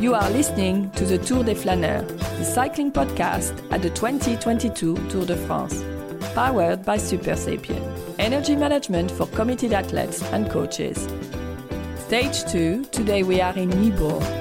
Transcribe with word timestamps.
You 0.00 0.14
are 0.14 0.30
listening 0.30 0.90
to 0.92 1.04
the 1.04 1.18
Tour 1.18 1.44
des 1.44 1.54
Flâneurs, 1.54 2.08
the 2.38 2.44
cycling 2.46 2.90
podcast 2.90 3.52
at 3.70 3.82
the 3.82 3.90
2022 3.90 4.96
Tour 5.10 5.26
de 5.26 5.36
France, 5.36 5.84
powered 6.34 6.86
by 6.86 6.96
Super 6.96 7.32
Sapien, 7.32 7.82
energy 8.18 8.56
management 8.56 9.10
for 9.10 9.26
committed 9.26 9.74
athletes 9.74 10.22
and 10.32 10.50
coaches. 10.50 11.06
Stage 12.06 12.50
2, 12.50 12.86
today 12.86 13.22
we 13.22 13.42
are 13.42 13.52
in 13.58 13.68
Nyborg. 13.68 14.39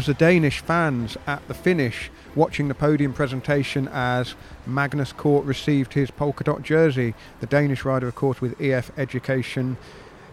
Was 0.00 0.06
the 0.06 0.14
Danish 0.14 0.62
fans 0.62 1.18
at 1.26 1.46
the 1.46 1.52
finish 1.52 2.10
watching 2.34 2.68
the 2.68 2.74
podium 2.74 3.12
presentation 3.12 3.86
as 3.92 4.34
Magnus 4.66 5.12
Cort 5.12 5.44
received 5.44 5.92
his 5.92 6.10
polka 6.10 6.42
dot 6.42 6.62
jersey. 6.62 7.12
The 7.40 7.46
Danish 7.46 7.84
rider, 7.84 8.08
of 8.08 8.14
course, 8.14 8.40
with 8.40 8.58
EF 8.58 8.90
Education 8.96 9.76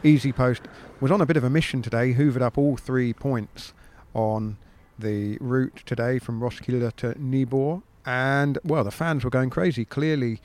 EasyPost, 0.06 0.62
was 1.02 1.12
on 1.12 1.20
a 1.20 1.26
bit 1.26 1.36
of 1.36 1.44
a 1.44 1.50
mission 1.50 1.82
today, 1.82 2.14
hoovered 2.14 2.42
up 2.42 2.58
all 2.58 2.78
three 2.78 3.12
points 3.12 3.74
on 4.14 4.56
the 4.98 5.38
route 5.42 5.84
today 5.86 6.18
from 6.18 6.40
Roskilde 6.40 6.96
to 6.96 7.16
Nyborg. 7.16 7.82
And, 8.06 8.60
well, 8.64 8.86
the 8.86 8.90
fans 8.90 9.26
were 9.26 9.30
going 9.30 9.50
crazy. 9.50 9.84
Clearly, 9.84 10.40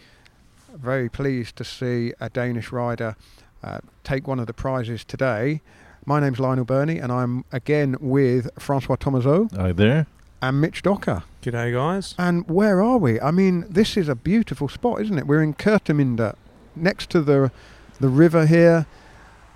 very 0.75 1.09
pleased 1.09 1.55
to 1.59 1.65
see 1.65 2.13
a 2.19 2.29
Danish 2.29 2.73
rider 2.73 3.15
uh, 3.63 3.79
take 4.03 4.27
one 4.27 4.41
of 4.41 4.49
the 4.49 4.53
prizes 4.53 5.05
today. 5.05 5.61
My 6.05 6.19
name's 6.21 6.41
Lionel 6.41 6.65
Birnie, 6.65 6.99
and 6.99 7.13
I'm 7.13 7.45
again 7.53 7.97
with 8.01 8.51
Francois 8.59 8.97
Thomazeau 8.97 9.55
Hi 9.57 9.73
there? 9.73 10.07
and 10.41 10.61
Mitch 10.61 10.83
Docker. 10.83 11.23
G'day, 11.43 11.73
guys. 11.73 12.15
And 12.19 12.49
where 12.49 12.83
are 12.83 12.99
we? 12.99 13.21
I 13.21 13.31
mean, 13.31 13.65
this 13.69 13.97
is 13.97 14.09
a 14.09 14.15
beautiful 14.17 14.69
spot, 14.69 15.01
isn't 15.03 15.17
it? 15.19 15.27
We're 15.27 15.43
in 15.43 15.55
Kerteminde, 15.55 16.35
next 16.75 17.11
to 17.11 17.21
the 17.23 17.53
the 18.01 18.09
river 18.09 18.47
here, 18.47 18.87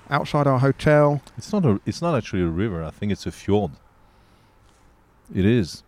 outside 0.09 0.47
our 0.47 0.61
hotel. 0.61 1.21
It's 1.37 1.53
not 1.53 1.65
a. 1.65 1.81
It's 1.85 2.01
not 2.01 2.15
actually 2.17 2.43
a 2.43 2.49
river. 2.49 2.85
I 2.85 2.91
think 2.91 3.11
it's 3.11 3.27
a 3.27 3.33
fjord. 3.33 3.73
It 5.35 5.45
is. 5.45 5.83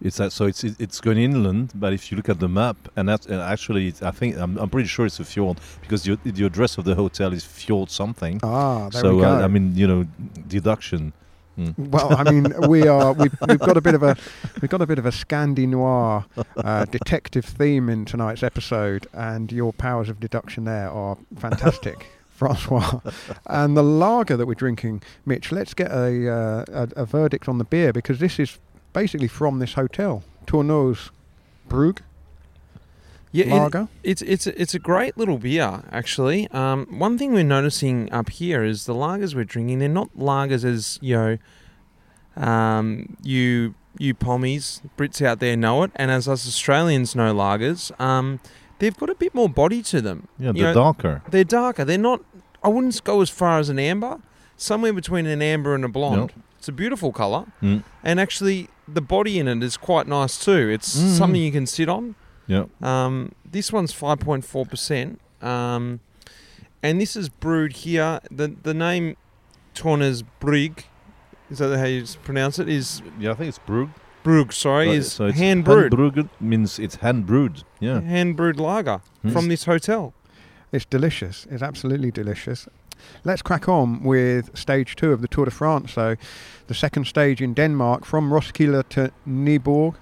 It's 0.00 0.16
that. 0.18 0.32
So 0.32 0.46
it's 0.46 0.62
it's 0.62 1.00
going 1.00 1.18
inland. 1.18 1.72
But 1.74 1.92
if 1.92 2.10
you 2.10 2.16
look 2.16 2.28
at 2.28 2.38
the 2.38 2.48
map, 2.48 2.76
and 2.96 3.08
that's 3.08 3.26
and 3.26 3.40
actually, 3.40 3.92
I 4.02 4.12
think 4.12 4.36
I'm, 4.36 4.56
I'm 4.58 4.70
pretty 4.70 4.88
sure 4.88 5.06
it's 5.06 5.18
a 5.18 5.24
fjord 5.24 5.58
because 5.80 6.04
the 6.04 6.16
the 6.24 6.46
address 6.46 6.78
of 6.78 6.84
the 6.84 6.94
hotel 6.94 7.32
is 7.32 7.44
fjord 7.44 7.90
something. 7.90 8.40
Ah, 8.42 8.88
there 8.90 9.00
so 9.00 9.16
we 9.16 9.22
go. 9.22 9.28
uh, 9.28 9.40
I 9.44 9.48
mean, 9.48 9.74
you 9.74 9.86
know, 9.86 10.06
deduction. 10.46 11.12
Mm. 11.58 11.76
well, 11.88 12.14
I 12.16 12.30
mean, 12.30 12.54
we 12.68 12.86
are 12.86 13.12
we've, 13.12 13.34
we've 13.48 13.58
got 13.58 13.76
a 13.76 13.80
bit 13.80 13.96
of 13.96 14.04
a 14.04 14.16
we've 14.62 14.70
got 14.70 14.80
a 14.80 14.86
bit 14.86 14.98
of 15.00 15.06
a 15.06 15.10
Scandi 15.10 15.66
noir 15.66 16.24
uh, 16.56 16.84
detective 16.84 17.44
theme 17.44 17.88
in 17.88 18.04
tonight's 18.04 18.44
episode, 18.44 19.08
and 19.12 19.50
your 19.50 19.72
powers 19.72 20.08
of 20.08 20.20
deduction 20.20 20.64
there 20.64 20.88
are 20.88 21.18
fantastic, 21.36 22.06
Francois. 22.28 23.00
And 23.46 23.76
the 23.76 23.82
lager 23.82 24.36
that 24.36 24.46
we're 24.46 24.54
drinking, 24.54 25.02
Mitch. 25.26 25.50
Let's 25.50 25.74
get 25.74 25.90
a, 25.90 26.30
uh, 26.32 26.64
a 26.68 27.02
a 27.02 27.04
verdict 27.04 27.48
on 27.48 27.58
the 27.58 27.64
beer 27.64 27.92
because 27.92 28.20
this 28.20 28.38
is 28.38 28.60
basically 28.92 29.28
from 29.28 29.58
this 29.58 29.74
hotel, 29.74 30.22
Tourneau's 30.46 31.10
Brug 31.68 32.00
Yeah, 33.32 33.44
it- 33.46 33.50
lager. 33.52 33.88
it's 34.02 34.22
it's 34.22 34.46
a- 34.46 34.60
it's 34.60 34.74
a 34.74 34.78
great 34.78 35.16
little 35.18 35.38
beer 35.38 35.82
actually. 35.92 36.48
Um, 36.48 36.86
one 36.98 37.18
thing 37.18 37.32
we're 37.34 37.44
noticing 37.44 38.10
up 38.12 38.30
here 38.30 38.64
is 38.64 38.86
the 38.86 38.94
lagers 38.94 39.34
we're 39.34 39.44
drinking. 39.44 39.78
They're 39.80 39.88
not 39.88 40.08
lagers 40.16 40.64
as 40.64 40.98
you 41.02 41.14
know, 41.16 41.38
um, 42.36 43.16
you 43.22 43.74
you 43.98 44.14
pommies 44.14 44.80
Brits 44.96 45.20
out 45.24 45.40
there 45.40 45.56
know 45.56 45.82
it, 45.82 45.90
and 45.96 46.10
as 46.10 46.28
us 46.28 46.46
Australians 46.46 47.14
know 47.16 47.34
lagers. 47.34 47.98
Um, 48.00 48.38
they've 48.78 48.96
got 48.96 49.10
a 49.10 49.14
bit 49.14 49.34
more 49.34 49.48
body 49.48 49.82
to 49.82 50.00
them. 50.00 50.28
Yeah, 50.38 50.48
You 50.48 50.52
the 50.52 50.60
know, 50.62 50.74
darker. 50.74 51.22
They're 51.30 51.44
darker. 51.44 51.84
They're 51.84 51.98
not. 51.98 52.20
I 52.62 52.68
wouldn't 52.68 53.02
go 53.04 53.20
as 53.20 53.28
far 53.30 53.58
as 53.58 53.68
an 53.68 53.78
amber. 53.78 54.18
Somewhere 54.56 54.92
between 54.92 55.26
an 55.26 55.40
amber 55.42 55.74
and 55.74 55.84
a 55.84 55.88
blonde. 55.88 56.32
It's 56.58 56.68
a 56.68 56.72
beautiful 56.72 57.12
colour, 57.12 57.44
Mm. 57.62 57.84
and 58.02 58.18
actually 58.18 58.68
the 58.92 59.00
body 59.00 59.38
in 59.38 59.48
it 59.48 59.62
is 59.62 59.76
quite 59.76 60.06
nice 60.06 60.38
too. 60.42 60.68
It's 60.70 60.96
Mm. 60.98 61.16
something 61.18 61.42
you 61.42 61.52
can 61.52 61.66
sit 61.66 61.88
on. 61.88 62.14
Yeah. 62.46 62.64
Um, 62.80 63.32
this 63.50 63.72
one's 63.72 63.92
five 63.92 64.18
point 64.20 64.44
four 64.44 64.64
percent, 64.66 65.20
um, 65.42 66.00
and 66.82 67.00
this 67.00 67.14
is 67.16 67.28
brewed 67.28 67.72
here. 67.84 68.20
the 68.30 68.54
The 68.62 68.74
name 68.74 69.16
Torner's 69.74 70.22
Brig, 70.40 70.84
is 71.50 71.58
that 71.58 71.76
how 71.78 71.84
you 71.84 72.04
pronounce 72.24 72.58
it? 72.58 72.68
Is 72.68 73.02
Yeah, 73.20 73.32
I 73.32 73.34
think 73.34 73.48
it's 73.50 73.58
brewed. 73.58 73.90
Brug? 74.24 74.52
Sorry, 74.52 74.86
But- 74.88 74.94
is 74.96 75.12
so 75.12 75.26
it's 75.26 75.38
hand 75.38 75.64
brewed, 75.64 75.92
Handbrewed 75.92 76.28
means 76.40 76.78
it's 76.78 76.96
hand 76.96 77.26
brewed. 77.26 77.62
Yeah. 77.80 78.00
hand 78.00 78.36
brewed 78.36 78.58
lager 78.58 79.00
Mm. 79.24 79.32
from 79.32 79.48
this 79.48 79.64
hotel. 79.64 80.12
It's 80.72 80.84
delicious. 80.84 81.46
It's 81.50 81.62
absolutely 81.62 82.10
delicious. 82.10 82.66
Let's 83.24 83.42
crack 83.42 83.68
on 83.68 84.02
with 84.02 84.56
stage 84.56 84.96
two 84.96 85.12
of 85.12 85.20
the 85.20 85.28
Tour 85.28 85.44
de 85.46 85.50
France. 85.50 85.92
So, 85.92 86.16
the 86.66 86.74
second 86.74 87.06
stage 87.06 87.40
in 87.40 87.54
Denmark 87.54 88.04
from 88.04 88.32
Roskilde 88.32 88.88
to 88.90 89.12
Nyborg, 89.26 89.96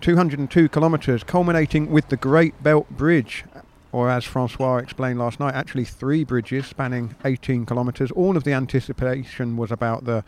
202 0.00 0.68
kilometres, 0.68 1.24
culminating 1.24 1.90
with 1.90 2.08
the 2.08 2.16
Great 2.16 2.62
Belt 2.62 2.88
Bridge. 2.90 3.44
Or, 3.90 4.10
as 4.10 4.24
Francois 4.24 4.76
explained 4.76 5.18
last 5.18 5.40
night, 5.40 5.54
actually 5.54 5.84
three 5.84 6.22
bridges 6.22 6.66
spanning 6.66 7.16
18 7.24 7.64
kilometres. 7.64 8.10
All 8.10 8.36
of 8.36 8.44
the 8.44 8.52
anticipation 8.52 9.56
was 9.56 9.72
about 9.72 10.04
the 10.04 10.24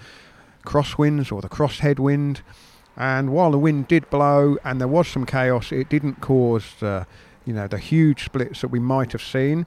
crosswinds 0.65 1.31
or 1.31 1.41
the 1.41 1.49
crosshead 1.49 1.99
wind. 1.99 2.43
And 2.97 3.33
while 3.33 3.51
the 3.51 3.59
wind 3.59 3.89
did 3.89 4.09
blow 4.11 4.57
and 4.65 4.81
there 4.81 4.89
was 4.89 5.09
some 5.09 5.27
chaos, 5.27 5.73
it 5.73 5.89
didn't 5.89 6.21
cause 6.21 6.83
uh, 6.83 7.05
you 7.45 7.53
know 7.53 7.67
the 7.67 7.79
huge 7.79 8.25
splits 8.25 8.61
that 8.61 8.69
we 8.69 8.79
might 8.79 9.13
have 9.13 9.23
seen. 9.23 9.67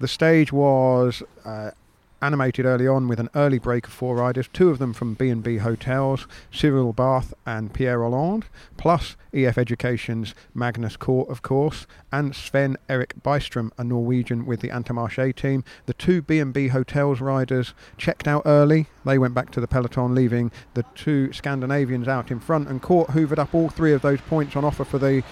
The 0.00 0.08
stage 0.08 0.52
was 0.52 1.22
uh, 1.44 1.72
animated 2.20 2.66
early 2.66 2.86
on 2.86 3.08
with 3.08 3.20
an 3.20 3.28
early 3.34 3.58
break 3.58 3.86
of 3.86 3.92
four 3.92 4.16
riders, 4.16 4.48
two 4.52 4.70
of 4.70 4.78
them 4.78 4.92
from 4.92 5.14
B&B 5.14 5.58
Hotels, 5.58 6.26
Cyril 6.52 6.92
Barthe 6.92 7.32
and 7.46 7.72
Pierre 7.72 7.98
Rolland, 7.98 8.46
plus 8.76 9.16
EF 9.32 9.58
Education's 9.58 10.34
Magnus 10.54 10.96
Cort, 10.96 11.28
of 11.28 11.42
course, 11.42 11.86
and 12.10 12.34
Sven 12.34 12.76
Erik 12.88 13.14
Bystrom, 13.22 13.70
a 13.78 13.84
Norwegian 13.84 14.46
with 14.46 14.60
the 14.60 14.68
Intermarché 14.68 15.34
team. 15.34 15.64
The 15.86 15.94
two 15.94 16.22
B&B 16.22 16.68
Hotels 16.68 17.20
riders 17.20 17.74
checked 17.96 18.26
out 18.26 18.42
early. 18.46 18.86
They 19.04 19.18
went 19.18 19.34
back 19.34 19.50
to 19.52 19.60
the 19.60 19.68
peloton, 19.68 20.14
leaving 20.14 20.50
the 20.74 20.84
two 20.94 21.32
Scandinavians 21.32 22.08
out 22.08 22.30
in 22.30 22.40
front, 22.40 22.68
and 22.68 22.82
Cort 22.82 23.10
hoovered 23.10 23.38
up 23.38 23.54
all 23.54 23.68
three 23.68 23.92
of 23.92 24.02
those 24.02 24.20
points 24.22 24.56
on 24.56 24.64
offer 24.64 24.84
for 24.84 24.98
the 24.98 25.22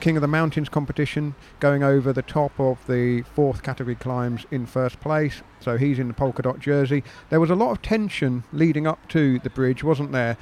King 0.00 0.16
of 0.16 0.22
the 0.22 0.28
Mountains 0.28 0.68
competition, 0.68 1.34
going 1.60 1.82
over 1.82 2.12
the 2.12 2.22
top 2.22 2.58
of 2.58 2.78
the 2.86 3.22
fourth 3.34 3.62
category 3.62 3.94
climbs 3.94 4.46
in 4.50 4.66
first 4.66 4.98
place. 5.00 5.42
So 5.60 5.76
he's 5.76 5.98
in 5.98 6.08
the 6.08 6.14
polka 6.14 6.42
dot 6.42 6.58
jersey. 6.58 7.04
There 7.28 7.40
was 7.40 7.50
a 7.50 7.54
lot 7.54 7.70
of 7.70 7.82
tension 7.82 8.44
leading 8.52 8.86
up 8.86 9.08
to 9.10 9.38
the 9.40 9.50
bridge, 9.50 9.84
wasn't 9.84 10.12
there? 10.12 10.36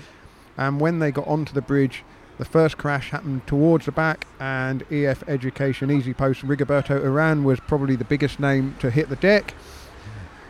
And 0.56 0.81
when 0.81 1.00
they 1.00 1.10
got 1.10 1.26
onto 1.26 1.52
the 1.52 1.60
bridge, 1.60 2.05
the 2.38 2.44
first 2.44 2.78
crash 2.78 3.10
happened 3.10 3.46
towards 3.49 3.87
the 3.87 3.93
back, 3.93 4.26
and 4.38 4.84
EF 4.93 5.28
Education 5.28 5.88
EasyPost 5.88 6.44
Rigoberto 6.44 7.02
Uran 7.02 7.43
was 7.43 7.58
probably 7.58 7.96
the 7.96 8.05
biggest 8.05 8.38
name 8.38 8.76
to 8.78 8.90
hit 8.90 9.08
the 9.08 9.16
deck. 9.16 9.55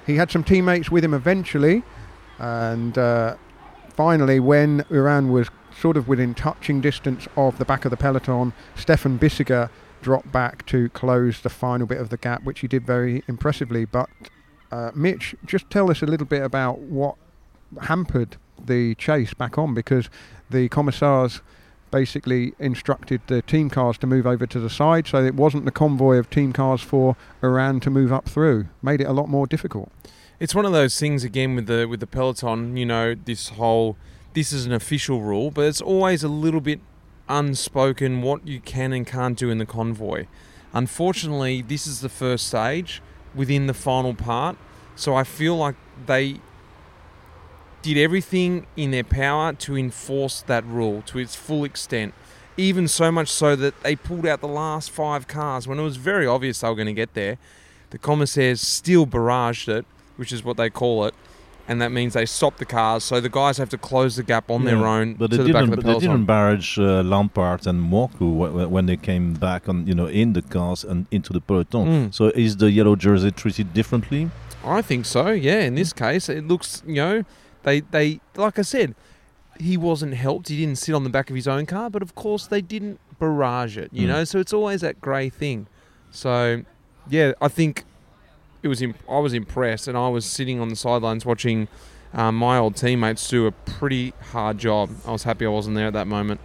He 0.07 0.17
had 0.17 0.31
some 0.31 0.45
teammates 0.45 0.91
with 0.91 1.03
him 1.03 1.15
eventually, 1.15 1.83
and 2.39 2.97
uh, 2.97 3.37
finally, 3.95 4.39
when 4.39 4.83
Uran 4.85 5.31
was 5.31 5.49
sort 5.81 5.97
of 5.97 6.09
within 6.09 6.35
touching 6.35 6.81
distance 6.81 7.29
of 7.37 7.59
the 7.59 7.65
back 7.65 7.85
of 7.85 7.91
the 7.91 7.97
peloton, 7.97 8.53
Stefan 8.75 9.19
Bissegger 9.19 9.71
dropped 10.03 10.31
back 10.33 10.65
to 10.67 10.89
close 10.91 11.41
the 11.41 11.49
final 11.49 11.87
bit 11.87 11.99
of 11.99 12.09
the 12.09 12.17
gap, 12.17 12.45
which 12.45 12.61
he 12.61 12.69
did 12.69 12.87
very 12.87 13.23
impressively. 13.29 13.85
But 13.85 14.09
uh, 14.71 14.91
Mitch, 14.95 15.35
just 15.45 15.69
tell 15.71 15.91
us 15.91 16.03
a 16.03 16.07
little 16.07 16.27
bit 16.27 16.43
about 16.43 16.79
what 16.79 17.17
hampered 17.83 18.37
the 18.65 18.95
chase 18.95 19.35
back 19.35 19.59
on, 19.59 19.75
because 19.75 20.09
the 20.51 20.69
commissars 20.69 21.43
basically 21.91 22.53
instructed 22.59 23.21
the 23.29 23.41
team 23.43 23.71
cars 23.71 23.97
to 23.99 24.07
move 24.07 24.27
over 24.27 24.47
to 24.47 24.61
the 24.61 24.71
side, 24.71 25.07
so 25.07 25.25
it 25.25 25.35
wasn't 25.35 25.65
the 25.65 25.71
convoy 25.71 26.17
of 26.17 26.29
team 26.29 26.53
cars 26.53 26.83
for 26.83 27.17
Uran 27.43 27.81
to 27.83 27.91
move 27.91 28.13
up 28.13 28.29
through. 28.29 28.67
Made 28.83 29.01
it 29.01 29.07
a 29.07 29.13
lot 29.13 29.29
more 29.29 29.47
difficult. 29.47 29.91
It's 30.39 30.55
one 30.55 30.67
of 30.67 30.73
those 30.73 30.99
things 30.99 31.25
again 31.25 31.55
with 31.57 31.67
the 31.67 31.87
with 31.87 32.01
the 32.01 32.07
peloton. 32.07 32.77
You 32.77 32.87
know, 32.87 33.15
this 33.15 33.49
whole 33.51 33.97
this 34.39 34.53
is 34.53 34.67
an 34.67 34.73
official 34.73 35.21
rule, 35.21 35.51
but 35.51 35.63
it's 35.63 35.81
always 35.81 36.23
a 36.23 36.29
little 36.29 36.61
bit 36.61 36.79
unspoken 37.29 38.23
what 38.23 38.47
you 38.47 38.61
can 38.61 38.93
and 38.93 39.05
can't 39.05 39.37
do 39.37 39.51
in 39.51 39.59
the 39.59 39.67
convoy. 39.67 40.27
Unfortunately, 40.73 41.61
this 41.61 41.89
is 41.89 42.03
the 42.03 42.09
first 42.09 42.47
stage 42.47 43.03
within 43.35 43.67
the 43.67 43.75
final 43.75 44.15
part, 44.15 44.57
so 44.95 45.17
I 45.17 45.25
feel 45.25 45.57
like 45.57 45.75
they 46.07 46.37
did 47.83 47.99
everything 47.99 48.69
in 48.77 48.93
their 48.93 49.03
power 49.03 49.55
to 49.55 49.77
enforce 49.77 50.43
that 50.43 50.65
rule 50.67 51.03
to 51.07 51.19
its 51.19 51.35
full 51.35 51.65
extent. 51.65 52.15
Even 52.57 52.87
so 52.87 53.11
much 53.11 53.29
so 53.29 53.57
that 53.57 53.83
they 53.83 53.97
pulled 53.97 54.25
out 54.25 54.41
the 54.41 54.47
last 54.47 54.93
five 54.93 55.27
cars 55.27 55.67
when 55.67 55.81
it 55.81 55.83
was 55.83 55.97
very 55.97 56.29
obvious 56.29 56.61
they 56.61 56.69
were 56.69 56.77
going 56.77 56.87
to 56.87 56.93
get 56.93 57.15
there. 57.15 57.39
The 57.91 57.99
commissaires 57.99 58.61
still 58.61 59.05
barraged 59.05 59.67
it, 59.69 59.85
which 60.15 60.31
is 60.31 60.45
what 60.45 60.57
they 60.57 60.71
call 60.71 61.07
it, 61.07 61.15
and 61.69 61.81
that 61.83 61.93
means 61.93 62.15
they 62.15 62.27
stop 62.27 62.57
the 62.57 62.65
cars. 62.65 63.05
So 63.05 63.21
the 63.21 63.29
guys 63.29 63.59
have 63.59 63.69
to 63.71 63.79
close 63.79 64.17
the 64.17 64.23
gap 64.23 64.51
on 64.51 64.65
their 64.65 64.85
own 64.87 65.15
But 65.15 65.31
to 65.31 65.37
they 65.37 65.45
the 65.45 65.53
back 65.53 65.63
didn't. 65.65 65.73
of 65.75 65.77
the 65.77 65.77
They 65.77 65.93
peloton. 65.93 66.11
didn't 66.11 66.25
barrage 66.27 66.79
uh, 66.79 67.03
Lampaert 67.03 67.67
and 67.67 67.79
Morkov 67.93 68.69
when 68.71 68.87
they 68.87 68.97
came 68.97 69.35
back 69.35 69.69
on, 69.69 69.87
you 69.87 69.95
know, 69.95 70.07
in 70.07 70.33
the 70.33 70.43
cars 70.43 70.83
and 70.85 71.07
into 71.11 71.33
the 71.33 71.41
peloton. 71.41 71.87
Mm. 71.87 72.15
So 72.15 72.29
is 72.35 72.57
the 72.57 72.71
yellow 72.71 72.97
jersey 72.97 73.31
treated 73.31 73.73
differently? 73.75 74.31
I 74.65 74.83
think 74.83 75.05
so. 75.07 75.29
Yeah, 75.31 75.61
in 75.61 75.75
this 75.77 75.93
case, 75.93 76.29
it 76.29 76.47
looks 76.49 76.83
you 76.87 76.97
know 76.97 77.25
they 77.63 77.81
they 77.81 78.21
like 78.37 78.59
I 78.59 78.63
said, 78.63 78.95
he 79.61 79.77
wasn't 79.77 80.15
helped. 80.15 80.49
He 80.49 80.57
didn't 80.57 80.79
sit 80.79 80.95
on 80.95 81.05
the 81.05 81.11
back 81.11 81.29
of 81.31 81.37
his 81.37 81.47
own 81.49 81.67
car, 81.67 81.91
but 81.91 82.03
of 82.03 82.15
course 82.15 82.47
they 82.47 82.61
didn't 82.61 82.99
barrage 83.21 83.77
it. 83.77 83.91
You 83.93 84.05
Mm. 84.07 84.11
know, 84.13 84.25
so 84.25 84.39
it's 84.39 84.53
always 84.53 84.81
that 84.81 85.01
grey 85.01 85.29
thing. 85.29 85.67
So 86.11 86.63
yeah, 87.11 87.33
I 87.41 87.49
think 87.49 87.85
it 88.63 88.69
was. 88.69 88.83
Imp- 88.83 88.99
I 89.09 89.19
was 89.19 89.35
impressed, 89.35 89.89
and 89.89 89.97
I 89.97 90.09
was 90.09 90.25
sitting 90.25 90.61
on 90.61 90.69
the 90.69 90.77
sidelines 90.77 91.25
watching. 91.25 91.69
Um, 92.15 92.37
my 92.37 92.57
old 92.57 92.75
teammates 92.75 93.29
do 93.29 93.47
a 93.47 93.53
pretty 93.53 94.15
hard 94.33 94.57
job. 94.59 94.91
I 95.07 95.13
was 95.13 95.25
happy 95.25 95.45
I 95.45 95.51
wasn't 95.51 95.77
there 95.77 95.87
at 95.87 95.93
that 95.93 96.07
moment. 96.07 96.41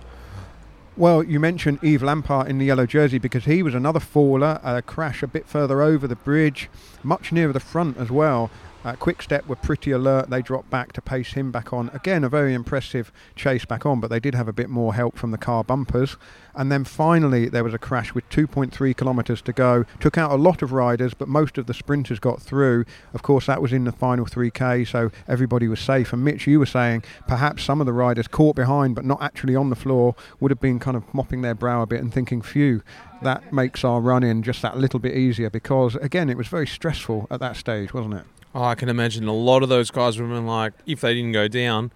Well, 0.95 1.23
you 1.23 1.39
mentioned 1.39 1.79
Yves 1.81 2.03
Lampaert 2.03 2.47
in 2.47 2.59
the 2.59 2.65
yellow 2.65 2.85
jersey 2.85 3.17
because 3.17 3.45
he 3.45 3.63
was 3.63 3.73
another 3.73 3.99
faller, 3.99 4.59
a 4.61 4.81
crash 4.81 5.23
a 5.23 5.27
bit 5.27 5.47
further 5.47 5.81
over 5.81 6.07
the 6.07 6.15
bridge, 6.15 6.69
much 7.01 7.31
nearer 7.31 7.51
the 7.51 7.59
front 7.59 7.97
as 7.97 8.11
well. 8.11 8.51
Uh, 8.83 8.95
Quick 8.95 9.21
Step 9.21 9.47
were 9.47 9.55
pretty 9.55 9.91
alert. 9.91 10.29
They 10.29 10.41
dropped 10.41 10.69
back 10.69 10.91
to 10.93 11.01
pace 11.01 11.33
him 11.33 11.51
back 11.51 11.71
on. 11.71 11.89
Again, 11.93 12.23
a 12.23 12.29
very 12.29 12.53
impressive 12.53 13.13
chase 13.35 13.63
back 13.63 13.85
on, 13.85 14.01
but 14.01 14.09
they 14.09 14.19
did 14.19 14.35
have 14.35 14.49
a 14.49 14.53
bit 14.53 14.69
more 14.69 14.93
help 14.93 15.17
from 15.17 15.31
the 15.31 15.37
car 15.37 15.63
bumpers. 15.63 16.17
And 16.53 16.71
then 16.71 16.83
finally, 16.83 17.47
there 17.47 17.63
was 17.63 17.73
a 17.73 17.77
crash 17.77 18.13
with 18.13 18.29
2.3 18.29 18.95
kilometres 18.95 19.41
to 19.43 19.53
go. 19.53 19.85
Took 20.01 20.17
out 20.17 20.31
a 20.31 20.35
lot 20.35 20.61
of 20.61 20.73
riders, 20.73 21.13
but 21.13 21.29
most 21.29 21.57
of 21.57 21.65
the 21.65 21.73
sprinters 21.73 22.19
got 22.19 22.41
through. 22.41 22.83
Of 23.13 23.23
course, 23.23 23.45
that 23.45 23.61
was 23.61 23.71
in 23.71 23.85
the 23.85 23.91
final 23.93 24.25
3K, 24.25 24.85
so 24.85 25.11
everybody 25.27 25.67
was 25.69 25.79
safe. 25.79 26.11
And 26.11 26.23
Mitch, 26.23 26.45
you 26.45 26.59
were 26.59 26.65
saying 26.65 27.03
perhaps 27.27 27.63
some 27.63 27.79
of 27.79 27.85
the 27.85 27.93
riders 27.93 28.27
caught 28.27 28.55
behind 28.55 28.95
but 28.95 29.05
not 29.05 29.21
actually 29.21 29.55
on 29.55 29.69
the 29.69 29.75
floor 29.75 30.15
would 30.39 30.51
have 30.51 30.59
been 30.59 30.79
kind 30.79 30.97
of 30.97 31.11
mopping 31.13 31.41
their 31.41 31.55
brow 31.55 31.81
a 31.81 31.85
bit 31.85 32.01
and 32.01 32.13
thinking, 32.13 32.41
phew, 32.41 32.83
that 33.21 33.53
makes 33.53 33.85
our 33.85 34.01
run 34.01 34.23
in 34.23 34.43
just 34.43 34.61
that 34.61 34.77
little 34.77 34.99
bit 34.99 35.15
easier 35.15 35.49
because, 35.49 35.95
again, 35.95 36.29
it 36.29 36.37
was 36.37 36.47
very 36.47 36.67
stressful 36.67 37.27
at 37.31 37.39
that 37.39 37.55
stage, 37.55 37.93
wasn't 37.93 38.15
it? 38.15 38.25
Oh, 38.55 38.63
I 38.63 38.75
can 38.75 38.87
imagine 38.87 39.27
a 39.27 39.33
lot 39.33 39.63
of 39.63 39.69
those 39.69 39.89
guys 39.89 40.19
would 40.19 40.27
have 40.27 40.37
been 40.37 40.45
like, 40.45 40.73
if 40.85 41.01
they 41.01 41.15
didn't 41.15 41.31
go 41.31 41.47
down, 41.47 41.91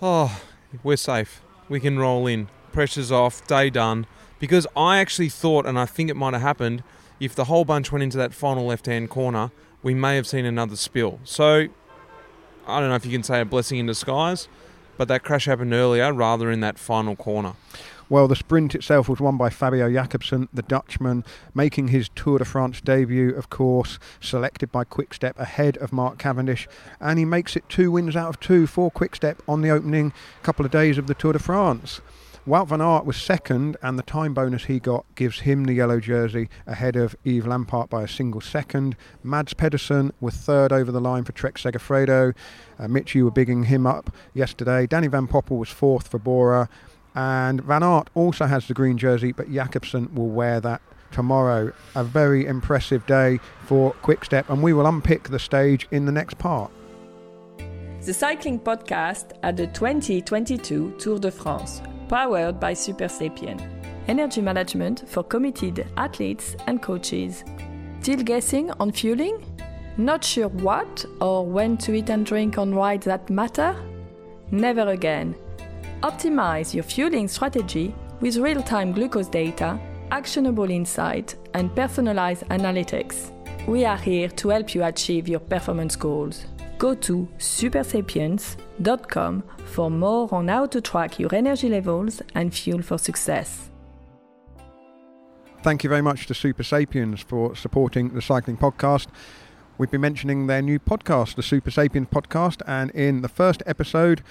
oh, 0.00 0.40
we're 0.82 0.96
safe. 0.96 1.42
We 1.68 1.78
can 1.78 1.98
roll 1.98 2.26
in. 2.26 2.48
Pressure's 2.72 3.12
off. 3.12 3.46
Day 3.46 3.68
done. 3.68 4.06
Because 4.38 4.66
I 4.74 4.98
actually 4.98 5.28
thought, 5.28 5.66
and 5.66 5.78
I 5.78 5.84
think 5.84 6.08
it 6.08 6.16
might 6.16 6.32
have 6.32 6.42
happened, 6.42 6.82
if 7.20 7.34
the 7.34 7.44
whole 7.44 7.66
bunch 7.66 7.92
went 7.92 8.02
into 8.02 8.16
that 8.16 8.32
final 8.32 8.64
left 8.66 8.86
hand 8.86 9.10
corner, 9.10 9.50
we 9.82 9.92
may 9.92 10.16
have 10.16 10.26
seen 10.26 10.46
another 10.46 10.76
spill. 10.76 11.20
So, 11.24 11.68
I 12.66 12.80
don't 12.80 12.88
know 12.88 12.94
if 12.94 13.04
you 13.04 13.12
can 13.12 13.22
say 13.22 13.40
a 13.42 13.44
blessing 13.44 13.78
in 13.78 13.84
disguise, 13.84 14.48
but 14.96 15.06
that 15.08 15.22
crash 15.22 15.44
happened 15.44 15.74
earlier 15.74 16.12
rather 16.14 16.50
in 16.50 16.60
that 16.60 16.78
final 16.78 17.14
corner. 17.14 17.52
Well, 18.10 18.26
the 18.26 18.34
sprint 18.34 18.74
itself 18.74 19.08
was 19.08 19.20
won 19.20 19.36
by 19.36 19.50
Fabio 19.50 19.88
Jakobsen, 19.88 20.48
the 20.52 20.62
Dutchman, 20.62 21.24
making 21.54 21.88
his 21.88 22.08
Tour 22.16 22.38
de 22.38 22.44
France 22.44 22.80
debut, 22.80 23.32
of 23.32 23.50
course, 23.50 24.00
selected 24.20 24.72
by 24.72 24.82
Quickstep 24.82 25.38
ahead 25.38 25.76
of 25.76 25.92
Mark 25.92 26.18
Cavendish, 26.18 26.66
and 26.98 27.20
he 27.20 27.24
makes 27.24 27.54
it 27.54 27.68
two 27.68 27.92
wins 27.92 28.16
out 28.16 28.28
of 28.28 28.40
two 28.40 28.66
for 28.66 28.90
Quickstep 28.90 29.40
on 29.46 29.62
the 29.62 29.70
opening 29.70 30.12
couple 30.42 30.66
of 30.66 30.72
days 30.72 30.98
of 30.98 31.06
the 31.06 31.14
Tour 31.14 31.34
de 31.34 31.38
France. 31.38 32.00
Wout 32.48 32.66
van 32.66 32.80
Aert 32.80 33.04
was 33.04 33.16
second, 33.16 33.76
and 33.80 33.96
the 33.96 34.02
time 34.02 34.34
bonus 34.34 34.64
he 34.64 34.80
got 34.80 35.04
gives 35.14 35.40
him 35.40 35.66
the 35.66 35.74
yellow 35.74 36.00
jersey 36.00 36.48
ahead 36.66 36.96
of 36.96 37.14
Yves 37.24 37.46
Lampaert 37.46 37.88
by 37.90 38.02
a 38.02 38.08
single 38.08 38.40
second. 38.40 38.96
Mads 39.22 39.54
Pedersen 39.54 40.12
was 40.20 40.34
third 40.34 40.72
over 40.72 40.90
the 40.90 41.00
line 41.00 41.22
for 41.22 41.30
Trek 41.30 41.58
Segafredo. 41.58 42.34
Uh, 42.76 42.88
Mitch, 42.88 43.14
you 43.14 43.24
were 43.24 43.30
bigging 43.30 43.64
him 43.64 43.86
up 43.86 44.12
yesterday. 44.34 44.88
Danny 44.88 45.06
Van 45.06 45.28
Poppel 45.28 45.58
was 45.58 45.68
fourth 45.68 46.08
for 46.08 46.18
Bora. 46.18 46.68
And 47.14 47.60
Van 47.62 47.82
Aert 47.82 48.08
also 48.14 48.46
has 48.46 48.68
the 48.68 48.74
green 48.74 48.98
jersey, 48.98 49.32
but 49.32 49.50
Jakobsen 49.50 50.14
will 50.14 50.28
wear 50.28 50.60
that 50.60 50.80
tomorrow. 51.10 51.72
A 51.94 52.04
very 52.04 52.46
impressive 52.46 53.04
day 53.06 53.38
for 53.64 53.92
Quickstep, 54.02 54.48
and 54.48 54.62
we 54.62 54.72
will 54.72 54.86
unpick 54.86 55.24
the 55.24 55.38
stage 55.38 55.88
in 55.90 56.04
the 56.06 56.12
next 56.12 56.38
part. 56.38 56.70
The 58.02 58.14
Cycling 58.14 58.58
Podcast 58.60 59.32
at 59.42 59.56
the 59.56 59.66
2022 59.66 60.94
Tour 60.98 61.18
de 61.18 61.30
France, 61.30 61.82
powered 62.08 62.58
by 62.58 62.72
Super 62.72 63.08
Sapien. 63.08 63.60
Energy 64.08 64.40
management 64.40 65.08
for 65.08 65.22
committed 65.22 65.86
athletes 65.96 66.56
and 66.66 66.80
coaches. 66.80 67.44
Still 68.00 68.22
guessing 68.22 68.70
on 68.80 68.92
fueling? 68.92 69.44
Not 69.98 70.24
sure 70.24 70.48
what 70.48 71.04
or 71.20 71.44
when 71.44 71.76
to 71.78 71.92
eat 71.92 72.08
and 72.08 72.24
drink 72.24 72.56
on 72.56 72.74
rides 72.74 73.04
that 73.04 73.28
matter? 73.28 73.76
Never 74.50 74.88
again. 74.88 75.34
Optimize 76.02 76.72
your 76.72 76.82
fueling 76.82 77.28
strategy 77.28 77.94
with 78.20 78.38
real 78.38 78.62
time 78.62 78.92
glucose 78.92 79.28
data, 79.28 79.78
actionable 80.10 80.70
insight, 80.70 81.36
and 81.52 81.76
personalized 81.76 82.44
analytics. 82.48 83.30
We 83.66 83.84
are 83.84 83.98
here 83.98 84.28
to 84.28 84.48
help 84.48 84.74
you 84.74 84.82
achieve 84.84 85.28
your 85.28 85.40
performance 85.40 85.96
goals. 85.96 86.46
Go 86.78 86.94
to 86.94 87.28
supersapiens.com 87.36 89.42
for 89.66 89.90
more 89.90 90.34
on 90.34 90.48
how 90.48 90.64
to 90.66 90.80
track 90.80 91.18
your 91.18 91.34
energy 91.34 91.68
levels 91.68 92.22
and 92.34 92.54
fuel 92.54 92.80
for 92.80 92.96
success. 92.96 93.68
Thank 95.62 95.84
you 95.84 95.90
very 95.90 96.00
much 96.00 96.26
to 96.28 96.34
Super 96.34 96.62
Sapiens 96.62 97.20
for 97.20 97.54
supporting 97.54 98.14
the 98.14 98.22
cycling 98.22 98.56
podcast. 98.56 99.08
We've 99.76 99.90
been 99.90 100.00
mentioning 100.00 100.46
their 100.46 100.62
new 100.62 100.78
podcast, 100.78 101.34
the 101.34 101.42
Super 101.42 101.70
Sapiens 101.70 102.08
podcast, 102.08 102.62
and 102.66 102.90
in 102.92 103.20
the 103.20 103.28
first 103.28 103.62
episode, 103.66 104.22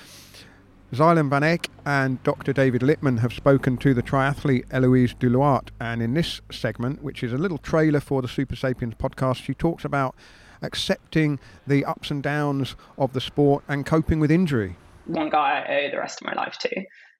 Zylan 0.92 1.30
Van 1.30 1.44
Eyck 1.44 1.70
and 1.86 2.22
Dr. 2.24 2.52
David 2.52 2.82
Littman 2.82 3.20
have 3.20 3.32
spoken 3.32 3.78
to 3.78 3.94
the 3.94 4.02
triathlete 4.02 4.66
Eloise 4.72 5.14
Duluart. 5.14 5.70
And 5.80 6.02
in 6.02 6.16
this 6.16 6.42
segment, 6.52 7.04
which 7.04 7.22
is 7.24 7.32
a 7.32 7.38
little 7.38 7.60
trailer 7.60 8.00
for 8.00 8.24
the 8.24 8.28
Super 8.28 8.56
Sapiens 8.56 8.96
podcast, 8.96 9.44
she 9.44 9.54
talks 9.54 9.86
about 9.86 10.16
accepting 10.64 11.40
the 11.68 11.86
ups 11.86 12.10
and 12.10 12.24
downs 12.24 12.76
of 12.98 13.14
the 13.14 13.22
sport 13.22 13.64
and 13.68 13.86
coping 13.86 14.20
with 14.20 14.32
injury. 14.32 14.78
one 15.06 15.30
guy 15.30 15.64
I 15.64 15.86
owe 15.86 15.92
the 15.92 16.00
rest 16.00 16.22
of 16.22 16.28
my 16.28 16.34
life 16.34 16.58
to. 16.60 16.76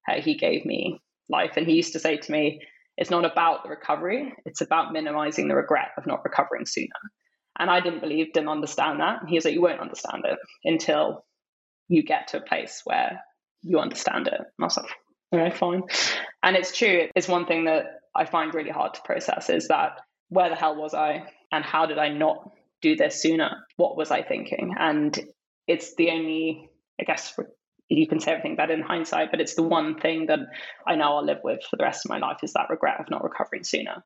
Uh, 0.08 0.20
he 0.20 0.36
gave 0.36 0.64
me 0.64 1.00
life, 1.28 1.52
and 1.56 1.66
he 1.66 1.74
used 1.74 1.92
to 1.92 2.00
say 2.00 2.16
to 2.16 2.32
me, 2.32 2.60
"It's 2.96 3.10
not 3.10 3.24
about 3.24 3.62
the 3.62 3.70
recovery; 3.70 4.32
it's 4.44 4.60
about 4.60 4.92
minimizing 4.92 5.46
the 5.46 5.54
regret 5.54 5.92
of 5.96 6.06
not 6.06 6.24
recovering 6.24 6.66
sooner." 6.66 6.88
And 7.58 7.70
I 7.70 7.80
didn't 7.80 8.00
believe, 8.00 8.32
didn't 8.32 8.48
understand 8.48 9.00
that. 9.00 9.20
And 9.20 9.28
he 9.28 9.36
was 9.36 9.44
like, 9.44 9.54
"You 9.54 9.62
won't 9.62 9.80
understand 9.80 10.24
it 10.24 10.38
until 10.64 11.24
you 11.88 12.02
get 12.02 12.28
to 12.28 12.38
a 12.38 12.42
place 12.42 12.82
where 12.84 13.20
you 13.62 13.78
understand 13.78 14.26
it." 14.26 14.34
And 14.34 14.46
I 14.60 14.64
was 14.64 14.76
like, 14.76 14.90
"All 15.32 15.38
right, 15.38 15.56
fine." 15.56 15.82
And 16.42 16.56
it's 16.56 16.76
true. 16.76 17.08
It's 17.14 17.28
one 17.28 17.46
thing 17.46 17.64
that 17.64 18.00
I 18.14 18.24
find 18.24 18.54
really 18.54 18.70
hard 18.70 18.94
to 18.94 19.02
process 19.02 19.50
is 19.50 19.68
that 19.68 20.00
where 20.28 20.48
the 20.48 20.56
hell 20.56 20.76
was 20.76 20.94
I, 20.94 21.24
and 21.52 21.64
how 21.64 21.86
did 21.86 21.98
I 21.98 22.08
not 22.08 22.50
do 22.80 22.96
this 22.96 23.20
sooner? 23.20 23.66
What 23.76 23.96
was 23.96 24.10
I 24.10 24.22
thinking? 24.22 24.74
And 24.78 25.18
it's 25.66 25.94
the 25.96 26.10
only, 26.10 26.70
I 27.00 27.04
guess, 27.04 27.38
you 27.88 28.06
can 28.06 28.20
say 28.20 28.32
everything 28.32 28.56
better 28.56 28.72
in 28.72 28.82
hindsight, 28.82 29.30
but 29.30 29.40
it's 29.40 29.54
the 29.54 29.62
one 29.62 29.98
thing 29.98 30.26
that 30.26 30.38
I 30.86 30.94
know 30.96 31.16
I'll 31.16 31.24
live 31.24 31.40
with 31.42 31.60
for 31.68 31.76
the 31.76 31.84
rest 31.84 32.06
of 32.06 32.10
my 32.10 32.18
life 32.18 32.38
is 32.42 32.52
that 32.52 32.70
regret 32.70 33.00
of 33.00 33.10
not 33.10 33.22
recovering 33.22 33.64
sooner. 33.64 34.04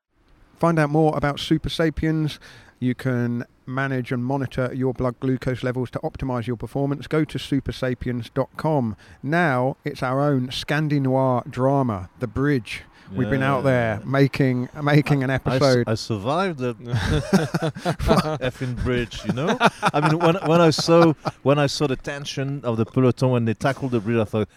Find 0.57 0.79
out 0.79 0.89
more 0.89 1.15
about 1.15 1.39
Super 1.39 1.69
Sapiens. 1.69 2.39
You 2.79 2.93
can 2.95 3.45
manage 3.65 4.11
and 4.11 4.23
monitor 4.23 4.69
your 4.73 4.93
blood 4.93 5.15
glucose 5.19 5.63
levels 5.63 5.89
to 5.91 5.99
optimize 5.99 6.45
your 6.45 6.57
performance. 6.57 7.07
Go 7.07 7.23
to 7.25 7.37
supersapiens.com. 7.37 8.95
Now 9.23 9.77
it's 9.83 10.03
our 10.03 10.21
own 10.21 10.49
Scandinoir 10.49 11.49
drama, 11.49 12.09
The 12.19 12.27
Bridge. 12.27 12.83
We've 13.13 13.29
been 13.29 13.43
out 13.43 13.63
there 13.63 13.99
Yeah. 14.03 14.09
making 14.09 14.69
making 14.81 15.23
an 15.23 15.29
I, 15.29 15.35
episode. 15.35 15.87
I 15.87 15.93
survived 15.93 16.57
the 16.57 16.73
effing 18.41 18.75
bridge, 18.83 19.21
you 19.25 19.33
know. 19.33 19.57
I 19.93 20.01
mean, 20.09 20.19
when 20.19 20.35
when 20.47 20.59
I 20.61 20.71
saw 20.71 21.13
when 21.43 21.59
I 21.59 21.67
saw 21.67 21.85
the 21.87 21.95
tension 21.95 22.61
of 22.63 22.77
the 22.77 22.85
peloton 22.85 23.29
when 23.29 23.45
they 23.45 23.53
tackled 23.53 23.91
the 23.91 23.99
bridge, 23.99 24.17
I 24.17 24.25
thought 24.25 24.49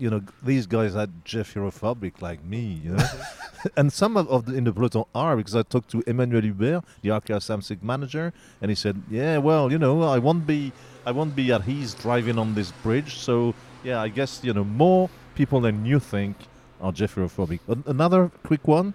you 0.00 0.08
know, 0.10 0.22
these 0.42 0.66
guys 0.66 0.96
are 0.96 1.06
Gephyrophobic 1.24 2.22
like 2.22 2.42
me, 2.42 2.80
you 2.82 2.92
know. 2.92 3.06
and 3.76 3.92
some 3.92 4.16
of, 4.16 4.28
of 4.28 4.46
the, 4.46 4.54
in 4.54 4.64
the 4.64 4.72
peloton 4.72 5.04
are 5.14 5.36
because 5.36 5.54
I 5.54 5.62
talked 5.62 5.90
to 5.90 6.02
Emmanuel 6.06 6.42
Hubert, 6.42 6.82
the 7.02 7.10
Arkéa 7.10 7.38
Samsic 7.38 7.82
manager, 7.82 8.32
and 8.62 8.70
he 8.70 8.74
said, 8.74 9.00
"Yeah, 9.10 9.38
well, 9.38 9.70
you 9.70 9.78
know, 9.78 10.02
I 10.02 10.18
won't 10.18 10.46
be, 10.46 10.72
I 11.04 11.12
won't 11.12 11.36
be 11.36 11.52
at 11.52 11.68
ease 11.68 11.92
driving 11.94 12.38
on 12.38 12.54
this 12.54 12.72
bridge. 12.82 13.18
So 13.18 13.54
yeah, 13.84 14.00
I 14.00 14.08
guess 14.08 14.40
you 14.42 14.54
know 14.54 14.64
more 14.64 15.10
people 15.34 15.60
than 15.60 15.84
you 15.84 16.00
think 16.00 16.36
are 16.80 16.92
Gephyrophobic." 16.92 17.60
An- 17.68 17.84
another 17.86 18.30
quick 18.42 18.66
one. 18.66 18.94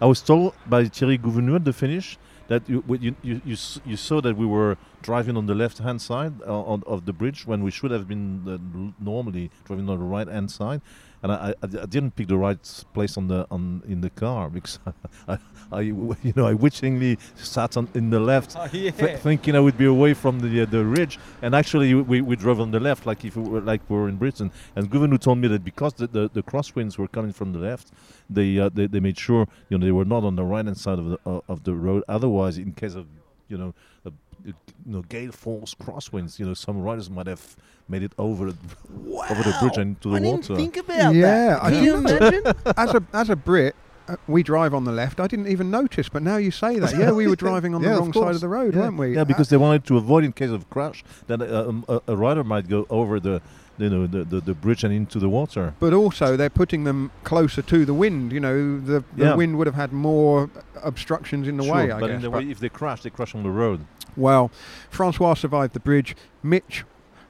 I 0.00 0.06
was 0.06 0.20
told 0.20 0.54
by 0.66 0.84
Thierry 0.84 1.18
Gouvenou, 1.18 1.64
the 1.64 1.72
finish 1.72 2.18
that 2.48 2.68
you, 2.68 2.82
you, 3.00 3.14
you, 3.22 3.40
you, 3.44 3.96
saw 3.96 4.20
that 4.20 4.36
we 4.36 4.46
were 4.46 4.76
driving 5.02 5.36
on 5.36 5.46
the 5.46 5.54
left 5.54 5.78
hand 5.78 6.00
side 6.02 6.32
uh, 6.46 6.62
on, 6.62 6.82
of 6.86 7.04
the 7.04 7.12
bridge 7.12 7.46
when 7.46 7.62
we 7.62 7.70
should 7.70 7.90
have 7.90 8.08
been 8.08 8.42
uh, 8.48 9.02
normally 9.02 9.50
driving 9.64 9.88
on 9.88 9.98
the 9.98 10.04
right 10.04 10.26
hand 10.28 10.50
side. 10.50 10.80
And 11.22 11.32
I, 11.32 11.54
I, 11.62 11.66
I 11.82 11.86
didn't 11.86 12.14
pick 12.14 12.28
the 12.28 12.36
right 12.36 12.58
place 12.94 13.16
on 13.16 13.28
the 13.28 13.46
on 13.50 13.82
in 13.88 14.00
the 14.00 14.10
car 14.10 14.48
because 14.48 14.78
I, 15.28 15.38
I 15.72 15.80
you 15.80 16.32
know 16.36 16.46
I 16.46 16.54
witchingly 16.54 17.18
sat 17.36 17.76
on 17.76 17.88
in 17.94 18.10
the 18.10 18.20
left 18.20 18.54
Oh, 18.56 18.68
yeah. 18.72 18.90
th- 18.92 19.18
thinking 19.18 19.56
I 19.56 19.60
would 19.60 19.76
be 19.76 19.86
away 19.86 20.14
from 20.14 20.38
the 20.40 20.62
uh, 20.62 20.64
the 20.66 20.84
ridge, 20.84 21.18
and 21.42 21.54
actually 21.54 21.92
we, 21.94 22.20
we 22.20 22.36
drove 22.36 22.60
on 22.60 22.70
the 22.70 22.80
left, 22.80 23.04
like 23.06 23.24
if 23.24 23.36
we 23.36 23.42
were 23.48 23.60
like 23.60 23.80
we 23.88 23.96
were 23.96 24.08
in 24.08 24.16
Britain. 24.16 24.50
And 24.76 24.90
Gouvenou 24.90 25.18
told 25.20 25.38
me 25.38 25.48
that 25.48 25.64
because 25.64 25.94
the, 25.94 26.06
the, 26.06 26.30
the 26.32 26.42
crosswinds 26.42 26.98
were 26.98 27.08
coming 27.08 27.32
from 27.32 27.52
the 27.52 27.58
left, 27.58 27.88
they, 28.30 28.58
uh, 28.58 28.68
they 28.72 28.86
they 28.86 29.00
made 29.00 29.18
sure 29.18 29.46
you 29.68 29.76
know 29.78 29.84
they 29.86 29.92
were 29.92 30.04
not 30.04 30.22
on 30.24 30.36
the 30.36 30.44
right 30.44 30.64
hand 30.64 30.78
side 30.78 30.98
of 30.98 31.06
the 31.10 31.18
uh, 31.26 31.40
of 31.48 31.64
the 31.64 31.74
road. 31.74 32.04
Otherwise, 32.08 32.58
in 32.58 32.72
case 32.72 32.94
of 32.94 33.06
you 33.48 33.58
know 33.58 33.74
a, 34.04 34.12
you 34.48 34.92
know 34.92 35.02
gale 35.02 35.32
force 35.32 35.74
crosswinds, 35.74 36.38
you 36.38 36.46
know 36.46 36.54
some 36.54 36.80
riders 36.82 37.08
might 37.10 37.26
have 37.26 37.56
made 37.88 38.02
it 38.02 38.12
over 38.18 38.46
over 38.48 39.42
the 39.42 39.56
bridge 39.60 39.76
and 39.76 39.96
into 39.96 40.10
the 40.10 40.16
I 40.16 40.20
water. 40.20 40.42
didn't 40.54 40.56
think 40.56 40.76
about 40.78 41.14
Yeah, 41.14 41.46
that. 41.54 41.64
I 41.64 41.70
Can 41.70 41.84
you 41.84 41.96
imagine? 41.96 42.42
as 42.76 42.94
a 42.94 43.02
as 43.12 43.30
a 43.30 43.36
Brit, 43.36 43.74
uh, 44.08 44.16
we 44.26 44.42
drive 44.42 44.72
on 44.74 44.84
the 44.84 44.92
left. 44.92 45.20
I 45.20 45.26
didn't 45.26 45.48
even 45.48 45.70
notice, 45.70 46.08
but 46.08 46.22
now 46.22 46.36
you 46.36 46.50
say 46.50 46.78
that. 46.78 46.96
Yeah, 46.96 47.12
we 47.12 47.26
were 47.28 47.36
driving 47.36 47.74
on 47.74 47.82
Yeah, 47.84 47.90
the 47.90 47.94
of 47.96 48.00
wrong 48.00 48.12
side 48.12 48.34
of 48.34 48.40
the 48.40 48.48
road, 48.48 48.74
yeah. 48.74 48.80
weren't 48.82 48.96
we? 48.98 49.14
Yeah, 49.14 49.22
Uh, 49.22 49.24
because 49.24 49.48
they 49.48 49.56
wanted 49.56 49.84
to 49.86 49.96
avoid 49.96 50.24
in 50.24 50.32
case 50.32 50.50
of 50.50 50.68
crash 50.70 51.04
that 51.26 51.40
uh, 51.42 51.68
um, 51.68 51.84
a, 51.88 52.00
a 52.08 52.16
rider 52.16 52.44
might 52.44 52.68
go 52.68 52.86
over 52.90 53.20
the 53.20 53.40
you 53.78 53.88
know 53.88 54.06
the, 54.08 54.24
the, 54.24 54.40
the 54.40 54.54
bridge 54.54 54.82
and 54.82 54.92
into 54.92 55.18
the 55.20 55.28
water. 55.28 55.72
but 55.78 55.92
also 55.92 56.36
they're 56.36 56.50
putting 56.62 56.82
them 56.84 57.10
closer 57.22 57.62
to 57.62 57.84
the 57.84 57.94
wind. 57.94 58.32
You 58.32 58.40
know, 58.40 58.80
the, 58.80 59.04
the 59.16 59.24
Yeah. 59.26 59.34
wind 59.36 59.56
would 59.56 59.66
have 59.68 59.76
had 59.76 59.92
more 59.92 60.50
obstructions 60.82 61.46
in 61.46 61.56
the 61.58 61.64
Sure, 61.64 61.74
way. 61.74 61.90
I 61.92 62.00
but 62.00 62.06
guess. 62.08 62.16
in 62.16 62.22
the 62.22 62.30
but- 62.30 62.44
way, 62.44 62.50
if 62.50 62.58
they 62.58 62.68
crash, 62.68 63.02
they 63.02 63.10
crash 63.10 63.34
on 63.36 63.42
the 63.44 63.50
road. 63.50 63.80
Well, 64.16 64.50
Francois 64.90 65.34
survived 65.34 65.74
the 65.74 65.80
bridge. 65.80 66.16
Mitch, 66.42 66.84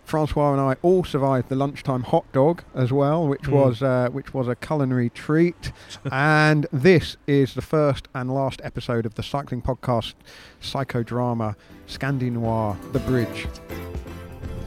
Francois, 0.04 0.52
and 0.52 0.60
I 0.60 0.76
all 0.82 1.04
survived 1.04 1.48
the 1.50 1.54
lunchtime 1.54 2.02
hot 2.02 2.24
dog 2.32 2.62
as 2.74 2.90
well, 2.92 3.26
which 3.28 3.42
Mm. 3.42 3.52
was 3.52 3.82
uh, 3.82 4.08
which 4.10 4.32
was 4.32 4.48
a 4.48 4.54
culinary 4.56 5.10
treat. 5.10 5.70
and 6.12 6.66
this 6.72 7.16
is 7.26 7.54
the 7.54 7.60
first 7.62 8.08
and 8.14 8.32
last 8.32 8.60
episode 8.64 9.04
of 9.04 9.14
the 9.16 9.22
cycling 9.22 9.60
podcast 9.62 10.14
psychodrama 10.62 11.56
Scandi 11.86 12.30
Noir, 12.32 12.76
The 12.92 13.00
Bridge. 13.00 13.46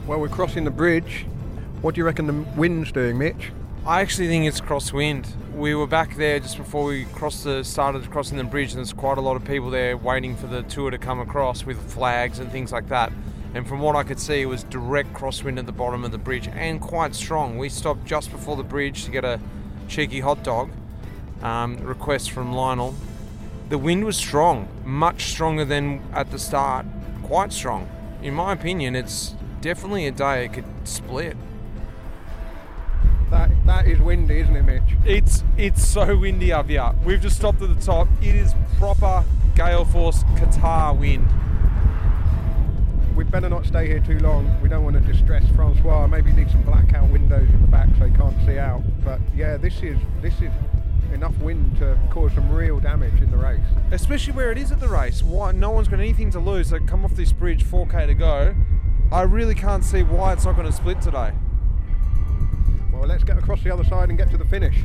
Well, 0.07 0.19
we're 0.19 0.27
crossing 0.29 0.63
the 0.63 0.71
bridge. 0.71 1.25
What 1.81 1.95
do 1.95 1.99
you 2.01 2.05
reckon 2.05 2.27
the 2.27 2.33
wind's 2.59 2.91
doing, 2.91 3.17
Mitch? 3.17 3.51
I 3.83 4.01
actually 4.01 4.27
think 4.27 4.45
it's 4.45 4.61
crosswind. 4.61 5.27
We 5.55 5.73
were 5.73 5.87
back 5.87 6.15
there 6.15 6.39
just 6.39 6.55
before 6.55 6.85
we 6.85 7.05
crossed 7.05 7.45
the 7.45 7.63
started 7.63 8.07
crossing 8.11 8.37
the 8.37 8.43
bridge, 8.43 8.69
and 8.69 8.77
there's 8.77 8.93
quite 8.93 9.17
a 9.17 9.21
lot 9.21 9.35
of 9.35 9.43
people 9.43 9.71
there 9.71 9.97
waiting 9.97 10.35
for 10.35 10.45
the 10.45 10.61
tour 10.61 10.91
to 10.91 10.99
come 10.99 11.19
across 11.19 11.65
with 11.65 11.91
flags 11.91 12.37
and 12.37 12.51
things 12.51 12.71
like 12.71 12.89
that. 12.89 13.11
And 13.55 13.67
from 13.67 13.79
what 13.79 13.95
I 13.95 14.03
could 14.03 14.19
see, 14.19 14.41
it 14.41 14.45
was 14.45 14.61
direct 14.65 15.13
crosswind 15.13 15.57
at 15.57 15.65
the 15.65 15.71
bottom 15.71 16.03
of 16.03 16.11
the 16.11 16.19
bridge 16.19 16.47
and 16.47 16.79
quite 16.79 17.15
strong. 17.15 17.57
We 17.57 17.69
stopped 17.69 18.05
just 18.05 18.29
before 18.29 18.55
the 18.55 18.63
bridge 18.63 19.03
to 19.05 19.11
get 19.11 19.25
a 19.25 19.39
cheeky 19.87 20.19
hot 20.19 20.43
dog. 20.43 20.69
Um, 21.41 21.77
request 21.77 22.29
from 22.29 22.53
Lionel. 22.53 22.93
The 23.69 23.79
wind 23.79 24.05
was 24.05 24.15
strong, 24.15 24.67
much 24.85 25.23
stronger 25.31 25.65
than 25.65 26.03
at 26.13 26.29
the 26.29 26.37
start. 26.37 26.85
Quite 27.23 27.51
strong. 27.51 27.89
In 28.21 28.35
my 28.35 28.53
opinion, 28.53 28.95
it's 28.95 29.33
definitely 29.59 30.05
a 30.05 30.11
day 30.11 30.45
it 30.45 30.53
could 30.53 30.65
split. 30.83 31.35
That 33.31 33.49
that 33.65 33.87
is 33.87 33.99
windy, 33.99 34.41
isn't 34.41 34.55
it, 34.55 34.63
Mitch? 34.63 34.97
It's 35.05 35.43
it's 35.57 35.87
so 35.87 36.17
windy 36.17 36.51
up 36.51 36.67
here. 36.67 36.91
We've 37.05 37.21
just 37.21 37.37
stopped 37.37 37.61
at 37.61 37.73
the 37.73 37.81
top. 37.81 38.09
It 38.21 38.35
is 38.35 38.53
proper 38.77 39.23
gale 39.55 39.85
force 39.85 40.23
Qatar 40.35 40.97
wind. 40.97 41.27
We 43.15 43.23
better 43.23 43.49
not 43.49 43.65
stay 43.65 43.87
here 43.87 44.01
too 44.01 44.19
long. 44.19 44.59
We 44.61 44.67
don't 44.67 44.83
want 44.83 44.95
to 44.95 45.01
distress 45.01 45.43
Francois. 45.55 46.07
Maybe 46.07 46.33
need 46.33 46.51
some 46.51 46.61
blackout 46.63 47.09
windows 47.09 47.49
in 47.49 47.61
the 47.61 47.67
back 47.67 47.87
so 47.97 48.05
he 48.05 48.15
can't 48.15 48.35
see 48.45 48.57
out. 48.57 48.83
But 49.03 49.21
yeah, 49.33 49.55
this 49.55 49.81
is 49.81 49.97
this 50.21 50.35
is 50.41 50.51
enough 51.13 51.37
wind 51.39 51.77
to 51.77 51.97
cause 52.09 52.33
some 52.33 52.51
real 52.51 52.81
damage 52.81 53.21
in 53.21 53.31
the 53.31 53.37
race. 53.37 53.59
Especially 53.91 54.33
where 54.33 54.51
it 54.51 54.57
is 54.57 54.73
at 54.73 54.81
the 54.81 54.89
race. 54.89 55.23
Why 55.23 55.53
no 55.53 55.71
one's 55.71 55.87
got 55.87 56.01
anything 56.01 56.31
to 56.31 56.39
lose. 56.39 56.69
They 56.69 56.79
come 56.79 57.05
off 57.05 57.15
this 57.15 57.31
bridge, 57.31 57.63
4k 57.63 58.07
to 58.07 58.13
go. 58.13 58.55
I 59.09 59.21
really 59.21 59.55
can't 59.55 59.85
see 59.85 60.03
why 60.03 60.33
it's 60.33 60.43
not 60.43 60.55
going 60.55 60.67
to 60.67 60.73
split 60.73 61.01
today. 61.01 61.31
Well, 63.01 63.09
let's 63.09 63.23
get 63.23 63.39
across 63.39 63.63
the 63.63 63.71
other 63.71 63.83
side 63.83 64.09
and 64.09 64.17
get 64.19 64.29
to 64.29 64.37
the 64.37 64.45
finish. 64.45 64.75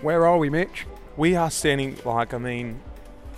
Where 0.00 0.26
are 0.26 0.36
we, 0.36 0.50
Mitch? 0.50 0.84
We 1.16 1.36
are 1.36 1.48
standing 1.48 1.96
like 2.04 2.34
I 2.34 2.38
mean 2.38 2.80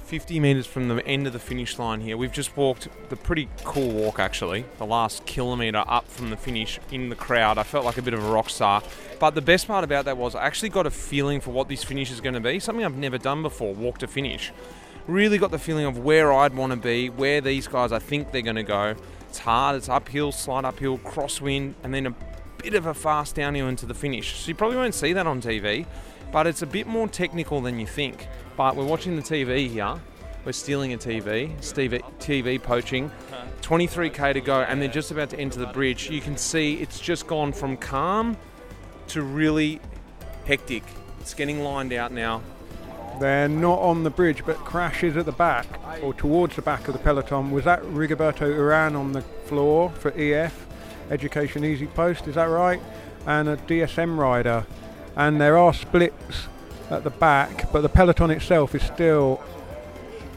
50 0.07 0.41
meters 0.41 0.67
from 0.67 0.89
the 0.89 1.07
end 1.07 1.27
of 1.27 1.35
the 1.35 1.39
finish 1.39 1.79
line 1.79 2.01
here. 2.01 2.17
We've 2.17 2.33
just 2.33 2.57
walked 2.57 2.89
the 3.11 3.17
pretty 3.17 3.51
cool 3.63 3.91
walk 3.91 4.19
actually, 4.19 4.65
the 4.79 4.87
last 4.87 5.27
kilometer 5.27 5.85
up 5.87 6.09
from 6.09 6.31
the 6.31 6.39
finish 6.39 6.81
in 6.91 7.11
the 7.11 7.17
crowd. 7.17 7.59
I 7.59 7.65
felt 7.65 7.85
like 7.85 7.99
a 7.99 8.03
bit 8.03 8.15
of 8.15 8.25
a 8.25 8.33
rock 8.33 8.49
star. 8.49 8.83
But 9.21 9.35
the 9.35 9.43
best 9.43 9.67
part 9.67 9.85
about 9.85 10.07
that 10.07 10.17
was 10.17 10.35
I 10.35 10.47
actually 10.47 10.71
got 10.71 10.87
a 10.87 10.91
feeling 10.91 11.43
for 11.43 11.51
what 11.51 11.69
this 11.69 11.85
finish 11.85 12.11
is 12.11 12.23
going 12.23 12.33
to 12.33 12.41
be, 12.41 12.59
something 12.59 12.83
I've 12.83 12.97
never 12.97 13.19
done 13.19 13.43
before, 13.43 13.75
walk 13.75 13.99
to 13.99 14.07
finish. 14.07 14.53
Really 15.07 15.37
got 15.37 15.51
the 15.51 15.59
feeling 15.59 15.85
of 15.85 15.99
where 15.99 16.33
I'd 16.33 16.55
want 16.55 16.71
to 16.71 16.79
be, 16.79 17.11
where 17.11 17.43
these 17.43 17.69
guys 17.69 17.93
I 17.93 17.99
think 17.99 18.33
they're 18.33 18.41
going 18.41 18.57
to 18.57 18.63
go. 18.63 18.95
It's 19.29 19.41
hard, 19.41 19.77
it's 19.77 19.91
uphill, 19.91 20.33
slight 20.33 20.65
uphill, 20.65 20.97
crosswind, 20.97 21.75
and 21.83 21.93
then 21.93 22.07
a 22.07 22.15
bit 22.65 22.73
of 22.75 22.87
a 22.87 22.95
fast 22.95 23.35
downhill 23.35 23.69
into 23.69 23.85
the 23.85 23.93
finish. 23.93 24.37
So 24.37 24.49
you 24.49 24.55
probably 24.55 24.79
won't 24.79 24.95
see 24.95 25.13
that 25.13 25.27
on 25.27 25.43
TV, 25.43 25.85
but 26.33 26.47
it's 26.47 26.63
a 26.63 26.67
bit 26.67 26.87
more 26.87 27.07
technical 27.07 27.61
than 27.61 27.79
you 27.79 27.87
think. 27.87 28.27
But 28.57 28.75
we're 28.75 28.87
watching 28.87 29.17
the 29.17 29.23
TV 29.23 29.69
here. 29.69 30.01
We're 30.47 30.53
stealing 30.53 30.95
a 30.95 30.97
TV, 30.97 31.53
Steve, 31.63 31.91
TV 32.21 32.63
poaching. 32.63 33.11
23k 33.61 34.33
to 34.35 34.41
go, 34.41 34.63
and 34.63 34.81
they're 34.81 34.89
just 34.89 35.11
about 35.11 35.29
to 35.31 35.39
enter 35.39 35.59
the 35.59 35.67
bridge. 35.67 36.09
You 36.11 36.23
can 36.23 36.39
see 36.39 36.77
it's 36.77 36.99
just 36.99 37.27
gone 37.27 37.53
from 37.53 37.77
calm 37.77 38.35
to 39.09 39.23
really 39.23 39.79
hectic. 40.47 40.85
It's 41.21 41.35
getting 41.35 41.63
lined 41.63 41.93
out 41.93 42.13
now. 42.13 42.43
They're 43.21 43.49
not 43.49 43.79
on 43.81 44.05
the 44.05 44.11
bridge, 44.11 44.45
but 44.45 44.57
crashes 44.57 45.19
at 45.19 45.27
the 45.27 45.33
back 45.33 45.67
or 46.03 46.15
towards 46.15 46.57
the 46.57 46.63
back 46.63 46.89
of 46.89 46.95
the 46.95 47.01
peloton. 47.01 47.51
Was 47.51 47.65
that 47.65 47.83
Rigoberto 47.83 48.51
Uran 48.51 48.99
on 48.99 49.13
the 49.13 49.21
floor 49.21 49.91
for 49.91 50.13
EF, 50.13 50.67
Education 51.11 51.63
EasyPost? 51.63 52.29
Is 52.29 52.35
that 52.35 52.47
right? 52.47 52.81
And 53.27 53.49
a 53.49 53.57
DSM 53.57 54.19
rider. 54.19 54.67
And 55.17 55.41
there 55.41 55.57
are 55.57 55.73
splits 55.73 56.49
at 56.91 57.05
the 57.05 57.11
back, 57.11 57.73
but 57.73 57.81
the 57.83 57.89
peloton 57.89 58.31
itself 58.31 58.75
is 58.75 58.83
still 58.83 59.43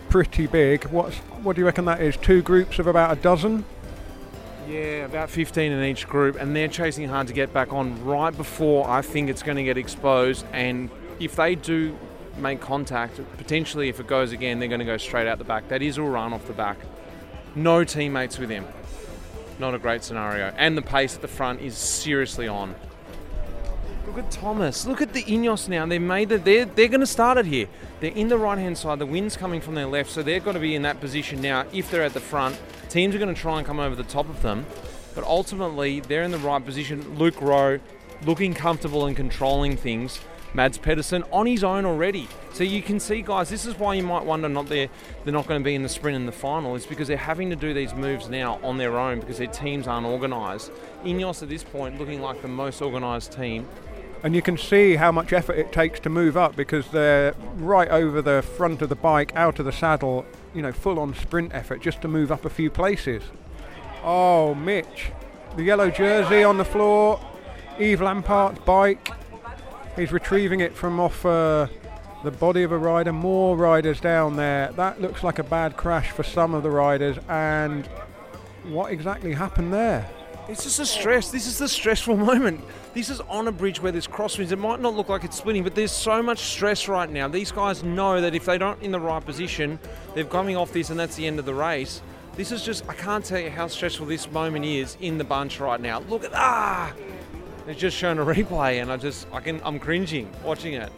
pretty 0.09 0.47
big. 0.47 0.85
What's 0.85 1.17
what 1.43 1.55
do 1.55 1.61
you 1.61 1.65
reckon 1.65 1.85
that 1.85 2.01
is? 2.01 2.17
Two 2.17 2.41
groups 2.41 2.79
of 2.79 2.87
about 2.87 3.17
a 3.17 3.21
dozen. 3.21 3.65
Yeah, 4.67 5.05
about 5.05 5.29
15 5.29 5.71
in 5.71 5.83
each 5.85 6.07
group, 6.07 6.35
and 6.35 6.53
they're 6.53 6.67
chasing 6.67 7.07
hard 7.07 7.27
to 7.27 7.33
get 7.33 7.53
back 7.53 7.71
on 7.71 8.03
right 8.03 8.35
before 8.35 8.89
I 8.89 9.01
think 9.01 9.29
it's 9.29 9.41
going 9.41 9.55
to 9.55 9.63
get 9.63 9.77
exposed. 9.77 10.45
And 10.51 10.89
if 11.21 11.37
they 11.37 11.55
do 11.55 11.97
make 12.37 12.59
contact, 12.59 13.19
potentially 13.37 13.87
if 13.87 13.99
it 13.99 14.07
goes 14.07 14.33
again, 14.33 14.59
they're 14.59 14.67
going 14.67 14.79
to 14.79 14.85
go 14.85 14.97
straight 14.97 15.27
out 15.27 15.37
the 15.37 15.45
back. 15.45 15.69
That 15.69 15.81
is 15.81 15.97
a 15.97 16.03
run 16.03 16.33
off 16.33 16.45
the 16.47 16.53
back. 16.53 16.77
No 17.55 17.85
teammates 17.85 18.37
with 18.37 18.49
him. 18.49 18.65
Not 19.59 19.73
a 19.73 19.79
great 19.79 20.03
scenario. 20.03 20.53
And 20.57 20.77
the 20.77 20.81
pace 20.81 21.15
at 21.15 21.21
the 21.21 21.27
front 21.27 21.61
is 21.61 21.75
seriously 21.75 22.47
on. 22.47 22.75
Look 24.05 24.19
at 24.19 24.31
Thomas. 24.31 24.85
Look 24.85 25.01
at 25.01 25.13
the 25.13 25.23
Ineos 25.23 25.67
now. 25.67 25.85
They 25.85 25.99
made 25.99 26.29
the, 26.29 26.37
they're 26.37 26.65
they're 26.65 26.87
going 26.87 27.01
to 27.01 27.05
start 27.05 27.37
it 27.37 27.45
here. 27.45 27.67
They're 27.99 28.11
in 28.11 28.29
the 28.29 28.37
right 28.37 28.57
hand 28.57 28.77
side. 28.77 28.99
The 28.99 29.05
wind's 29.05 29.35
coming 29.35 29.59
from 29.59 29.75
their 29.75 29.85
left, 29.85 30.09
so 30.09 30.23
they're 30.23 30.39
going 30.39 30.53
to 30.53 30.61
be 30.61 30.75
in 30.75 30.83
that 30.83 31.01
position 31.01 31.41
now. 31.41 31.65
If 31.73 31.91
they're 31.91 32.03
at 32.03 32.13
the 32.13 32.19
front, 32.19 32.59
teams 32.89 33.13
are 33.15 33.19
going 33.19 33.33
to 33.33 33.39
try 33.39 33.57
and 33.57 33.67
come 33.67 33.79
over 33.79 33.95
the 33.95 34.03
top 34.03 34.29
of 34.29 34.41
them, 34.41 34.65
but 35.13 35.23
ultimately 35.25 35.99
they're 35.99 36.23
in 36.23 36.31
the 36.31 36.37
right 36.37 36.63
position. 36.63 37.17
Luke 37.17 37.41
Rowe 37.41 37.79
looking 38.25 38.53
comfortable 38.53 39.07
and 39.07 39.15
controlling 39.15 39.75
things. 39.75 40.19
Mads 40.53 40.77
Pedersen 40.77 41.23
on 41.31 41.45
his 41.45 41.63
own 41.63 41.85
already. 41.85 42.27
So 42.53 42.63
you 42.63 42.81
can 42.81 42.99
see, 42.99 43.21
guys, 43.21 43.49
this 43.49 43.65
is 43.65 43.77
why 43.77 43.93
you 43.93 44.03
might 44.03 44.23
wonder 44.25 44.49
not 44.49 44.67
they're 44.67 44.89
they're 45.23 45.33
not 45.33 45.47
going 45.47 45.61
to 45.61 45.65
be 45.65 45.75
in 45.75 45.83
the 45.83 45.89
sprint 45.89 46.15
in 46.15 46.25
the 46.25 46.31
final. 46.31 46.75
It's 46.75 46.85
because 46.85 47.07
they're 47.07 47.17
having 47.17 47.49
to 47.49 47.55
do 47.55 47.73
these 47.73 47.93
moves 47.93 48.29
now 48.29 48.59
on 48.63 48.77
their 48.77 48.97
own 48.97 49.19
because 49.19 49.37
their 49.37 49.47
teams 49.47 49.87
aren't 49.87 50.07
organised. 50.07 50.71
Ineos 51.03 51.43
at 51.43 51.49
this 51.49 51.63
point 51.63 51.99
looking 51.99 52.21
like 52.21 52.41
the 52.41 52.47
most 52.47 52.81
organised 52.81 53.33
team. 53.33 53.67
And 54.23 54.35
you 54.35 54.41
can 54.41 54.57
see 54.57 54.95
how 54.95 55.11
much 55.11 55.31
effort 55.31 55.53
it 55.53 55.71
takes 55.71 55.99
to 56.01 56.09
move 56.09 56.35
up 56.35 56.55
because 56.55 56.89
they're 56.89 57.33
right 57.57 57.87
over 57.89 58.21
the 58.21 58.41
front 58.41 58.81
of 58.81 58.89
the 58.89 58.95
bike, 58.95 59.35
out 59.35 59.59
of 59.59 59.65
the 59.65 59.71
saddle, 59.71 60.25
you 60.55 60.63
know, 60.63 60.71
full 60.71 60.99
on 60.99 61.13
sprint 61.13 61.53
effort 61.53 61.81
just 61.81 62.01
to 62.01 62.07
move 62.07 62.31
up 62.31 62.43
a 62.43 62.49
few 62.49 62.71
places. 62.71 63.21
Oh, 64.03 64.55
Mitch, 64.55 65.11
the 65.55 65.63
yellow 65.63 65.91
jersey 65.91 66.43
on 66.43 66.57
the 66.57 66.65
floor. 66.65 67.19
Yves 67.79 68.01
Lampaert's 68.01 68.59
bike. 68.59 69.11
He's 69.97 70.11
retrieving 70.11 70.59
it 70.59 70.75
from 70.75 70.99
off 70.99 71.25
uh, 71.25 71.65
the 72.23 72.29
body 72.29 72.61
of 72.61 72.71
a 72.71 72.77
rider. 72.77 73.11
More 73.11 73.57
riders 73.57 73.99
down 73.99 74.35
there. 74.35 74.71
That 74.73 75.01
looks 75.01 75.23
like 75.23 75.39
a 75.39 75.43
bad 75.43 75.75
crash 75.75 76.11
for 76.11 76.21
some 76.21 76.53
of 76.53 76.61
the 76.61 76.69
riders. 76.69 77.17
And 77.27 77.87
what 78.65 78.91
exactly 78.91 79.33
happened 79.33 79.73
there? 79.73 80.07
It's 80.47 80.63
just 80.63 80.79
a 80.79 80.85
stress. 80.85 81.31
This 81.31 81.47
is 81.47 81.57
the 81.57 81.67
stressful 81.67 82.15
moment. 82.31 82.63
This 82.93 83.09
is 83.09 83.21
on 83.21 83.47
a 83.47 83.51
bridge 83.51 83.81
where 83.81 83.91
there's 83.91 84.07
crosswinds. 84.07 84.51
It 84.51 84.59
might 84.59 84.79
not 84.81 84.95
look 84.95 85.09
like 85.09 85.23
it's 85.23 85.37
splitting, 85.37 85.63
but 85.63 85.73
there's 85.73 85.91
so 85.91 86.21
much 86.21 86.39
stress 86.39 86.87
right 86.87 87.09
now. 87.09 87.27
These 87.27 87.51
guys 87.51 87.83
know 87.83 88.21
that 88.21 88.35
if 88.35 88.45
they 88.45 88.59
don't 88.59 88.81
in 88.83 88.91
the 88.91 88.99
right 88.99 89.25
position, 89.25 89.79
they're 90.13 90.25
coming 90.25 90.55
off 90.55 90.71
this 90.71 90.91
and 90.91 90.99
that's 90.99 91.15
the 91.15 91.25
end 91.25 91.39
of 91.39 91.45
the 91.45 91.55
race. 91.55 92.03
This 92.35 92.51
is 92.51 92.63
just, 92.63 92.87
I 92.87 92.93
can't 92.93 93.25
tell 93.25 93.39
you 93.39 93.49
how 93.49 93.67
stressful 93.67 94.05
this 94.05 94.29
moment 94.31 94.63
is 94.63 94.95
in 95.01 95.17
the 95.17 95.23
bunch 95.23 95.59
right 95.59 95.81
now. 95.81 95.99
Look 96.01 96.23
at, 96.23 96.35
ah! 96.35 96.93
It's 97.67 97.79
just 97.79 97.97
shown 97.97 98.17
a 98.17 98.25
replay 98.25 98.81
and 98.81 98.91
I 98.91 98.97
just, 98.97 99.27
I 99.33 99.41
can, 99.41 99.61
I'm 99.65 99.77
cringing 99.77 100.31
watching 100.43 100.73
it. 100.73 100.91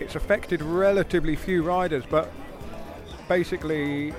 It's 0.00 0.16
affected 0.16 0.60
relatively 0.60 1.36
few 1.36 1.62
riders, 1.62 2.04
but 2.08 2.32
basically 3.28 4.12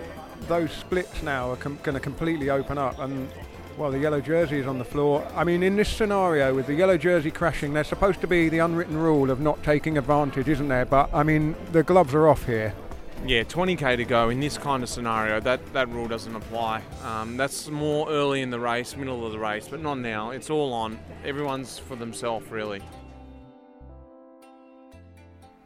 those 0.48 0.72
splits 0.72 1.22
now 1.22 1.52
are 1.52 1.58
com- 1.58 1.78
going 1.84 1.96
to 1.96 2.00
completely 2.00 2.50
open 2.50 2.78
up 2.78 3.00
and 3.00 3.30
well, 3.78 3.92
the 3.92 4.00
yellow 4.00 4.22
jersey 4.22 4.60
is 4.60 4.68
on 4.68 4.78
the 4.78 4.86
floor. 4.86 5.28
I 5.36 5.44
mean, 5.44 5.62
in 5.62 5.76
this 5.76 5.90
scenario 5.90 6.56
with 6.56 6.68
the 6.68 6.74
yellow 6.74 6.98
jersey 6.98 7.30
crashing, 7.30 7.74
there's 7.74 7.88
supposed 7.88 8.22
to 8.22 8.28
be 8.28 8.48
the 8.48 8.60
unwritten 8.60 8.96
rule 8.96 9.30
of 9.30 9.42
not 9.42 9.62
taking 9.64 9.98
advantage, 9.98 10.48
isn't 10.48 10.70
there? 10.70 10.86
But 10.86 11.10
I 11.14 11.24
mean, 11.24 11.58
the 11.74 11.84
gloves 11.84 12.14
are 12.14 12.30
off 12.30 12.46
here. 12.46 12.74
Yeah, 13.28 13.42
20k 13.42 13.98
to 13.98 14.06
go 14.06 14.30
in 14.30 14.40
this 14.40 14.56
kind 14.56 14.84
of 14.84 14.90
scenario. 14.90 15.40
That 15.40 15.74
that 15.74 15.90
rule 15.90 16.08
doesn't 16.08 16.36
apply. 16.36 16.84
Um, 17.04 17.38
that's 17.38 17.70
more 17.70 18.08
early 18.08 18.42
in 18.42 18.52
the 18.52 18.60
race, 18.60 18.96
middle 18.96 19.26
of 19.26 19.32
the 19.32 19.40
race, 19.40 19.68
but 19.68 19.82
not 19.82 19.98
now. 19.98 20.30
It's 20.30 20.52
all 20.52 20.72
on. 20.74 21.00
Everyone's 21.24 21.80
for 21.80 21.96
themselves, 21.96 22.48
really. 22.52 22.84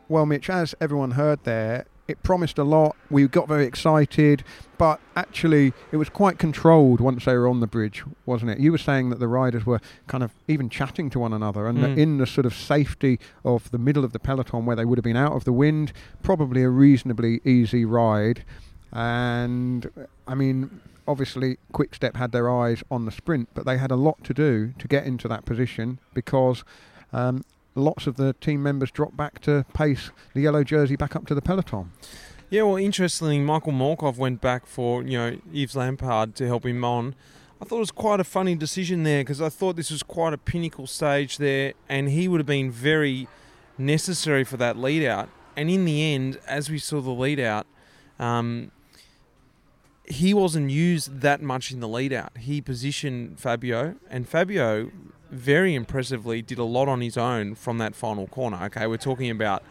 Well, 0.07 0.25
Mitch, 0.25 0.49
as 0.49 0.73
everyone 0.79 1.11
heard 1.11 1.43
there, 1.43 1.85
it 2.09 2.21
promised 2.23 2.57
a 2.57 2.63
lot. 2.63 2.95
We 3.09 3.27
got 3.27 3.47
very 3.47 3.65
excited, 3.65 4.43
but 4.77 4.99
actually, 5.15 5.73
it 5.91 5.97
was 5.97 6.09
quite 6.09 6.39
controlled 6.39 6.99
once 6.99 7.25
they 7.25 7.35
were 7.37 7.47
on 7.47 7.59
the 7.59 7.67
bridge, 7.67 8.03
wasn't 8.25 8.51
it? 8.51 8.59
You 8.59 8.71
were 8.71 8.77
saying 8.77 9.09
that 9.11 9.19
the 9.19 9.27
riders 9.27 9.65
were 9.65 9.79
kind 10.07 10.23
of 10.23 10.31
even 10.47 10.69
chatting 10.69 11.09
to 11.11 11.19
one 11.19 11.33
another, 11.33 11.67
and 11.67 11.77
Mm. 11.79 11.97
in 11.97 12.17
the 12.17 12.25
sort 12.25 12.45
of 12.45 12.53
safety 12.53 13.19
of 13.45 13.69
the 13.71 13.77
middle 13.77 14.03
of 14.03 14.11
the 14.13 14.19
peloton 14.19 14.65
where 14.65 14.75
they 14.75 14.85
would 14.85 14.97
have 14.97 15.03
been 15.03 15.15
out 15.17 15.33
of 15.33 15.43
the 15.43 15.53
wind, 15.53 15.93
probably 16.23 16.63
a 16.63 16.69
reasonably 16.69 17.41
easy 17.45 17.85
ride. 17.85 18.43
And 18.91 19.89
I 20.27 20.35
mean, 20.35 20.81
obviously, 21.07 21.57
Quickstep 21.73 22.15
had 22.15 22.31
their 22.31 22.49
eyes 22.49 22.83
on 22.89 23.05
the 23.05 23.11
sprint, 23.11 23.49
but 23.53 23.65
they 23.65 23.77
had 23.77 23.91
a 23.91 23.95
lot 23.95 24.23
to 24.23 24.33
do 24.33 24.73
to 24.79 24.87
get 24.87 25.05
into 25.05 25.27
that 25.27 25.45
position 25.45 25.99
because. 26.13 26.63
Um, 27.13 27.43
Lots 27.75 28.07
of 28.07 28.15
the 28.15 28.33
team 28.33 28.63
members 28.63 28.91
dropped 28.91 29.15
back 29.15 29.39
to 29.41 29.65
pace 29.73 30.11
the 30.33 30.41
yellow 30.41 30.63
jersey 30.63 30.95
back 30.95 31.15
up 31.15 31.27
to 31.27 31.35
the 31.35 31.41
peloton. 31.41 31.91
Yeah, 32.49 32.63
well, 32.63 32.77
interestingly, 32.77 33.39
Michael 33.39 33.73
Morkov 33.73 34.17
went 34.17 34.41
back 34.41 34.65
for 34.65 35.03
you 35.03 35.17
know 35.17 35.37
Yves 35.53 35.75
Lampaert 35.75 36.33
to 36.35 36.47
help 36.47 36.65
him 36.65 36.83
on. 36.83 37.15
I 37.61 37.65
thought 37.65 37.77
it 37.77 37.79
was 37.79 37.91
quite 37.91 38.19
a 38.19 38.23
funny 38.23 38.55
decision 38.55 39.03
there 39.03 39.21
because 39.21 39.41
I 39.41 39.49
thought 39.49 39.75
this 39.75 39.91
was 39.91 40.01
quite 40.01 40.33
a 40.33 40.37
pinnacle 40.37 40.87
stage 40.87 41.37
there, 41.37 41.73
and 41.87 42.09
he 42.09 42.27
would 42.27 42.39
have 42.39 42.47
been 42.47 42.71
very 42.71 43.27
necessary 43.77 44.43
for 44.43 44.57
that 44.57 44.77
lead 44.77 45.05
out. 45.05 45.29
And 45.55 45.69
in 45.69 45.85
the 45.85 46.13
end, 46.13 46.39
as 46.47 46.69
we 46.69 46.79
saw 46.79 47.01
the 47.01 47.11
lead 47.11 47.39
out, 47.39 47.67
um, 48.17 48.71
he 50.05 50.33
wasn't 50.33 50.71
used 50.71 51.21
that 51.21 51.41
much 51.41 51.71
in 51.71 51.81
the 51.81 51.87
lead 51.87 52.13
out. 52.13 52.37
He 52.37 52.61
positioned 52.61 53.39
Fabio, 53.39 53.95
and 54.09 54.27
Fabio 54.27 54.89
very 55.31 55.75
impressively 55.75 56.41
did 56.41 56.57
a 56.57 56.63
lot 56.63 56.87
on 56.87 57.01
his 57.01 57.17
own 57.17 57.55
from 57.55 57.77
that 57.79 57.95
final 57.95 58.27
corner. 58.27 58.59
Okay, 58.65 58.87
we're 58.87 58.97
talking 58.97 59.29
about, 59.29 59.61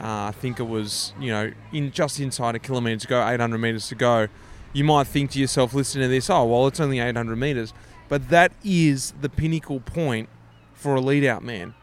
uh, 0.00 0.28
I 0.28 0.32
think 0.32 0.58
it 0.58 0.64
was, 0.64 1.12
you 1.20 1.30
know, 1.30 1.52
in 1.72 1.90
just 1.92 2.20
inside 2.20 2.54
a 2.54 2.58
kilometre 2.58 3.00
to 3.00 3.08
go, 3.08 3.26
800 3.26 3.58
metres 3.58 3.88
to 3.88 3.94
go. 3.94 4.28
You 4.72 4.84
might 4.84 5.06
think 5.06 5.30
to 5.32 5.40
yourself, 5.40 5.72
listening 5.74 6.04
to 6.04 6.08
this, 6.08 6.28
oh, 6.28 6.44
well, 6.44 6.66
it's 6.66 6.80
only 6.80 7.00
800 7.00 7.36
metres. 7.36 7.72
But 8.08 8.28
that 8.30 8.52
is 8.64 9.12
the 9.20 9.28
pinnacle 9.28 9.80
point 9.80 10.28
for 10.74 10.94
a 10.94 11.00
lead 11.00 11.24
out 11.24 11.42
man. 11.42 11.74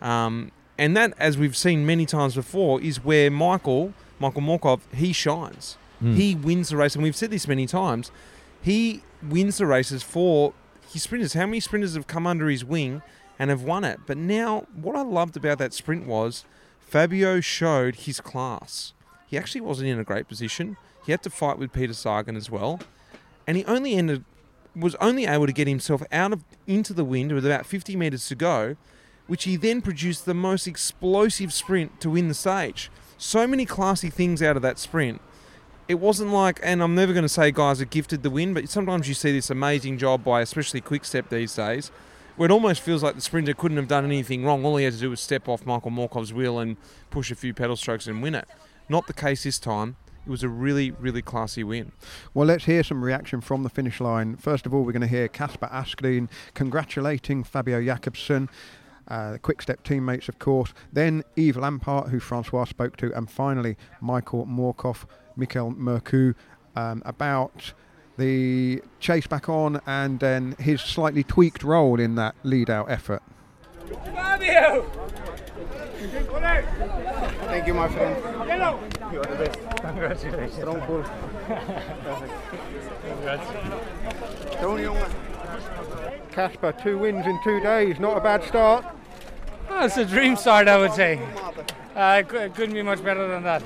Um, 0.00 0.52
and 0.78 0.96
that, 0.96 1.14
as 1.18 1.38
we've 1.38 1.56
seen 1.56 1.86
many 1.86 2.06
times 2.06 2.34
before, 2.34 2.80
is 2.80 3.04
where 3.04 3.30
Michael, 3.30 3.94
Michael 4.18 4.42
Morkov, 4.42 4.80
he 4.94 5.12
shines. 5.12 5.76
Mm. 6.02 6.14
He 6.14 6.34
wins 6.34 6.70
the 6.70 6.76
race, 6.76 6.94
and 6.94 7.04
we've 7.04 7.16
said 7.16 7.30
this 7.30 7.46
many 7.46 7.66
times. 7.66 8.10
He 8.60 9.02
wins 9.22 9.58
the 9.58 9.66
races 9.66 10.02
for 10.02 10.54
his 10.92 11.02
sprinters. 11.02 11.34
How 11.34 11.46
many 11.46 11.60
sprinters 11.60 11.94
have 11.94 12.06
come 12.06 12.26
under 12.26 12.48
his 12.48 12.64
wing 12.64 13.02
and 13.38 13.50
have 13.50 13.62
won 13.62 13.84
it? 13.84 14.00
But 14.06 14.18
now, 14.18 14.66
what 14.74 14.96
I 14.96 15.02
loved 15.02 15.36
about 15.36 15.58
that 15.58 15.72
sprint 15.72 16.06
was 16.06 16.44
Fabio 16.80 17.40
showed 17.40 17.96
his 17.96 18.20
class. 18.20 18.92
He 19.26 19.38
actually 19.38 19.62
wasn't 19.62 19.88
in 19.88 19.98
a 19.98 20.04
great 20.04 20.28
position. 20.28 20.76
He 21.06 21.12
had 21.12 21.22
to 21.22 21.30
fight 21.30 21.58
with 21.58 21.72
Peter 21.72 21.94
Sagan 21.94 22.36
as 22.36 22.50
well, 22.50 22.80
and 23.46 23.56
he 23.56 23.64
only 23.64 23.94
ended 23.94 24.24
was 24.74 24.94
only 24.96 25.26
able 25.26 25.46
to 25.46 25.52
get 25.52 25.68
himself 25.68 26.02
out 26.10 26.32
of 26.32 26.44
into 26.66 26.94
the 26.94 27.04
wind 27.04 27.32
with 27.32 27.44
about 27.44 27.66
50 27.66 27.94
meters 27.96 28.26
to 28.28 28.34
go, 28.34 28.76
which 29.26 29.44
he 29.44 29.56
then 29.56 29.82
produced 29.82 30.24
the 30.24 30.34
most 30.34 30.66
explosive 30.66 31.52
sprint 31.52 32.00
to 32.00 32.10
win 32.10 32.28
the 32.28 32.34
stage. 32.34 32.90
So 33.18 33.46
many 33.46 33.66
classy 33.66 34.08
things 34.10 34.42
out 34.42 34.56
of 34.56 34.62
that 34.62 34.78
sprint 34.78 35.20
it 35.92 36.00
wasn't 36.00 36.32
like, 36.32 36.58
and 36.62 36.82
I'm 36.82 36.94
never 36.94 37.12
going 37.12 37.24
to 37.24 37.28
say 37.28 37.50
guys 37.50 37.82
are 37.82 37.84
gifted 37.84 38.22
the 38.22 38.30
win, 38.30 38.54
but 38.54 38.66
sometimes 38.70 39.08
you 39.08 39.14
see 39.14 39.30
this 39.30 39.50
amazing 39.50 39.98
job 39.98 40.24
by 40.24 40.40
especially 40.40 40.80
Quickstep 40.80 41.28
these 41.28 41.54
days, 41.54 41.90
where 42.36 42.46
it 42.46 42.50
almost 42.50 42.80
feels 42.80 43.02
like 43.02 43.14
the 43.14 43.20
sprinter 43.20 43.52
couldn't 43.52 43.76
have 43.76 43.88
done 43.88 44.06
anything 44.06 44.42
wrong. 44.42 44.64
All 44.64 44.78
he 44.78 44.86
had 44.86 44.94
to 44.94 44.98
do 44.98 45.10
was 45.10 45.20
step 45.20 45.50
off 45.50 45.66
Michael 45.66 45.90
Morkov's 45.90 46.32
wheel 46.32 46.58
and 46.58 46.78
push 47.10 47.30
a 47.30 47.34
few 47.34 47.52
pedal 47.52 47.76
strokes 47.76 48.06
and 48.06 48.22
win 48.22 48.34
it. 48.34 48.48
Not 48.88 49.06
the 49.06 49.12
case 49.12 49.42
this 49.42 49.58
time. 49.58 49.96
It 50.26 50.30
was 50.30 50.42
a 50.42 50.48
really, 50.48 50.92
really 50.92 51.20
classy 51.20 51.62
win. 51.62 51.92
Well, 52.32 52.46
let's 52.46 52.64
hear 52.64 52.82
some 52.82 53.04
reaction 53.04 53.42
from 53.42 53.62
the 53.62 53.68
finish 53.68 54.00
line. 54.00 54.36
First 54.36 54.64
of 54.64 54.72
all, 54.72 54.84
we're 54.84 54.92
going 54.92 55.02
to 55.02 55.06
hear 55.06 55.28
Casper 55.28 55.68
Asgreen 55.70 56.30
congratulating 56.54 57.44
Fabio 57.44 57.84
Jakobsen. 57.84 58.48
Uh, 59.08 59.32
the 59.32 59.38
Quickstep 59.38 59.82
teammates, 59.82 60.30
of 60.30 60.38
course. 60.38 60.72
Then 60.90 61.22
Yves 61.36 61.58
Lampaert, 61.58 62.08
who 62.08 62.18
Francois 62.18 62.64
spoke 62.64 62.96
to, 62.96 63.12
and 63.14 63.30
finally 63.30 63.76
Michael 64.00 64.46
Morkov, 64.46 65.04
Michael 65.36 65.72
Morkov 65.72 66.34
um, 66.76 67.02
about 67.04 67.72
the 68.18 68.82
chase 69.00 69.26
back 69.26 69.48
on 69.48 69.80
and 69.86 70.20
then 70.20 70.54
his 70.58 70.80
slightly 70.80 71.24
tweaked 71.24 71.62
role 71.62 71.98
in 71.98 72.14
that 72.16 72.34
lead 72.42 72.68
out 72.70 72.90
effort. 72.90 73.22
Fabio! 74.14 74.86
Thank 77.46 77.66
you, 77.66 77.74
my 77.74 77.88
friend. 77.88 78.16
Hello. 78.50 78.80
You 79.12 79.20
are 79.20 79.24
the 79.24 79.44
best. 79.44 79.58
Congratulations. 79.80 80.54
Strong 80.54 80.80
pull. 80.82 81.02
Tony, 84.60 84.84
jongen. 84.84 85.12
Casper, 86.32 86.72
two 86.72 86.98
wins 86.98 87.26
in 87.26 87.38
two 87.44 87.60
days, 87.60 88.00
not 88.00 88.16
a 88.16 88.20
bad 88.20 88.42
start. 88.44 88.84
Oh, 89.68 89.84
it's 89.84 89.96
a 89.96 90.04
dream 90.04 90.36
start, 90.36 90.66
I 90.66 90.78
would 90.78 90.92
say. 90.92 91.20
Uh, 91.94 92.22
it 92.24 92.54
couldn't 92.54 92.74
be 92.74 92.82
much 92.82 93.04
better 93.04 93.28
than 93.28 93.42
that. 93.42 93.62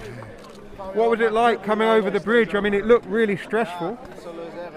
What 0.77 1.11
was 1.11 1.21
it 1.21 1.33
like 1.33 1.63
coming 1.65 1.89
over 1.89 2.11
the 2.11 2.21
bridge? 2.21 2.55
I 2.55 2.61
mean, 2.61 2.75
it 2.75 2.87
looked 2.87 3.07
really 3.07 3.37
stressful. 3.37 3.99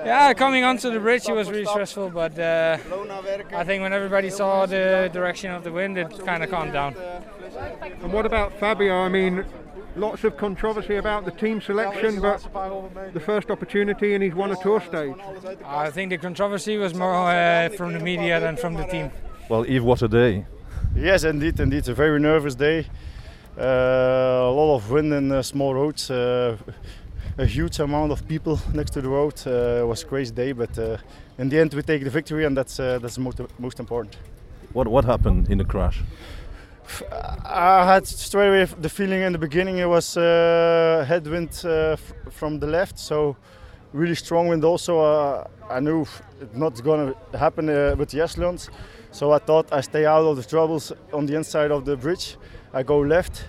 Yeah, 0.06 0.34
coming 0.34 0.64
onto 0.64 0.92
the 0.92 1.00
bridge, 1.00 1.28
it 1.28 1.34
was 1.34 1.50
really 1.50 1.66
stressful, 1.66 2.12
but 2.12 2.38
uh, 2.40 2.78
I 3.54 3.64
think 3.64 3.82
when 3.82 3.92
everybody 3.92 4.30
saw 4.30 4.66
the 4.66 5.10
direction 5.12 5.52
of 5.52 5.64
the 5.64 5.72
wind, 5.72 5.98
it 5.98 6.26
kind 6.26 6.44
of 6.44 6.50
calmed 6.50 6.74
down. 6.74 6.96
And 8.02 8.14
what 8.14 8.26
about 8.26 8.54
Fabio? 8.60 9.02
I 9.02 9.10
mean, 9.10 9.46
lots 9.96 10.24
of 10.24 10.38
controversy 10.38 10.96
about 10.96 11.26
the 11.26 11.32
team 11.32 11.60
selection, 11.62 12.22
but 12.22 12.42
the 13.14 13.20
first 13.20 13.50
opportunity 13.50 14.14
and 14.14 14.24
he's 14.24 14.34
won 14.34 14.52
a 14.52 14.56
tour 14.56 14.80
stage. 14.80 15.16
I 15.66 15.90
think 15.90 16.12
the 16.12 16.18
controversy 16.18 16.78
was 16.78 16.94
more 16.94 17.32
uh, 17.32 17.70
from 17.70 17.94
the 17.94 18.00
media 18.00 18.40
than 18.40 18.56
from 18.56 18.76
the 18.76 18.86
team. 18.86 19.12
Well, 19.50 19.66
Yves, 19.66 19.82
what 19.84 20.02
a 20.02 20.08
day. 20.08 20.46
Yes, 20.96 21.24
indeed, 21.24 21.60
indeed. 21.60 21.88
A 21.90 21.94
very 21.94 22.20
nervous 22.20 22.56
day. 22.56 22.88
Uh, 23.60 23.64
a 23.64 24.52
lot 24.52 24.76
of 24.76 24.90
wind 24.90 25.14
in 25.14 25.44
small 25.44 25.74
roads. 25.74 26.10
Uh, 26.10 26.56
a 27.38 27.46
huge 27.46 27.80
amount 27.80 28.12
of 28.12 28.28
people 28.28 28.60
next 28.74 28.92
to 28.92 29.02
the 29.02 29.10
road. 29.10 29.34
Uh, 29.46 29.82
it 29.82 29.88
was 29.88 30.04
a 30.04 30.06
crazy 30.06 30.34
day, 30.34 30.52
but 30.54 30.78
uh, 30.78 30.98
in 31.38 31.50
the 31.50 31.60
end 31.60 31.74
we 31.74 31.82
take 31.82 32.04
the 32.04 32.10
victory, 32.10 32.46
and 32.46 32.56
that's 32.56 32.80
uh, 32.80 33.00
that's 33.00 33.18
most 33.18 33.42
most 33.58 33.80
important. 33.80 34.18
What 34.74 34.88
what 34.88 35.06
happened 35.06 35.50
in 35.50 35.58
the 35.58 35.66
crash? 35.66 36.04
I 37.46 37.86
had 37.86 38.08
straight 38.08 38.48
away 38.48 38.66
the 38.66 38.90
feeling 38.90 39.22
in 39.22 39.32
the 39.32 39.38
beginning 39.38 39.78
it 39.78 39.88
was 39.88 40.18
uh, 40.18 41.06
headwind 41.08 41.66
uh, 41.66 41.98
from 42.30 42.60
the 42.60 42.68
left, 42.68 42.98
so 42.98 43.36
really 43.94 44.16
strong 44.16 44.48
wind. 44.48 44.64
Also, 44.64 45.00
uh, 45.00 45.44
I 45.70 45.80
knew 45.80 46.06
it's 46.42 46.56
not 46.56 46.84
going 46.84 47.14
to 47.14 47.38
happen 47.38 47.70
uh, 47.70 47.96
with 47.98 48.10
the 48.10 48.22
echelons, 48.22 48.70
so 49.12 49.32
I 49.32 49.40
thought 49.40 49.72
I 49.72 49.82
stay 49.82 50.06
out 50.06 50.26
of 50.26 50.38
the 50.38 50.44
troubles 50.44 50.94
on 51.14 51.26
the 51.26 51.36
inside 51.36 51.72
of 51.72 51.86
the 51.86 51.96
bridge. 51.96 52.38
I 52.74 52.84
go 52.84 53.00
left, 53.00 53.46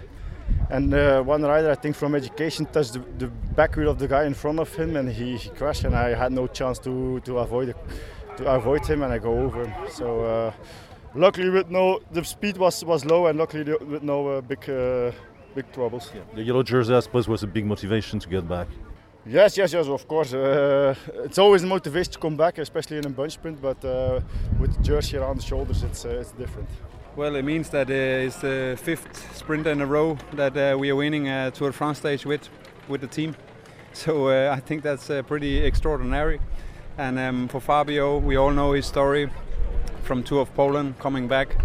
and 0.70 0.94
uh, 0.94 1.22
one 1.22 1.42
rider, 1.42 1.70
I 1.70 1.74
think 1.74 1.96
from 1.96 2.14
education, 2.14 2.66
touched 2.66 2.94
the, 2.94 3.02
the 3.18 3.26
back 3.56 3.76
wheel 3.76 3.90
of 3.90 3.98
the 3.98 4.09
guy 4.09 4.24
in 4.24 4.35
front 4.35 4.59
of 4.59 4.74
him, 4.74 4.96
and 4.96 5.09
he, 5.09 5.37
he 5.37 5.48
crashed, 5.50 5.85
and 5.85 5.94
I 5.94 6.14
had 6.14 6.33
no 6.33 6.46
chance 6.46 6.78
to 6.80 7.20
to 7.20 7.38
avoid 7.38 7.68
it, 7.68 7.76
to 8.38 8.44
avoid 8.46 8.87
him, 8.87 9.02
and 9.02 9.12
I 9.12 9.18
go 9.18 9.33
over 9.38 9.64
him. 9.64 9.72
So. 9.90 10.06
Uh, 10.24 10.52
luckily 11.14 11.50
with 11.50 11.68
no 11.70 11.98
the 12.12 12.22
speed 12.24 12.56
was 12.56 12.85
was 12.85 13.04
low 13.04 13.26
and 13.26 13.37
luckily 13.37 13.64
the- 13.64 13.85
with 13.85 14.02
no 14.02 14.28
uh, 14.28 14.40
big 14.40 14.62
uh, 14.70 15.11
big 15.56 15.66
troubles. 15.72 16.12
The 16.37 16.42
yellow 16.42 16.62
jersey, 16.62 16.94
I 16.94 17.00
suppose, 17.00 17.26
was 17.28 17.42
a 17.42 17.46
big 17.48 17.66
motivation 17.66 18.20
to 18.20 18.28
get 18.28 18.48
back. 18.48 18.68
Yes, 19.26 19.56
yes, 19.59 19.72
yes, 19.72 19.88
of 19.88 20.06
course. 20.06 20.33
Uh, 20.33 20.94
it's 21.24 21.38
always 21.38 21.62
a 21.64 21.66
motivation 21.66 22.12
to 22.12 22.18
come 22.20 22.37
back, 22.37 22.59
especially 22.59 22.98
in 22.98 23.06
a 23.06 23.11
bunch 23.11 23.33
sprint. 23.33 23.61
But 23.61 23.85
uh, 23.85 24.20
with 24.61 24.76
the 24.76 24.83
jersey 24.83 25.16
around 25.18 25.37
the 25.40 25.42
shoulders, 25.42 25.83
it's 25.83 26.04
uh, 26.04 26.20
it's 26.20 26.33
different. 26.33 26.68
Well, 27.20 27.37
it 27.37 27.44
means 27.44 27.68
that 27.68 27.90
uh, 27.90 28.26
it's 28.26 28.37
the 28.37 28.78
fifth 28.80 29.37
sprint 29.37 29.66
in 29.66 29.83
a 29.83 29.87
row 29.87 30.16
that 30.33 30.56
uh, 30.56 30.78
we 30.78 30.88
are 30.88 30.96
winning 30.96 31.28
a 31.28 31.50
Tour 31.50 31.68
de 31.68 31.74
France 31.74 31.98
stage 31.98 32.24
with, 32.24 32.48
with 32.88 33.02
the 33.02 33.06
team. 33.06 33.37
So 33.92 34.28
uh, 34.28 34.54
I 34.56 34.61
think 34.61 34.83
that's 34.83 35.11
uh, 35.11 35.20
pretty 35.22 35.59
extraordinary. 35.59 36.40
And 36.96 37.18
um, 37.18 37.48
for 37.48 37.61
Fabio, 37.61 38.16
we 38.16 38.37
all 38.37 38.52
know 38.52 38.72
his 38.72 38.87
story 38.87 39.28
from 40.02 40.22
Tour 40.22 40.40
of 40.40 40.54
Poland, 40.54 40.98
coming 40.98 41.28
back, 41.28 41.62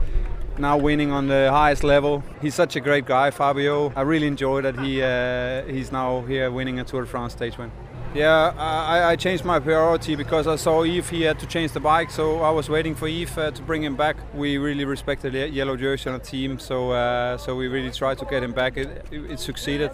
now 0.58 0.76
winning 0.78 1.12
on 1.12 1.28
the 1.28 1.50
highest 1.50 1.86
level. 1.86 2.22
He's 2.42 2.56
such 2.56 2.76
a 2.76 2.82
great 2.82 3.06
guy, 3.06 3.32
Fabio. 3.32 3.94
I 3.96 4.02
really 4.02 4.28
enjoy 4.28 4.62
that 4.62 4.78
he 4.78 5.02
uh, 5.02 5.64
he's 5.72 5.90
now 5.90 6.22
here 6.28 6.52
winning 6.52 6.82
a 6.82 6.84
Tour 6.84 7.04
de 7.04 7.08
France 7.08 7.32
stage 7.32 7.58
win. 7.58 7.72
Yeah, 8.16 8.54
I, 8.58 9.12
I 9.12 9.16
changed 9.18 9.44
my 9.44 9.60
priority 9.60 10.16
because 10.16 10.48
I 10.48 10.56
saw 10.56 10.84
Yves. 10.84 11.10
He 11.10 11.24
had 11.24 11.38
to 11.40 11.46
change 11.46 11.74
the 11.74 11.82
bike, 11.82 12.10
so 12.10 12.40
I 12.44 12.50
was 12.50 12.70
waiting 12.70 12.96
for 12.96 13.10
Yves 13.10 13.38
uh, 13.38 13.52
to 13.52 13.62
bring 13.62 13.84
him 13.84 13.98
back. 13.98 14.16
We 14.34 14.58
really 14.58 14.86
respected 14.86 15.34
the 15.34 15.50
yellow 15.50 15.76
jersey 15.76 16.10
on 16.10 16.18
the 16.20 16.24
team, 16.24 16.58
so 16.58 16.92
uh, 16.92 17.38
so 17.38 17.58
we 17.58 17.68
really 17.68 17.92
tried 17.92 18.18
to 18.20 18.26
get 18.26 18.42
him 18.42 18.54
back. 18.54 18.78
It, 18.78 19.06
it, 19.12 19.32
it 19.32 19.40
succeeded. 19.42 19.92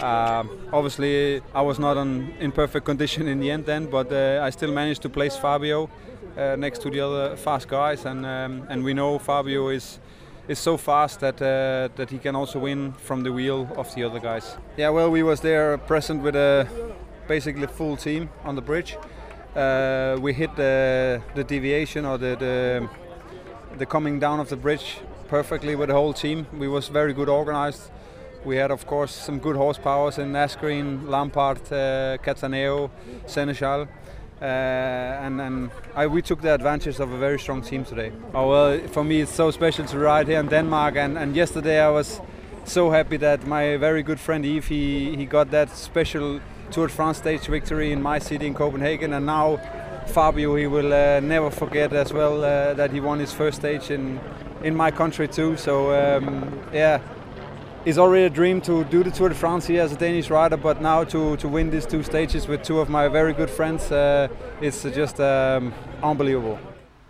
Um, 0.00 0.48
obviously, 0.72 1.42
I 1.52 1.62
was 1.62 1.80
not 1.80 1.96
on, 1.96 2.32
in 2.38 2.52
perfect 2.52 2.86
condition 2.86 3.26
in 3.26 3.40
the 3.40 3.50
end 3.50 3.66
then, 3.66 3.86
but 3.86 4.12
uh, 4.12 4.46
I 4.46 4.50
still 4.50 4.70
managed 4.70 5.02
to 5.02 5.08
place 5.08 5.36
Fabio 5.36 5.90
uh, 6.36 6.54
next 6.56 6.82
to 6.82 6.90
the 6.90 7.00
other 7.00 7.36
fast 7.36 7.66
guys, 7.66 8.04
and 8.04 8.24
um, 8.24 8.64
and 8.70 8.84
we 8.84 8.94
know 8.94 9.18
Fabio 9.18 9.70
is 9.70 9.98
is 10.46 10.60
so 10.60 10.76
fast 10.76 11.18
that 11.18 11.42
uh, 11.42 11.88
that 11.96 12.10
he 12.10 12.18
can 12.18 12.36
also 12.36 12.60
win 12.60 12.92
from 12.92 13.24
the 13.24 13.32
wheel 13.32 13.68
of 13.76 13.92
the 13.96 14.04
other 14.04 14.20
guys. 14.20 14.56
Yeah, 14.76 14.90
well, 14.90 15.10
we 15.10 15.24
was 15.24 15.40
there 15.40 15.78
present 15.78 16.22
with 16.22 16.36
a 16.36 16.68
basically 17.28 17.66
full 17.66 17.96
team 17.96 18.28
on 18.44 18.54
the 18.54 18.62
bridge. 18.62 18.96
Uh, 19.54 20.16
we 20.20 20.32
hit 20.32 20.54
the, 20.56 21.22
the 21.34 21.44
deviation 21.44 22.04
or 22.04 22.18
the, 22.18 22.36
the 22.36 22.88
the 23.78 23.86
coming 23.86 24.18
down 24.18 24.40
of 24.40 24.48
the 24.48 24.56
bridge 24.56 24.98
perfectly 25.28 25.74
with 25.76 25.88
the 25.88 25.94
whole 25.94 26.12
team. 26.12 26.46
We 26.58 26.68
was 26.68 26.88
very 26.88 27.12
good 27.12 27.28
organized. 27.28 27.90
We 28.44 28.56
had, 28.56 28.70
of 28.70 28.86
course, 28.86 29.12
some 29.12 29.38
good 29.38 29.56
horsepowers 29.56 30.18
in 30.18 30.32
Asgreen, 30.32 31.02
Lampaert, 31.04 31.72
uh, 31.72 32.16
Cattaneo, 32.22 32.90
Sénéchal. 33.26 33.88
Uh, 34.40 34.44
and 34.44 35.40
and 35.40 35.70
I, 35.94 36.06
we 36.06 36.20
took 36.20 36.42
the 36.42 36.52
advantage 36.52 37.00
of 37.00 37.10
a 37.10 37.18
very 37.18 37.38
strong 37.38 37.62
team 37.62 37.84
today. 37.84 38.12
Oh 38.34 38.48
well, 38.50 38.78
for 38.88 39.02
me 39.02 39.22
it's 39.22 39.34
so 39.34 39.50
special 39.50 39.86
to 39.86 39.98
ride 39.98 40.28
here 40.28 40.40
in 40.40 40.48
Denmark, 40.48 40.96
and, 40.96 41.16
and 41.16 41.34
yesterday 41.34 41.80
I 41.80 41.88
was 41.88 42.20
so 42.64 42.90
happy 42.90 43.16
that 43.16 43.46
my 43.46 43.78
very 43.78 44.02
good 44.02 44.20
friend 44.20 44.44
Yves, 44.44 44.66
he, 44.68 45.16
he 45.16 45.24
got 45.24 45.50
that 45.52 45.70
special 45.70 46.40
Tour 46.70 46.86
de 46.88 46.92
France 46.92 47.18
stage 47.18 47.46
victory 47.46 47.92
in 47.92 48.02
my 48.02 48.18
city 48.18 48.46
in 48.46 48.54
Copenhagen, 48.54 49.12
and 49.12 49.26
now 49.26 49.58
Fabio 50.06 50.56
he 50.56 50.66
will 50.66 50.92
uh, 50.92 51.20
never 51.20 51.50
forget 51.50 51.92
as 51.92 52.12
well 52.12 52.44
uh, 52.44 52.74
that 52.74 52.90
he 52.90 53.00
won 53.00 53.18
his 53.18 53.32
first 53.32 53.58
stage 53.58 53.90
in 53.90 54.20
in 54.62 54.74
my 54.74 54.90
country 54.90 55.28
too. 55.28 55.56
So 55.56 55.92
um, 55.92 56.60
yeah, 56.72 57.00
it's 57.86 57.98
already 57.98 58.24
a 58.24 58.30
dream 58.30 58.60
to 58.62 58.84
do 58.84 59.04
the 59.04 59.10
Tour 59.10 59.28
de 59.28 59.34
France 59.34 59.66
here 59.68 59.80
as 59.80 59.92
a 59.92 59.96
Danish 59.96 60.28
rider, 60.28 60.56
but 60.56 60.82
now 60.82 61.04
to, 61.04 61.36
to 61.36 61.48
win 61.48 61.70
these 61.70 61.86
two 61.86 62.02
stages 62.02 62.48
with 62.48 62.64
two 62.64 62.80
of 62.80 62.88
my 62.88 63.06
very 63.06 63.32
good 63.32 63.48
friends, 63.48 63.92
uh, 63.92 64.26
it's 64.60 64.82
just 64.82 65.20
um, 65.20 65.72
unbelievable. 66.02 66.58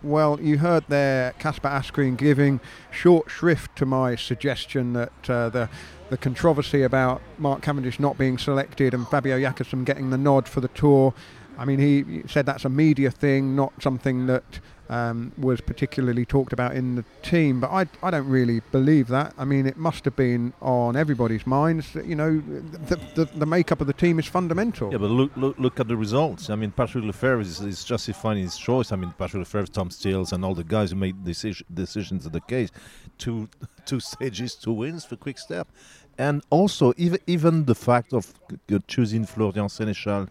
Well, 0.03 0.39
you 0.39 0.59
heard 0.59 0.83
there 0.87 1.33
Casper 1.39 1.69
Asgreen 1.69 2.15
giving 2.15 2.59
short 2.91 3.31
shrift 3.31 3.75
to 3.77 3.85
my 3.87 4.15
suggestion 4.15 4.93
that 4.93 5.29
uh, 5.29 5.49
the 5.49 5.69
the 6.09 6.17
controversy 6.17 6.83
about 6.83 7.21
Mark 7.37 7.61
Cavendish 7.61 7.99
not 7.99 8.17
being 8.17 8.37
selected 8.37 8.93
and 8.93 9.07
Fabio 9.07 9.39
Jakobsen 9.39 9.83
getting 9.83 10.09
the 10.09 10.17
nod 10.17 10.47
for 10.47 10.61
the 10.61 10.67
tour. 10.69 11.13
I 11.57 11.65
mean, 11.65 11.79
he 11.79 12.23
said 12.27 12.45
that's 12.45 12.65
a 12.65 12.69
media 12.69 13.11
thing, 13.11 13.55
not 13.55 13.73
something 13.81 14.27
that 14.27 14.59
um, 14.89 15.31
was 15.37 15.61
particularly 15.61 16.25
talked 16.25 16.53
about 16.53 16.75
in 16.75 16.95
the 16.95 17.05
team. 17.21 17.59
But 17.59 17.71
I, 17.71 17.85
I 18.01 18.11
don't 18.11 18.27
really 18.27 18.61
believe 18.71 19.07
that. 19.07 19.33
I 19.37 19.45
mean, 19.45 19.65
it 19.65 19.77
must 19.77 20.05
have 20.05 20.15
been 20.15 20.53
on 20.61 20.95
everybody's 20.95 21.45
minds. 21.45 21.93
That, 21.93 22.05
you 22.05 22.15
know, 22.15 22.39
the, 22.39 22.95
the, 23.15 23.25
the 23.25 23.45
makeup 23.45 23.81
of 23.81 23.87
the 23.87 23.93
team 23.93 24.19
is 24.19 24.25
fundamental. 24.25 24.91
Yeah, 24.91 24.97
but 24.97 25.09
look, 25.09 25.31
look, 25.35 25.57
look 25.57 25.79
at 25.79 25.87
the 25.87 25.97
results. 25.97 26.49
I 26.49 26.55
mean, 26.55 26.71
Patrick 26.71 27.03
Lefevere 27.03 27.41
is, 27.41 27.61
is 27.61 27.83
justifying 27.83 28.41
his 28.41 28.57
choice. 28.57 28.91
I 28.91 28.95
mean, 28.95 29.13
Patrick 29.17 29.43
Lefevere, 29.45 29.71
Tom 29.71 29.89
Steels, 29.91 30.33
and 30.33 30.43
all 30.43 30.55
the 30.55 30.63
guys 30.63 30.91
who 30.91 30.97
made 30.97 31.23
decision, 31.23 31.65
decisions 31.73 32.25
in 32.25 32.31
the 32.31 32.41
case. 32.41 32.69
Two, 33.17 33.49
two 33.85 33.99
stages, 33.99 34.55
two 34.55 34.73
wins 34.73 35.05
for 35.05 35.15
Quick 35.15 35.37
Step. 35.37 35.67
And 36.19 36.41
also, 36.49 36.93
even 36.97 37.19
even 37.27 37.65
the 37.65 37.75
fact 37.75 38.11
of 38.11 38.33
choosing 38.87 39.25
Florian 39.25 39.67
Sénéchal 39.67 40.27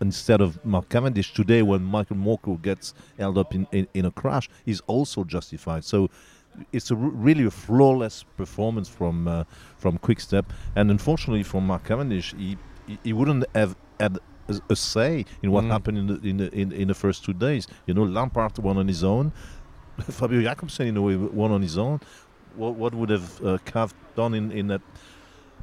instead 0.00 0.40
of 0.40 0.64
Mark 0.64 0.88
Cavendish 0.88 1.32
today, 1.34 1.62
when 1.62 1.82
Michael 1.84 2.16
Morkov 2.16 2.62
gets 2.62 2.94
held 3.18 3.36
up 3.38 3.54
in, 3.54 3.66
in, 3.72 3.86
in, 3.94 4.04
a 4.06 4.10
crash, 4.10 4.48
is 4.66 4.80
also 4.86 5.24
justified. 5.24 5.84
So 5.84 6.08
it's 6.72 6.90
a 6.90 6.94
r- 6.94 7.00
really 7.00 7.44
a 7.44 7.50
flawless 7.50 8.24
performance 8.36 8.88
from 8.88 9.26
uh, 9.28 9.44
from 9.78 9.98
Quickstep, 9.98 10.46
and 10.76 10.90
unfortunately 10.90 11.42
for 11.42 11.60
Mark 11.62 11.84
Cavendish, 11.84 12.34
he 12.36 12.56
he, 12.86 12.98
he 13.04 13.12
wouldn't 13.12 13.44
have 13.54 13.74
had 14.00 14.18
a, 14.48 14.60
a 14.70 14.76
say 14.76 15.24
in 15.42 15.50
what 15.50 15.64
Mm. 15.64 15.70
happened 15.70 15.98
in 15.98 16.06
the 16.08 16.28
in, 16.28 16.36
the 16.36 16.50
in 16.54 16.72
in 16.72 16.88
the 16.88 16.94
first 16.94 17.24
two 17.24 17.32
days. 17.32 17.66
You 17.86 17.94
know, 17.94 18.04
Lampaert 18.04 18.58
won 18.58 18.76
on 18.76 18.88
his 18.88 19.02
own, 19.04 19.32
Fabio 20.00 20.42
Jakobsen 20.42 20.86
in 20.88 20.96
a 20.96 21.02
way 21.02 21.16
won 21.16 21.50
on 21.52 21.62
his 21.62 21.78
own. 21.78 22.00
What 22.56 22.74
what 22.74 22.94
would 22.94 23.10
have 23.10 23.40
uh, 23.40 23.58
Cav 23.64 23.92
done 24.16 24.34
in 24.34 24.50
in 24.52 24.66
that? 24.68 24.82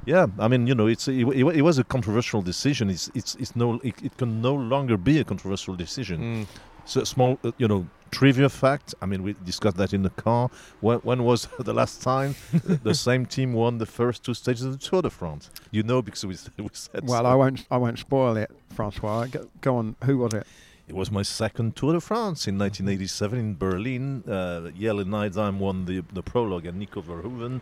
Yeah, 0.10 0.26
I 0.40 0.48
mean, 0.48 0.66
you 0.66 0.74
know, 0.74 0.88
it's 0.88 1.08
it, 1.08 1.28
it, 1.28 1.46
it 1.60 1.62
was 1.62 1.78
a 1.78 1.84
controversial 1.84 2.42
decision. 2.42 2.90
It's 2.90 3.12
it's 3.14 3.36
it's 3.36 3.56
no 3.56 3.80
it, 3.84 3.94
it 4.04 4.18
can 4.18 4.42
no 4.42 4.56
longer 4.56 4.98
be 4.98 5.20
a 5.20 5.24
controversial 5.24 5.76
decision. 5.76 6.20
Mm. 6.20 6.48
So 6.86 7.04
small, 7.04 7.38
uh, 7.44 7.52
you 7.60 7.68
know, 7.68 7.86
trivia 8.10 8.50
fact. 8.50 8.96
I 9.04 9.06
mean, 9.06 9.22
we 9.22 9.36
discussed 9.46 9.78
that 9.78 9.94
in 9.94 10.02
the 10.02 10.10
car. 10.10 10.50
When, 10.80 10.98
when 11.10 11.24
was 11.26 11.48
the 11.60 11.74
last 11.74 12.02
time 12.02 12.34
the 12.90 12.96
same 12.96 13.28
team 13.28 13.54
won 13.54 13.78
the 13.78 13.86
first 13.86 14.26
two 14.26 14.34
stages 14.34 14.66
of 14.66 14.72
the 14.72 14.80
Tour 14.80 15.04
de 15.04 15.12
France? 15.12 15.52
You 15.70 15.84
know, 15.84 16.02
because 16.02 16.26
we, 16.26 16.36
we 16.58 16.70
said. 16.74 17.08
Well, 17.08 17.22
so. 17.22 17.30
I 17.30 17.36
won't 17.36 17.68
I 17.70 17.78
won't 17.78 18.00
spoil 18.00 18.36
it, 18.36 18.50
Francois. 18.72 19.28
Go, 19.28 19.48
go 19.62 19.78
on. 19.78 19.96
Who 20.06 20.18
was 20.18 20.34
it? 20.34 20.48
It 20.88 20.96
was 20.96 21.12
my 21.12 21.22
second 21.22 21.76
Tour 21.76 21.94
de 21.94 22.02
France 22.02 22.48
in 22.48 22.58
1987 22.58 23.38
in 23.38 23.56
Berlin. 23.56 24.24
Uh, 24.28 24.72
Jelle 24.76 25.06
Nijdam 25.06 25.60
won 25.60 25.86
the 25.86 26.04
the 26.12 26.24
prologue, 26.24 26.66
and 26.66 26.80
Nico 26.80 27.00
Verhoeven 27.00 27.62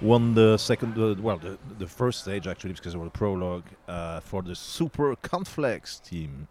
won 0.00 0.34
the 0.34 0.56
second. 0.56 0.96
Uh, 0.98 1.14
well, 1.20 1.38
the, 1.38 1.58
the 1.78 1.86
first 1.86 2.20
stage 2.20 2.46
actually, 2.46 2.72
because 2.74 2.94
it 2.94 2.98
was 2.98 3.08
a 3.08 3.10
prologue 3.10 3.64
uh, 3.88 4.20
for 4.20 4.42
the 4.42 4.54
Super 4.54 5.14
Conflex 5.16 6.00
team. 6.02 6.48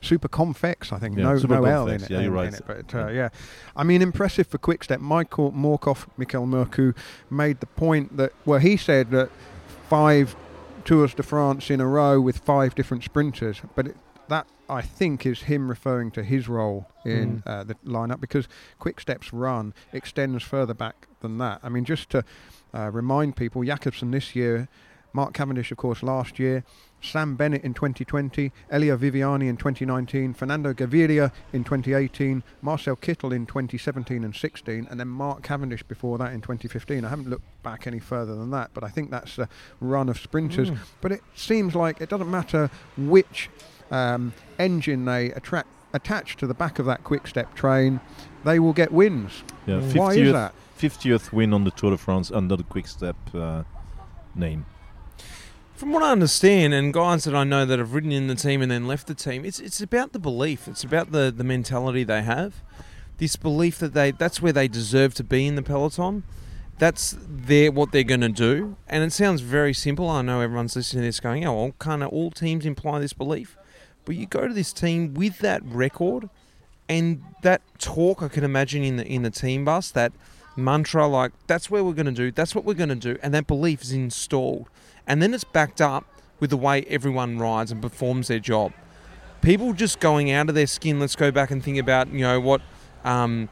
Super 0.00 0.28
Confex, 0.28 0.92
I 0.92 0.98
think. 0.98 1.16
Yeah, 1.18 1.24
no, 1.24 1.38
Super 1.38 1.56
no 1.60 1.64
L 1.64 1.88
in 1.88 2.02
it. 2.02 2.08
yeah, 2.10 2.18
in- 2.18 2.24
you're 2.24 2.36
in 2.44 2.52
right. 2.52 2.54
it, 2.54 2.64
but 2.66 2.94
uh, 2.94 3.08
yeah, 3.08 3.28
I 3.76 3.82
mean, 3.84 4.00
impressive 4.02 4.46
for 4.46 4.58
Quickstep. 4.58 5.00
Michael 5.00 5.52
Morkov, 5.52 6.06
Mikel 6.16 6.46
Morkov 6.46 6.96
made 7.28 7.60
the 7.60 7.66
point 7.66 8.16
that 8.16 8.32
well, 8.46 8.60
he 8.60 8.76
said 8.76 9.10
that 9.10 9.30
five 9.88 10.36
Tours 10.84 11.14
de 11.14 11.22
France 11.22 11.70
in 11.70 11.80
a 11.80 11.86
row 11.86 12.20
with 12.20 12.38
five 12.38 12.74
different 12.74 13.04
sprinters, 13.04 13.60
but 13.74 13.88
it, 13.88 13.96
that 14.28 14.46
I 14.68 14.80
think 14.82 15.26
is 15.26 15.42
him 15.42 15.68
referring 15.68 16.10
to 16.12 16.22
his 16.22 16.48
role 16.48 16.88
in 17.04 17.42
Mm. 17.42 17.46
uh, 17.46 17.64
the 17.64 17.74
lineup 17.86 18.20
because 18.20 18.48
Quickstep's 18.80 19.32
run 19.32 19.74
extends 19.92 20.42
further 20.42 20.72
back 20.74 21.06
than 21.20 21.36
that. 21.38 21.60
I 21.62 21.68
mean, 21.68 21.84
just 21.84 22.08
to 22.10 22.24
uh, 22.74 22.90
remind 22.90 23.36
people, 23.36 23.62
Jakobsen 23.62 24.10
this 24.10 24.34
year, 24.34 24.68
Mark 25.12 25.32
Cavendish, 25.32 25.70
of 25.70 25.78
course, 25.78 26.02
last 26.02 26.40
year, 26.40 26.64
Sam 27.00 27.36
Bennett 27.36 27.62
in 27.62 27.72
2020, 27.72 28.50
Elia 28.70 28.96
Viviani 28.96 29.48
in 29.48 29.56
2019, 29.56 30.34
Fernando 30.34 30.72
Gaviria 30.72 31.30
in 31.52 31.62
2018, 31.62 32.42
Marcel 32.62 32.96
Kittel 32.96 33.32
in 33.32 33.46
2017 33.46 34.24
and 34.24 34.34
16, 34.34 34.88
and 34.90 34.98
then 34.98 35.06
Mark 35.06 35.42
Cavendish 35.42 35.84
before 35.84 36.18
that 36.18 36.32
in 36.32 36.40
2015. 36.40 37.04
I 37.04 37.08
haven't 37.08 37.30
looked 37.30 37.44
back 37.62 37.86
any 37.86 38.00
further 38.00 38.34
than 38.34 38.50
that, 38.50 38.70
but 38.74 38.82
I 38.82 38.88
think 38.88 39.10
that's 39.10 39.36
the 39.36 39.48
run 39.80 40.08
of 40.08 40.18
sprinters. 40.18 40.70
Mm. 40.70 40.78
But 41.00 41.12
it 41.12 41.22
seems 41.36 41.76
like 41.76 42.00
it 42.00 42.08
doesn't 42.08 42.30
matter 42.30 42.70
which 42.96 43.50
um, 43.92 44.32
engine 44.58 45.04
they 45.04 45.30
attract, 45.32 45.68
attach 45.92 46.36
to 46.38 46.46
the 46.46 46.54
back 46.54 46.80
of 46.80 46.86
that 46.86 47.04
quick 47.04 47.28
step 47.28 47.54
train, 47.54 48.00
they 48.44 48.58
will 48.58 48.72
get 48.72 48.90
wins. 48.90 49.44
Yeah. 49.66 49.80
Why 49.92 50.14
is 50.14 50.32
that? 50.32 50.54
50th 50.84 51.32
win 51.32 51.54
on 51.54 51.64
the 51.64 51.70
Tour 51.70 51.92
de 51.92 51.96
France 51.96 52.30
under 52.30 52.56
the 52.56 52.62
Quick 52.62 52.86
Step 52.86 53.16
uh, 53.32 53.62
name. 54.34 54.66
From 55.74 55.92
what 55.92 56.02
I 56.02 56.12
understand, 56.12 56.74
and 56.74 56.92
guys 56.92 57.24
that 57.24 57.34
I 57.34 57.42
know 57.42 57.64
that 57.64 57.78
have 57.78 57.94
ridden 57.94 58.12
in 58.12 58.26
the 58.26 58.34
team 58.34 58.60
and 58.60 58.70
then 58.70 58.86
left 58.86 59.06
the 59.06 59.14
team, 59.14 59.46
it's 59.46 59.60
it's 59.60 59.80
about 59.80 60.12
the 60.12 60.18
belief. 60.18 60.68
It's 60.68 60.84
about 60.84 61.10
the, 61.10 61.32
the 61.34 61.42
mentality 61.42 62.04
they 62.04 62.20
have. 62.20 62.62
This 63.16 63.34
belief 63.36 63.78
that 63.78 63.94
they 63.94 64.10
that's 64.10 64.42
where 64.42 64.52
they 64.52 64.68
deserve 64.68 65.14
to 65.14 65.24
be 65.24 65.46
in 65.46 65.54
the 65.54 65.62
peloton. 65.62 66.22
That's 66.78 67.16
their 67.26 67.72
what 67.72 67.92
they're 67.92 68.04
going 68.04 68.20
to 68.20 68.28
do. 68.28 68.76
And 68.86 69.02
it 69.02 69.12
sounds 69.14 69.40
very 69.40 69.72
simple. 69.72 70.10
I 70.10 70.20
know 70.20 70.42
everyone's 70.42 70.76
listening 70.76 71.04
to 71.04 71.08
this 71.08 71.18
going, 71.18 71.46
"Oh, 71.46 71.54
well, 71.54 71.72
kind 71.78 72.02
of 72.02 72.10
all 72.10 72.30
teams 72.30 72.66
imply 72.66 72.98
this 72.98 73.14
belief?" 73.14 73.56
But 74.04 74.16
you 74.16 74.26
go 74.26 74.46
to 74.46 74.52
this 74.52 74.72
team 74.72 75.14
with 75.14 75.38
that 75.38 75.62
record, 75.64 76.28
and 76.90 77.22
that 77.40 77.62
talk 77.78 78.22
I 78.22 78.28
can 78.28 78.44
imagine 78.44 78.84
in 78.84 78.96
the 78.96 79.06
in 79.06 79.22
the 79.22 79.30
team 79.30 79.64
bus, 79.64 79.90
that 79.92 80.12
mantra 80.56 81.06
like 81.06 81.32
that's 81.46 81.70
where 81.70 81.84
we're 81.84 81.92
going 81.92 82.06
to 82.06 82.12
do, 82.12 82.30
that's 82.30 82.54
what 82.54 82.64
we're 82.64 82.74
going 82.74 82.88
to 82.88 82.94
do, 82.94 83.18
and 83.22 83.34
that 83.34 83.46
belief 83.46 83.82
is 83.82 83.92
installed, 83.92 84.68
and 85.06 85.22
then 85.22 85.34
it's 85.34 85.44
backed 85.44 85.80
up 85.80 86.06
with 86.40 86.50
the 86.50 86.56
way 86.56 86.82
everyone 86.82 87.38
rides 87.38 87.70
and 87.70 87.80
performs 87.80 88.28
their 88.28 88.38
job. 88.38 88.72
People 89.42 89.72
just 89.72 90.00
going 90.00 90.30
out 90.30 90.48
of 90.48 90.54
their 90.54 90.66
skin. 90.66 90.98
Let's 90.98 91.16
go 91.16 91.30
back 91.30 91.50
and 91.50 91.62
think 91.62 91.78
about 91.78 92.08
you 92.08 92.20
know 92.20 92.40
what. 92.40 92.62
Um, 93.04 93.48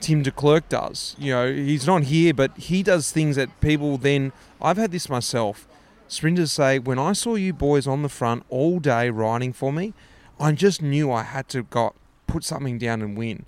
Tim 0.00 0.22
Declercq 0.22 0.68
does. 0.68 1.16
You 1.18 1.32
know, 1.32 1.52
he's 1.52 1.86
not 1.86 2.04
here, 2.04 2.32
but 2.32 2.56
he 2.56 2.82
does 2.82 3.10
things 3.10 3.36
that 3.36 3.60
people 3.60 3.98
then. 3.98 4.32
I've 4.60 4.76
had 4.76 4.92
this 4.92 5.08
myself. 5.08 5.66
Sprinters 6.08 6.52
say, 6.52 6.78
when 6.78 6.98
I 6.98 7.12
saw 7.12 7.34
you 7.34 7.52
boys 7.52 7.86
on 7.86 8.02
the 8.02 8.08
front 8.08 8.44
all 8.48 8.78
day 8.78 9.10
riding 9.10 9.52
for 9.52 9.72
me, 9.72 9.92
I 10.40 10.52
just 10.52 10.80
knew 10.80 11.10
I 11.10 11.22
had 11.22 11.48
to 11.50 11.64
go 11.64 11.94
put 12.26 12.44
something 12.44 12.78
down 12.78 13.02
and 13.02 13.16
win. 13.16 13.44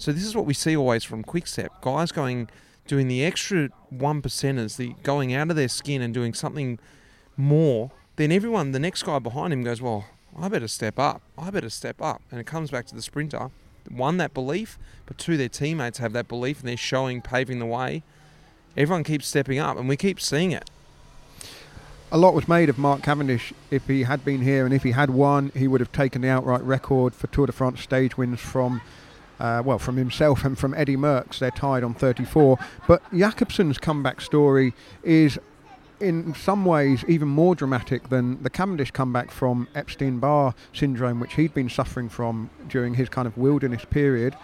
So 0.00 0.12
this 0.12 0.24
is 0.24 0.34
what 0.34 0.46
we 0.46 0.54
see 0.54 0.74
always 0.74 1.04
from 1.04 1.22
Quickstep 1.22 1.82
guys 1.82 2.10
going, 2.10 2.48
doing 2.86 3.06
the 3.06 3.22
extra 3.22 3.68
one 3.90 4.22
percenters, 4.22 4.78
the 4.78 4.94
going 5.02 5.34
out 5.34 5.50
of 5.50 5.56
their 5.56 5.68
skin 5.68 6.00
and 6.00 6.14
doing 6.14 6.32
something 6.32 6.78
more. 7.36 7.90
Then 8.16 8.32
everyone, 8.32 8.72
the 8.72 8.78
next 8.78 9.02
guy 9.02 9.18
behind 9.18 9.52
him 9.52 9.62
goes, 9.62 9.82
well, 9.82 10.06
I 10.38 10.48
better 10.48 10.68
step 10.68 10.98
up. 10.98 11.20
I 11.36 11.50
better 11.50 11.68
step 11.68 12.00
up, 12.00 12.22
and 12.30 12.40
it 12.40 12.46
comes 12.46 12.70
back 12.70 12.86
to 12.86 12.94
the 12.94 13.02
sprinter 13.02 13.50
one, 13.90 14.16
that 14.16 14.32
belief, 14.32 14.78
but 15.04 15.18
two, 15.18 15.36
their 15.36 15.48
teammates 15.48 15.98
have 15.98 16.12
that 16.12 16.28
belief 16.28 16.60
and 16.60 16.68
they're 16.68 16.76
showing, 16.76 17.20
paving 17.20 17.58
the 17.58 17.66
way. 17.66 18.02
Everyone 18.76 19.04
keeps 19.04 19.26
stepping 19.26 19.58
up, 19.58 19.76
and 19.76 19.88
we 19.88 19.96
keep 19.96 20.20
seeing 20.20 20.52
it. 20.52 20.70
A 22.12 22.16
lot 22.16 22.34
was 22.34 22.48
made 22.48 22.68
of 22.68 22.78
Mark 22.78 23.02
Cavendish. 23.02 23.52
If 23.70 23.86
he 23.86 24.04
had 24.04 24.24
been 24.24 24.40
here 24.40 24.64
and 24.64 24.74
if 24.74 24.82
he 24.82 24.92
had 24.92 25.10
won, 25.10 25.52
he 25.54 25.68
would 25.68 25.80
have 25.80 25.92
taken 25.92 26.22
the 26.22 26.28
outright 26.28 26.62
record 26.62 27.14
for 27.14 27.26
Tour 27.26 27.46
de 27.46 27.52
France 27.52 27.82
stage 27.82 28.16
wins 28.16 28.40
from, 28.40 28.80
uh, 29.40 29.62
well, 29.64 29.78
from 29.78 29.96
himself 29.96 30.44
and 30.44 30.58
from 30.58 30.74
Eddie 30.74 30.96
Merckx. 30.96 31.38
They're 31.38 31.50
tied 31.50 31.82
on 31.82 31.94
34. 31.94 32.58
But 32.86 33.02
Jakobsen's 33.10 33.78
comeback 33.78 34.20
story 34.20 34.74
is 35.02 35.38
in 35.98 36.34
some 36.34 36.64
ways 36.64 37.04
even 37.08 37.28
more 37.28 37.54
dramatic 37.54 38.08
than 38.08 38.42
the 38.42 38.50
Cavendish 38.50 38.90
comeback 38.90 39.30
from 39.30 39.68
Epstein 39.74 40.18
Barr 40.18 40.54
syndrome, 40.72 41.20
which 41.20 41.34
he'd 41.34 41.52
been 41.52 41.68
suffering 41.68 42.08
from 42.08 42.50
during 42.68 42.94
his 42.94 43.08
kind 43.08 43.26
of 43.26 43.36
wilderness 43.36 43.84
period. 43.84 44.36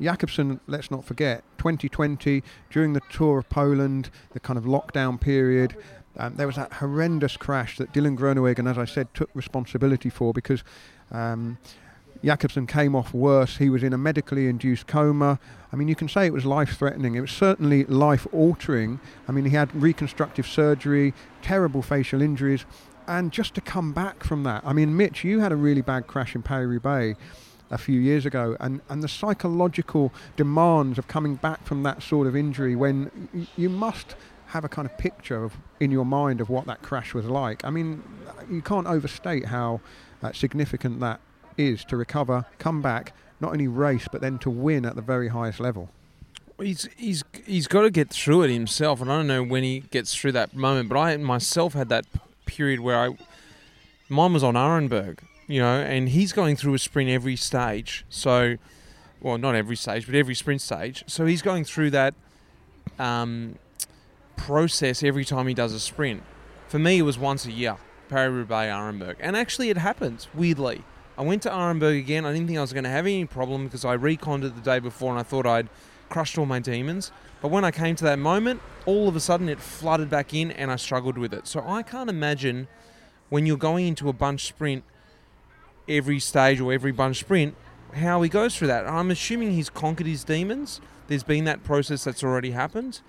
Jakobsen, 0.00 0.60
let's 0.66 0.90
not 0.90 1.04
forget, 1.04 1.44
2020, 1.58 2.42
during 2.70 2.92
the 2.92 3.00
Tour 3.10 3.38
of 3.38 3.48
Poland, 3.48 4.10
the 4.32 4.40
kind 4.40 4.58
of 4.58 4.64
lockdown 4.64 5.20
period, 5.20 5.76
um, 6.16 6.34
there 6.36 6.46
was 6.46 6.56
that 6.56 6.74
horrendous 6.74 7.36
crash 7.36 7.78
that 7.78 7.92
Dylan 7.92 8.18
Groenewegen, 8.18 8.68
as 8.68 8.76
I 8.76 8.84
said, 8.84 9.12
took 9.14 9.30
responsibility 9.34 10.10
for 10.10 10.32
because 10.32 10.62
um, 11.10 11.58
Jakobsen 12.24 12.66
came 12.66 12.94
off 12.94 13.12
worse. 13.12 13.56
He 13.56 13.68
was 13.68 13.82
in 13.82 13.92
a 13.92 13.98
medically 13.98 14.46
induced 14.48 14.86
coma. 14.86 15.40
I 15.72 15.76
mean, 15.76 15.88
you 15.88 15.96
can 15.96 16.08
say 16.08 16.26
it 16.26 16.32
was 16.32 16.44
life 16.44 16.76
threatening. 16.78 17.14
It 17.16 17.20
was 17.20 17.32
certainly 17.32 17.84
life 17.84 18.26
altering. 18.32 19.00
I 19.28 19.32
mean, 19.32 19.44
he 19.44 19.56
had 19.56 19.74
reconstructive 19.74 20.46
surgery, 20.46 21.14
terrible 21.42 21.82
facial 21.82 22.22
injuries, 22.22 22.64
and 23.08 23.32
just 23.32 23.54
to 23.54 23.60
come 23.60 23.92
back 23.92 24.22
from 24.22 24.44
that. 24.44 24.62
I 24.64 24.72
mean, 24.72 24.96
Mitch, 24.96 25.24
you 25.24 25.40
had 25.40 25.50
a 25.50 25.56
really 25.56 25.82
bad 25.82 26.06
crash 26.06 26.34
in 26.34 26.42
Paris 26.42 26.68
Roubaix 26.68 27.18
a 27.70 27.78
few 27.78 27.98
years 27.98 28.24
ago, 28.26 28.56
and, 28.60 28.82
and 28.88 29.02
the 29.02 29.08
psychological 29.08 30.12
demands 30.36 30.98
of 30.98 31.08
coming 31.08 31.36
back 31.36 31.64
from 31.64 31.82
that 31.82 32.02
sort 32.02 32.26
of 32.26 32.36
injury 32.36 32.76
when 32.76 33.28
y- 33.32 33.46
you 33.56 33.68
must 33.70 34.14
have 34.48 34.64
a 34.64 34.68
kind 34.68 34.86
of 34.86 34.96
picture 34.98 35.42
of 35.42 35.56
in 35.80 35.90
your 35.90 36.04
mind 36.04 36.40
of 36.40 36.50
what 36.50 36.66
that 36.66 36.82
crash 36.82 37.14
was 37.14 37.24
like. 37.24 37.64
I 37.64 37.70
mean, 37.70 38.02
you 38.50 38.60
can't 38.60 38.86
overstate 38.86 39.46
how 39.46 39.80
uh, 40.22 40.32
significant 40.32 41.00
that 41.00 41.20
is 41.56 41.84
to 41.86 41.96
recover, 41.96 42.46
come 42.58 42.82
back, 42.82 43.14
not 43.40 43.52
only 43.52 43.68
race 43.68 44.06
but 44.10 44.20
then 44.20 44.38
to 44.38 44.50
win 44.50 44.84
at 44.84 44.96
the 44.96 45.02
very 45.02 45.28
highest 45.28 45.60
level. 45.60 45.90
He's 46.60 46.88
he's 46.96 47.24
he's 47.44 47.66
got 47.66 47.82
to 47.82 47.90
get 47.90 48.10
through 48.10 48.42
it 48.42 48.50
himself, 48.50 49.00
and 49.00 49.10
I 49.10 49.16
don't 49.16 49.26
know 49.26 49.42
when 49.42 49.64
he 49.64 49.80
gets 49.80 50.14
through 50.14 50.32
that 50.32 50.54
moment. 50.54 50.88
But 50.88 50.98
I 50.98 51.16
myself 51.16 51.72
had 51.72 51.88
that 51.88 52.06
period 52.46 52.80
where 52.80 52.98
I 52.98 53.16
mine 54.08 54.32
was 54.32 54.44
on 54.44 54.54
Arenberg, 54.54 55.20
you 55.48 55.60
know, 55.60 55.80
and 55.80 56.10
he's 56.10 56.32
going 56.32 56.56
through 56.56 56.74
a 56.74 56.78
sprint 56.78 57.10
every 57.10 57.36
stage. 57.36 58.04
So, 58.08 58.56
well, 59.20 59.38
not 59.38 59.54
every 59.54 59.76
stage, 59.76 60.06
but 60.06 60.14
every 60.14 60.34
sprint 60.34 60.60
stage. 60.60 61.02
So 61.06 61.26
he's 61.26 61.42
going 61.42 61.64
through 61.64 61.90
that 61.90 62.14
um, 62.98 63.56
process 64.36 65.02
every 65.02 65.24
time 65.24 65.46
he 65.48 65.54
does 65.54 65.72
a 65.72 65.80
sprint. 65.80 66.22
For 66.68 66.78
me, 66.78 66.98
it 66.98 67.02
was 67.02 67.18
once 67.18 67.44
a 67.44 67.52
year, 67.52 67.76
Paris 68.08 68.32
Roubaix, 68.32 68.72
Arenberg, 68.72 69.16
and 69.20 69.36
actually 69.36 69.70
it 69.70 69.78
happens 69.78 70.28
weirdly. 70.34 70.84
I 71.16 71.22
went 71.22 71.42
to 71.42 71.50
Arenberg 71.50 71.98
again. 71.98 72.24
I 72.24 72.32
didn't 72.32 72.46
think 72.46 72.58
I 72.58 72.62
was 72.62 72.72
going 72.72 72.84
to 72.84 72.90
have 72.90 73.06
any 73.06 73.26
problem 73.26 73.64
because 73.64 73.84
I 73.84 73.96
reconned 73.96 74.44
it 74.44 74.54
the 74.54 74.62
day 74.62 74.78
before 74.78 75.10
and 75.10 75.18
I 75.18 75.22
thought 75.22 75.46
I'd 75.46 75.68
crushed 76.08 76.38
all 76.38 76.46
my 76.46 76.58
demons. 76.58 77.12
But 77.42 77.50
when 77.50 77.64
I 77.64 77.70
came 77.70 77.96
to 77.96 78.04
that 78.04 78.18
moment, 78.18 78.60
all 78.86 79.08
of 79.08 79.16
a 79.16 79.20
sudden 79.20 79.48
it 79.48 79.60
flooded 79.60 80.08
back 80.08 80.32
in 80.32 80.50
and 80.52 80.70
I 80.70 80.76
struggled 80.76 81.18
with 81.18 81.34
it. 81.34 81.46
So 81.46 81.62
I 81.66 81.82
can't 81.82 82.08
imagine 82.08 82.68
when 83.28 83.46
you're 83.46 83.56
going 83.56 83.86
into 83.86 84.08
a 84.08 84.12
bunch 84.12 84.46
sprint 84.46 84.84
every 85.88 86.18
stage 86.18 86.60
or 86.60 86.72
every 86.72 86.92
bunch 86.92 87.20
sprint 87.20 87.56
how 87.94 88.22
he 88.22 88.28
goes 88.28 88.56
through 88.56 88.68
that. 88.68 88.86
I'm 88.86 89.10
assuming 89.10 89.52
he's 89.52 89.68
conquered 89.68 90.06
his 90.06 90.24
demons. 90.24 90.80
There's 91.08 91.24
been 91.24 91.44
that 91.44 91.62
process 91.62 92.04
that's 92.04 92.24
already 92.24 92.52
happened. 92.52 93.02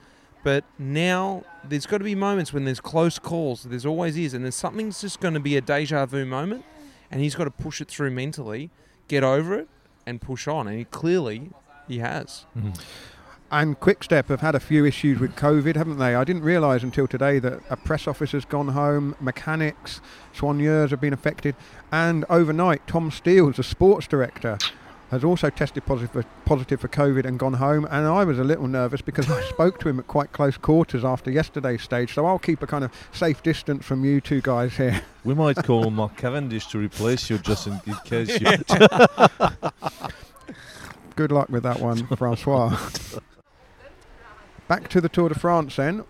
But 0.44 0.66
now 0.78 1.46
there's 1.64 1.86
got 1.86 2.00
to 2.00 2.04
be 2.04 2.16
moments 2.16 2.52
when 2.52 2.66
there's 2.66 2.82
close 2.82 3.18
calls. 3.18 3.64
There's 3.64 3.86
always 3.86 4.18
is. 4.18 4.34
And 4.34 4.44
there's 4.44 4.56
something's 4.56 5.00
just 5.00 5.22
going 5.22 5.36
to 5.36 5.40
be 5.40 5.56
a 5.56 5.62
deja 5.62 6.06
vu 6.06 6.26
moment 6.26 6.66
and 7.14 7.22
he's 7.22 7.36
got 7.36 7.44
to 7.44 7.52
push 7.52 7.80
it 7.80 7.90
through 7.90 8.10
mentally, 8.10 8.72
get 9.08 9.24
over 9.24 9.54
it, 9.54 9.68
and 10.04 10.20
push 10.20 10.48
on. 10.48 10.68
And 10.68 10.80
he 10.80 10.86
clearly 10.86 11.52
he 11.88 12.00
has. 12.00 12.48
Mm. 12.58 12.82
And 13.52 13.80
Quickstep 13.80 14.30
have 14.30 14.42
had 14.42 14.56
a 14.56 14.60
few 14.60 14.84
issues 14.84 15.20
with 15.20 15.36
COVID, 15.36 15.76
haven't 15.76 16.00
they? 16.00 16.16
I 16.16 16.24
didn't 16.24 16.42
realise 16.42 16.82
until 16.82 17.08
today 17.08 17.38
that 17.38 17.62
a 17.70 17.78
press 17.78 18.08
officer's 18.08 18.46
gone 18.46 18.70
home, 18.70 19.16
mechanics, 19.20 20.02
soigneurs 20.36 20.90
have 20.90 21.00
been 21.00 21.14
affected, 21.14 21.56
and 21.92 22.26
overnight, 22.32 22.88
Tom 22.88 23.12
Steels, 23.12 23.58
the 23.58 23.64
sports 23.64 24.08
director, 24.08 24.58
has 25.14 25.24
also 25.24 25.50
tested 25.50 25.86
positive 25.86 26.12
for, 26.12 26.24
positive 26.46 26.82
for 26.82 26.88
COVID 26.88 27.26
and 27.26 27.38
gone 27.40 27.54
home. 27.54 27.86
And 27.86 28.06
I 28.08 28.24
was 28.24 28.40
a 28.40 28.44
little 28.44 28.68
nervous 28.68 29.02
because 29.02 29.30
I 29.30 29.42
spoke 29.50 29.80
to 29.82 29.90
him 29.90 30.00
at 30.00 30.08
quite 30.08 30.32
close 30.32 30.58
quarters 30.58 31.06
after 31.06 31.30
yesterday's 31.32 31.84
stage. 31.84 32.14
So 32.14 32.26
I'll 32.26 32.40
keep 32.40 32.62
a 32.64 32.68
kind 32.68 32.84
of 32.84 32.92
safe 33.12 33.44
distance 33.44 33.86
from 33.86 34.04
you 34.04 34.20
two 34.20 34.42
guys 34.42 34.76
here. 34.76 35.04
We 35.24 35.36
might 35.36 35.56
call 35.64 35.92
Mark 35.92 36.18
Cavendish 36.18 36.68
to 36.68 36.80
replace 36.80 37.30
you 37.30 37.38
just 37.38 37.68
in 37.68 37.80
case 38.06 38.42
you. 38.42 38.48
Good 41.16 41.32
luck 41.32 41.50
with 41.50 41.62
that 41.64 41.80
one, 41.80 42.08
Francois. 42.18 42.76
Back 44.68 44.90
to 44.90 45.00
the 45.00 45.10
Tour 45.10 45.30
de 45.30 45.36
France 45.36 45.76
then. 45.76 46.04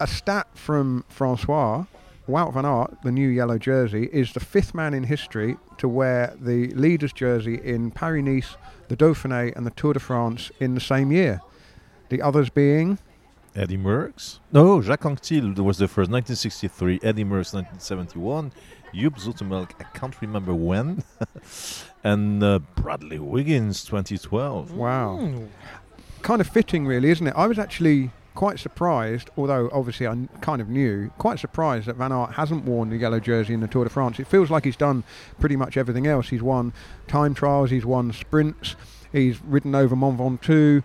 A 0.00 0.06
stat 0.06 0.46
from 0.54 1.04
Francois 1.08 1.84
Wout 2.28 2.52
van 2.52 2.66
Aert, 2.66 3.02
the 3.02 3.10
new 3.10 3.28
yellow 3.28 3.56
jersey, 3.56 4.10
is 4.12 4.34
the 4.34 4.40
fifth 4.40 4.74
man 4.74 4.92
in 4.92 5.02
history 5.02 5.56
to 5.78 5.88
wear 5.88 6.34
the 6.38 6.68
leader's 6.74 7.12
jersey 7.12 7.58
in 7.64 7.90
Paris-Nice, 7.90 8.56
the 8.88 8.96
Dauphiné 8.96 9.56
and 9.56 9.66
the 9.66 9.70
Tour 9.70 9.94
de 9.94 10.00
France 10.00 10.50
in 10.60 10.74
the 10.74 10.80
same 10.80 11.10
year. 11.10 11.40
The 12.10 12.20
others 12.20 12.50
being... 12.50 12.98
Eddie 13.56 13.78
Merckx. 13.78 14.40
No, 14.52 14.82
Jacques 14.82 15.02
Anquetil 15.02 15.58
was 15.58 15.78
the 15.78 15.88
first, 15.88 16.10
1963. 16.10 17.00
Eddie 17.02 17.24
Merckx, 17.24 17.54
1971. 17.54 18.52
Joop 18.94 19.18
Zoetemelk, 19.18 19.70
I 19.80 19.84
can't 19.98 20.20
remember 20.20 20.54
when. 20.54 21.02
and 22.04 22.42
uh, 22.42 22.58
Bradley 22.76 23.18
Wiggins, 23.18 23.84
2012. 23.84 24.72
Wow. 24.72 25.18
Mm. 25.18 25.48
Kind 26.20 26.40
of 26.42 26.46
fitting, 26.46 26.86
really, 26.86 27.10
isn't 27.10 27.26
it? 27.26 27.34
I 27.36 27.46
was 27.46 27.58
actually 27.58 28.10
quite 28.38 28.60
surprised, 28.60 29.30
although 29.36 29.68
obviously 29.72 30.06
I 30.06 30.16
kind 30.42 30.62
of 30.62 30.68
knew, 30.68 31.10
quite 31.18 31.40
surprised 31.40 31.86
that 31.86 31.96
Van 31.96 32.12
Aert 32.12 32.34
hasn't 32.34 32.64
worn 32.64 32.88
the 32.88 32.96
yellow 32.96 33.18
jersey 33.18 33.52
in 33.52 33.58
the 33.58 33.66
Tour 33.66 33.82
de 33.82 33.90
France. 33.90 34.20
It 34.20 34.28
feels 34.28 34.48
like 34.48 34.64
he's 34.64 34.76
done 34.76 35.02
pretty 35.40 35.56
much 35.56 35.76
everything 35.76 36.06
else. 36.06 36.28
He's 36.28 36.40
won 36.40 36.72
time 37.08 37.34
trials, 37.34 37.70
he's 37.70 37.84
won 37.84 38.12
sprints, 38.12 38.76
he's 39.10 39.42
ridden 39.42 39.74
over 39.74 39.96
Mont 39.96 40.20
Ventoux 40.20 40.84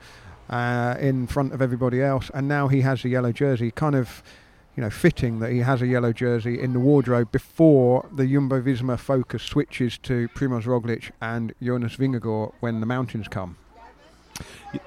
uh, 0.50 0.96
in 1.00 1.28
front 1.28 1.54
of 1.54 1.62
everybody 1.62 2.02
else, 2.02 2.32
and 2.34 2.48
now 2.48 2.70
he 2.70 2.82
has 2.82 3.04
the 3.04 3.10
yellow 3.10 3.32
jersey. 3.32 3.70
Kind 3.70 3.94
of, 3.94 4.24
you 4.76 4.82
know, 4.82 4.90
fitting 4.90 5.38
that 5.38 5.52
he 5.52 5.60
has 5.60 5.84
a 5.84 5.86
yellow 5.86 6.12
jersey 6.12 6.60
in 6.60 6.74
the 6.74 6.80
wardrobe 6.80 7.32
before 7.32 8.10
the 8.12 8.26
Jumbo-Visma 8.26 8.98
focus 8.98 9.44
switches 9.44 10.00
to 10.00 10.28
Primoz 10.30 10.64
Roglic 10.64 11.12
and 11.22 11.54
Jonas 11.62 11.98
Vingegaard 11.98 12.52
when 12.62 12.80
the 12.80 12.88
mountains 12.88 13.28
come. 13.28 13.58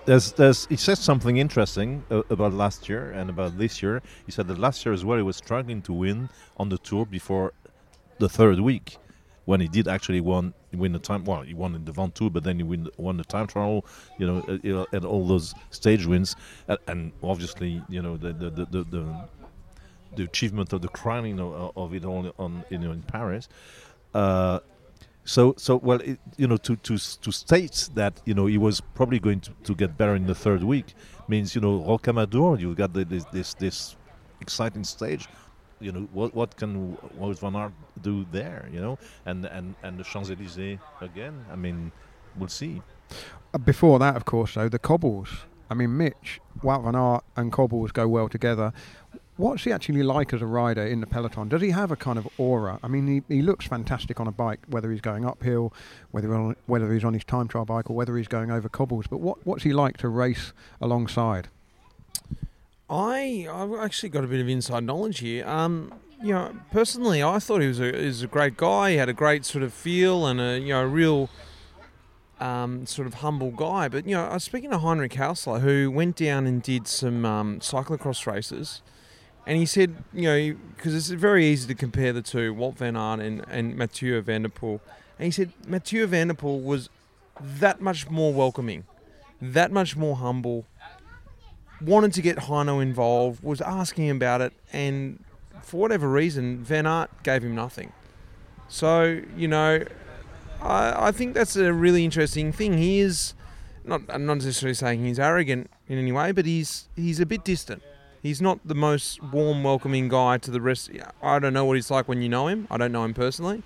There's, 0.05 0.33
there's, 0.33 0.66
he 0.66 0.77
says 0.77 0.99
something 0.99 1.37
interesting 1.37 2.05
uh, 2.11 2.22
about 2.31 2.53
last 2.53 2.88
year 2.88 3.12
and 3.12 3.31
about 3.31 3.59
this 3.59 3.83
year. 3.83 4.03
He 4.25 4.33
said 4.33 4.49
that 4.49 4.59
last 4.59 4.85
year 4.85 4.92
as 4.92 5.05
well 5.05 5.16
he 5.16 5.22
was 5.22 5.37
struggling 5.37 5.83
to 5.83 5.92
win 5.92 6.29
on 6.57 6.68
the 6.68 6.79
tour 6.79 7.07
before 7.07 7.53
the 8.18 8.29
third 8.29 8.61
week, 8.61 8.99
when 9.44 9.61
he 9.61 9.68
did 9.68 9.88
actually 9.88 10.20
won 10.20 10.53
win 10.72 10.92
the 10.92 10.99
time. 10.99 11.25
Well, 11.25 11.42
he 11.42 11.55
won 11.55 11.75
in 11.75 11.85
the 11.85 11.92
Ventoux, 11.92 12.33
but 12.33 12.44
then 12.44 12.57
he 12.57 12.62
win, 12.62 12.88
won 12.96 13.16
the 13.16 13.25
time 13.25 13.46
trial. 13.46 13.85
You 14.18 14.27
know, 14.27 14.81
uh, 14.81 14.85
and 14.92 15.05
all 15.05 15.27
those 15.27 15.55
stage 15.70 16.07
wins, 16.07 16.37
and, 16.68 16.79
and 16.87 17.12
obviously, 17.22 17.83
you 17.88 18.03
know, 18.03 18.16
the 18.16 18.33
the, 18.33 18.51
the 18.51 18.64
the, 18.66 18.85
the, 18.85 19.29
the, 20.16 20.25
achievement 20.25 20.72
of 20.72 20.83
the 20.83 20.88
crowning 20.88 21.40
of, 21.40 21.72
of 21.77 21.94
it 21.94 22.05
all 22.05 22.33
on 22.38 22.64
you 22.70 22.79
know 22.79 22.92
in 22.92 23.03
Paris. 23.03 23.49
Uh, 24.14 24.61
So, 25.27 25.55
so 25.59 25.77
well, 25.77 26.01
it, 26.03 26.21
you 26.37 26.47
know, 26.47 26.57
to, 26.59 26.77
to 26.77 26.97
to 26.97 27.33
state 27.33 27.91
that 27.95 28.21
you 28.25 28.33
know 28.33 28.47
he 28.47 28.59
was 28.59 28.81
probably 28.81 29.19
going 29.19 29.41
to, 29.41 29.51
to 29.65 29.75
get 29.75 29.99
better 29.99 30.15
in 30.15 30.27
the 30.27 30.37
third 30.37 30.62
week 30.62 30.95
means 31.27 31.53
you 31.55 31.61
know 31.61 31.81
Rocamadour, 31.81 32.61
you've 32.61 32.77
got 32.77 32.93
the, 32.93 33.05
this, 33.05 33.25
this 33.33 33.55
this 33.55 33.97
exciting 34.41 34.85
stage. 34.85 35.29
You 35.81 35.91
know 35.93 36.09
what 36.12 36.33
what 36.33 36.57
can 36.57 36.97
Wout 37.19 37.41
van 37.41 37.57
Aert 37.57 37.73
do 38.01 38.25
there? 38.31 38.69
You 38.73 38.81
know, 38.81 38.99
and 39.27 39.45
and 39.47 39.75
and 39.83 39.99
the 39.99 40.05
Champs 40.05 40.31
Elysees 40.31 40.79
again. 41.01 41.45
I 41.53 41.57
mean, 41.57 41.91
we'll 42.39 42.49
see. 42.49 42.81
Uh, 43.53 43.59
Before 43.59 43.99
that, 43.99 44.15
of 44.17 44.25
course, 44.25 44.55
though, 44.55 44.69
the 44.69 44.79
cobbles. 44.79 45.29
I 45.69 45.75
mean, 45.75 45.97
Mitch, 45.97 46.41
Wout 46.62 46.85
van 46.85 46.95
Aert 46.95 47.25
and 47.35 47.51
cobbles 47.51 47.91
go 47.91 48.07
well 48.07 48.29
together. 48.29 48.73
What's 49.37 49.64
he 49.64 49.72
actually 49.72 50.03
like 50.03 50.33
as 50.33 50.40
a 50.40 50.46
rider 50.46 50.83
in 50.83 51.01
the 51.01 51.07
peloton? 51.07 51.49
Does 51.49 51.61
he 51.61 51.70
have 51.70 51.90
a 51.90 51.96
kind 51.96 52.18
of 52.18 52.27
aura? 52.38 52.79
I 52.83 52.88
mean, 52.88 53.07
he, 53.07 53.35
he 53.35 53.42
looks 53.42 53.66
fantastic 53.66 54.18
on 54.18 54.27
a 54.27 54.33
bike, 54.33 54.61
whether 54.68 54.90
he's 54.90 55.03
going 55.03 55.27
uphill, 55.27 55.75
whether 56.11 56.35
on, 56.35 56.57
whether 56.64 56.90
he's 56.92 57.05
on 57.05 57.12
his 57.12 57.25
time 57.25 57.46
trial 57.46 57.66
bike, 57.66 57.90
or 57.90 57.96
whether 57.96 58.16
he's 58.16 58.29
going 58.29 58.51
over 58.51 58.68
cobbles. 58.70 59.07
But 59.07 59.18
what, 59.18 59.46
what's 59.46 59.64
he 59.64 59.75
like 59.75 59.99
to 59.99 60.09
race 60.09 60.55
alongside? 60.81 61.49
I 62.88 63.46
I've 63.53 63.75
actually 63.75 64.11
got 64.11 64.25
a 64.25 64.27
bit 64.27 64.40
of 64.40 64.49
inside 64.49 64.85
knowledge 64.85 65.18
here. 65.18 65.46
Um, 65.46 65.92
you 66.22 66.33
know, 66.33 66.57
personally, 66.70 67.22
I 67.22 67.38
thought 67.38 67.61
he 67.61 67.68
was 67.68 67.81
a 67.81 67.94
is 67.94 68.22
a 68.22 68.27
great 68.27 68.57
guy. 68.57 68.92
He 68.92 68.96
had 68.96 69.09
a 69.09 69.12
great 69.12 69.44
sort 69.44 69.64
of 69.64 69.75
feel 69.75 70.27
and 70.27 70.40
a 70.40 70.59
you 70.59 70.68
know 70.68 70.83
a 70.83 70.87
real 70.87 71.29
um, 72.40 72.87
sort 72.87 73.07
of 73.07 73.14
humble 73.14 73.51
guy. 73.51 73.88
But 73.88 74.07
you 74.07 74.14
know, 74.14 74.25
I 74.25 74.35
was 74.35 74.44
speaking 74.44 74.70
to 74.70 74.79
Heinrich 74.79 75.12
Haussler, 75.12 75.61
who 75.61 75.90
went 75.90 76.16
down 76.16 76.46
and 76.46 76.62
did 76.62 76.87
some 76.87 77.25
um, 77.25 77.61
cyclocross 77.61 78.27
races, 78.27 78.83
and 79.47 79.57
he 79.57 79.67
said, 79.67 79.95
you 80.13 80.23
know, 80.23 80.57
because 80.77 80.95
it's 80.95 81.09
very 81.09 81.47
easy 81.47 81.69
to 81.69 81.75
compare 81.75 82.13
the 82.13 82.23
two, 82.23 82.55
Wout 82.55 82.77
Van 82.77 82.97
Aert 82.97 83.21
and, 83.21 83.45
and 83.49 83.77
Mathieu 83.77 84.21
Van 84.21 84.43
der 84.43 84.49
Poel. 84.49 84.81
And 85.19 85.27
he 85.27 85.31
said 85.31 85.53
Mathieu 85.67 86.07
Van 86.07 86.29
der 86.29 86.35
Poel 86.35 86.63
was 86.63 86.91
that 87.41 87.81
much 87.81 88.11
more 88.11 88.33
welcoming, 88.33 88.85
that 89.41 89.71
much 89.71 89.97
more 89.97 90.17
humble, 90.17 90.67
wanted 91.81 92.13
to 92.15 92.23
get 92.23 92.37
Hino 92.39 92.83
involved, 92.83 93.43
was 93.43 93.61
asking 93.61 94.11
about 94.11 94.41
it, 94.41 94.53
and 94.73 95.23
for 95.63 95.79
whatever 95.79 96.09
reason, 96.09 96.65
Van 96.65 96.87
Aert 96.87 97.11
gave 97.23 97.43
him 97.43 97.55
nothing. 97.55 97.93
So, 98.69 99.21
you 99.37 99.49
know, 99.49 99.85
I, 100.61 101.09
I 101.09 101.13
think 101.13 101.35
that's 101.35 101.57
a 101.57 101.73
really 101.73 102.05
interesting 102.05 102.53
thing. 102.53 102.79
He 102.79 103.01
is 103.01 103.35
not 103.85 104.03
I'm 104.09 104.27
not 104.27 104.39
necessarily 104.39 104.75
saying 104.75 105.05
he's 105.05 105.19
arrogant 105.19 105.71
in 105.89 105.99
any 105.99 106.13
way, 106.13 106.33
but 106.33 106.47
he's 106.47 106.89
he's 106.97 107.21
a 107.21 107.27
bit 107.27 107.45
distant. 107.45 107.83
He's 108.27 108.43
not 108.43 108.59
the 108.65 108.75
most 108.75 109.23
warm, 109.23 109.62
welcoming 109.62 110.09
guy 110.09 110.39
to 110.39 110.51
the 110.51 110.61
rest. 110.61 110.91
I 111.23 111.39
don't 111.39 111.53
know 111.53 111.65
what 111.65 111.77
he's 111.77 111.93
like 111.93 112.09
when 112.09 112.23
you 112.23 112.29
know 112.29 112.49
him. 112.49 112.67
I 112.73 112.77
don't 112.77 112.91
know 112.91 113.05
him 113.05 113.15
personally. 113.15 113.62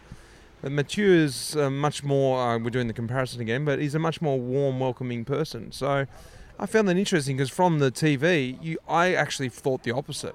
But 0.61 0.73
Mathieu 0.73 1.11
is 1.11 1.57
uh, 1.57 1.71
much 1.71 2.05
more. 2.05 2.39
Uh, 2.39 2.59
we're 2.59 2.69
doing 2.69 2.87
the 2.87 2.93
comparison 2.93 3.41
again, 3.41 3.65
but 3.65 3.79
he's 3.79 3.95
a 3.95 3.99
much 3.99 4.21
more 4.21 4.39
warm, 4.39 4.79
welcoming 4.79 5.25
person. 5.25 5.73
So 5.73 6.07
I 6.59 6.67
found 6.67 6.89
that 6.91 6.99
interesting 6.99 7.39
because 7.39 7.49
from 7.49 7.79
the 7.79 7.91
TV, 7.91 8.63
you, 8.63 8.77
I 8.87 9.15
actually 9.15 9.49
thought 9.49 9.83
the 9.83 9.93
opposite. 9.93 10.35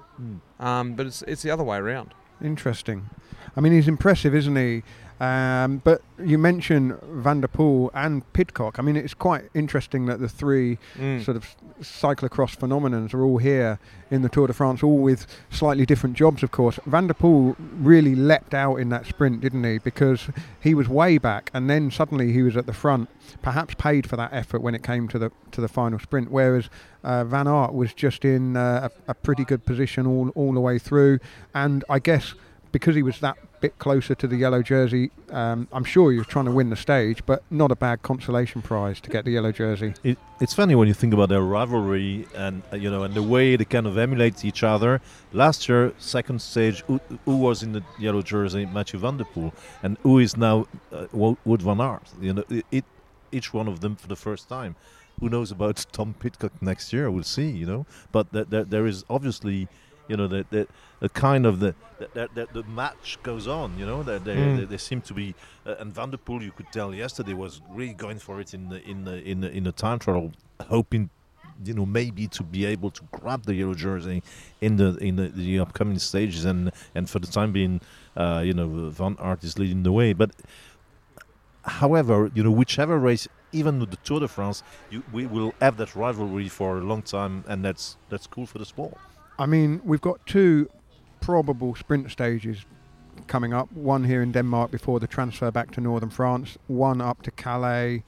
Um, 0.58 0.94
but 0.94 1.06
it's 1.06 1.22
it's 1.22 1.42
the 1.42 1.52
other 1.52 1.62
way 1.62 1.76
around. 1.76 2.12
Interesting. 2.42 3.08
I 3.56 3.60
mean, 3.60 3.72
he's 3.74 3.86
impressive, 3.86 4.34
isn't 4.34 4.56
he? 4.56 4.82
Um, 5.18 5.78
but 5.82 6.02
you 6.22 6.36
mentioned 6.36 6.98
Van 7.04 7.40
der 7.40 7.48
Poel 7.48 7.90
and 7.94 8.30
Pidcock. 8.34 8.78
I 8.78 8.82
mean, 8.82 8.96
it's 8.96 9.14
quite 9.14 9.44
interesting 9.54 10.06
that 10.06 10.20
the 10.20 10.28
three 10.28 10.78
Mm. 10.98 11.24
sort 11.24 11.36
of 11.36 11.56
cyclocross 11.80 12.56
phenomenons 12.56 13.14
are 13.14 13.22
all 13.22 13.38
here 13.38 13.78
in 14.10 14.22
the 14.22 14.28
Tour 14.28 14.46
de 14.46 14.52
France, 14.52 14.82
all 14.82 14.98
with 14.98 15.26
slightly 15.50 15.86
different 15.86 16.16
jobs, 16.16 16.42
of 16.42 16.50
course. 16.50 16.78
Van 16.86 17.06
der 17.06 17.14
Poel 17.14 17.56
really 17.80 18.14
leapt 18.14 18.54
out 18.54 18.76
in 18.76 18.88
that 18.90 19.06
sprint, 19.06 19.40
didn't 19.40 19.64
he? 19.64 19.78
Because 19.78 20.28
he 20.60 20.74
was 20.74 20.88
way 20.88 21.18
back, 21.18 21.50
and 21.54 21.68
then 21.70 21.90
suddenly 21.90 22.32
he 22.32 22.42
was 22.42 22.56
at 22.56 22.66
the 22.66 22.72
front. 22.72 23.08
Perhaps 23.42 23.74
paid 23.74 24.08
for 24.08 24.16
that 24.16 24.32
effort 24.32 24.60
when 24.60 24.74
it 24.74 24.82
came 24.82 25.08
to 25.08 25.18
the 25.18 25.30
to 25.50 25.60
the 25.60 25.68
final 25.68 25.98
sprint. 25.98 26.30
Whereas 26.30 26.68
uh, 27.02 27.24
Van 27.24 27.46
Aert 27.48 27.72
was 27.72 27.94
just 27.94 28.24
in 28.24 28.56
uh, 28.56 28.88
a, 29.08 29.10
a 29.12 29.14
pretty 29.14 29.44
good 29.44 29.64
position 29.64 30.06
all 30.06 30.28
all 30.34 30.52
the 30.52 30.60
way 30.60 30.78
through, 30.78 31.18
and 31.54 31.84
I 31.88 31.98
guess 31.98 32.34
because 32.72 32.94
he 32.94 33.02
was 33.02 33.20
that 33.20 33.36
bit 33.60 33.78
closer 33.78 34.14
to 34.14 34.26
the 34.26 34.36
yellow 34.36 34.62
jersey, 34.62 35.10
um, 35.30 35.68
I'm 35.72 35.84
sure 35.84 36.12
was 36.14 36.26
trying 36.26 36.44
to 36.46 36.50
win 36.50 36.70
the 36.70 36.76
stage, 36.76 37.24
but 37.26 37.42
not 37.50 37.70
a 37.70 37.76
bad 37.76 38.02
consolation 38.02 38.62
prize 38.62 39.00
to 39.00 39.10
get 39.10 39.24
the 39.24 39.32
yellow 39.32 39.52
jersey. 39.52 39.94
It, 40.04 40.18
it's 40.40 40.54
funny 40.54 40.74
when 40.74 40.88
you 40.88 40.94
think 40.94 41.14
about 41.14 41.28
their 41.28 41.40
rivalry 41.40 42.26
and 42.34 42.62
uh, 42.72 42.76
you 42.76 42.90
know 42.90 43.02
and 43.02 43.14
the 43.14 43.22
way 43.22 43.56
they 43.56 43.64
kind 43.64 43.86
of 43.86 43.96
emulate 43.98 44.44
each 44.44 44.62
other. 44.62 45.00
Last 45.32 45.68
year, 45.68 45.92
second 45.98 46.40
stage, 46.42 46.82
who, 46.86 47.00
who 47.24 47.36
was 47.36 47.62
in 47.62 47.72
the 47.72 47.82
yellow 47.98 48.22
jersey? 48.22 48.66
Mathieu 48.66 49.00
Van 49.00 49.16
der 49.16 49.24
Poel, 49.24 49.52
and 49.82 49.96
who 50.02 50.18
is 50.18 50.36
now 50.36 50.66
uh, 50.92 51.06
Wo- 51.12 51.38
Wout 51.46 51.62
van 51.62 51.80
Aert? 51.80 52.02
You 52.20 52.34
know, 52.34 52.44
it, 52.48 52.64
it 52.70 52.84
each 53.32 53.52
one 53.52 53.68
of 53.68 53.80
them 53.80 53.96
for 53.96 54.08
the 54.08 54.16
first 54.16 54.48
time. 54.48 54.76
Who 55.20 55.30
knows 55.30 55.50
about 55.50 55.84
Tom 55.92 56.14
Pidcock 56.18 56.52
next 56.60 56.92
year? 56.92 57.10
We'll 57.10 57.24
see. 57.24 57.50
You 57.50 57.66
know, 57.66 57.86
but 58.12 58.32
th- 58.32 58.50
th- 58.50 58.66
there 58.68 58.86
is 58.86 59.04
obviously, 59.08 59.68
you 60.08 60.16
know, 60.16 60.26
that 60.28 60.50
that 60.50 60.68
a 61.00 61.08
kind 61.08 61.46
of 61.46 61.60
the 61.60 61.74
that, 62.14 62.34
that 62.34 62.52
the 62.52 62.62
match 62.64 63.18
goes 63.22 63.46
on. 63.48 63.78
You 63.78 63.86
know, 63.86 64.02
that 64.02 64.24
they, 64.24 64.34
Mm. 64.36 64.56
they, 64.58 64.64
they 64.64 64.76
seem 64.78 65.00
to 65.02 65.14
be. 65.14 65.34
Uh, 65.66 65.74
and 65.80 65.92
Van 65.92 66.10
der 66.10 66.18
Poel 66.18 66.42
you 66.42 66.52
could 66.52 66.70
tell 66.72 66.94
yesterday 66.94 67.34
was 67.34 67.60
really 67.70 67.94
going 67.94 68.18
for 68.18 68.40
it 68.40 68.54
in 68.54 68.68
the 68.68 68.82
in 68.88 69.04
the 69.04 69.22
in 69.22 69.40
the, 69.40 69.50
in 69.50 69.64
the 69.64 69.72
time 69.72 69.98
trial, 69.98 70.32
hoping, 70.68 71.10
you 71.64 71.74
know, 71.74 71.86
maybe 71.86 72.26
to 72.28 72.42
be 72.42 72.64
able 72.66 72.90
to 72.90 73.02
grab 73.10 73.44
the 73.44 73.54
yellow 73.54 73.74
jersey 73.74 74.22
in 74.60 74.76
the 74.76 74.96
in 74.98 75.16
the, 75.16 75.28
the 75.28 75.58
upcoming 75.58 75.98
stages. 75.98 76.44
And 76.44 76.70
and 76.94 77.08
for 77.08 77.18
the 77.18 77.26
time 77.26 77.52
being, 77.52 77.80
uh, 78.16 78.42
you 78.44 78.52
know, 78.54 78.90
Van 78.90 79.16
Aert 79.18 79.42
is 79.44 79.58
leading 79.58 79.82
the 79.82 79.92
way. 79.92 80.12
But 80.12 80.30
however, 81.64 82.30
you 82.34 82.42
know, 82.44 82.50
whichever 82.50 82.98
race, 82.98 83.26
even 83.52 83.80
with 83.80 83.90
the 83.90 83.96
Tour 83.98 84.20
de 84.20 84.28
France, 84.28 84.62
you, 84.90 85.02
we 85.12 85.26
will 85.26 85.54
have 85.60 85.76
that 85.78 85.96
rivalry 85.96 86.48
for 86.48 86.78
a 86.78 86.82
long 86.82 87.02
time, 87.02 87.44
and 87.48 87.64
that's 87.64 87.96
that's 88.08 88.26
cool 88.26 88.46
for 88.46 88.58
the 88.58 88.66
sport. 88.66 88.96
I 89.38 89.46
mean, 89.46 89.80
we've 89.84 90.00
got 90.00 90.24
two 90.26 90.68
probable 91.20 91.74
sprint 91.74 92.10
stages 92.10 92.64
coming 93.26 93.52
up. 93.52 93.70
One 93.72 94.04
here 94.04 94.22
in 94.22 94.32
Denmark 94.32 94.70
before 94.70 95.00
the 95.00 95.06
transfer 95.06 95.50
back 95.50 95.70
to 95.72 95.80
northern 95.80 96.10
France. 96.10 96.56
One 96.68 97.00
up 97.00 97.22
to 97.22 97.30
Calais 97.30 98.04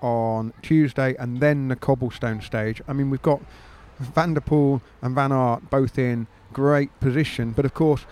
on 0.00 0.52
Tuesday, 0.62 1.14
and 1.18 1.40
then 1.40 1.68
the 1.68 1.76
cobblestone 1.76 2.40
stage. 2.40 2.80
I 2.86 2.92
mean, 2.92 3.10
we've 3.10 3.22
got 3.22 3.40
Van 3.98 4.34
der 4.34 4.40
Poel 4.40 4.80
and 5.02 5.14
Van 5.14 5.32
Aert 5.32 5.70
both 5.70 5.98
in 5.98 6.26
great 6.52 6.98
position, 7.00 7.52
but 7.52 7.64
of 7.64 7.74
course. 7.74 8.04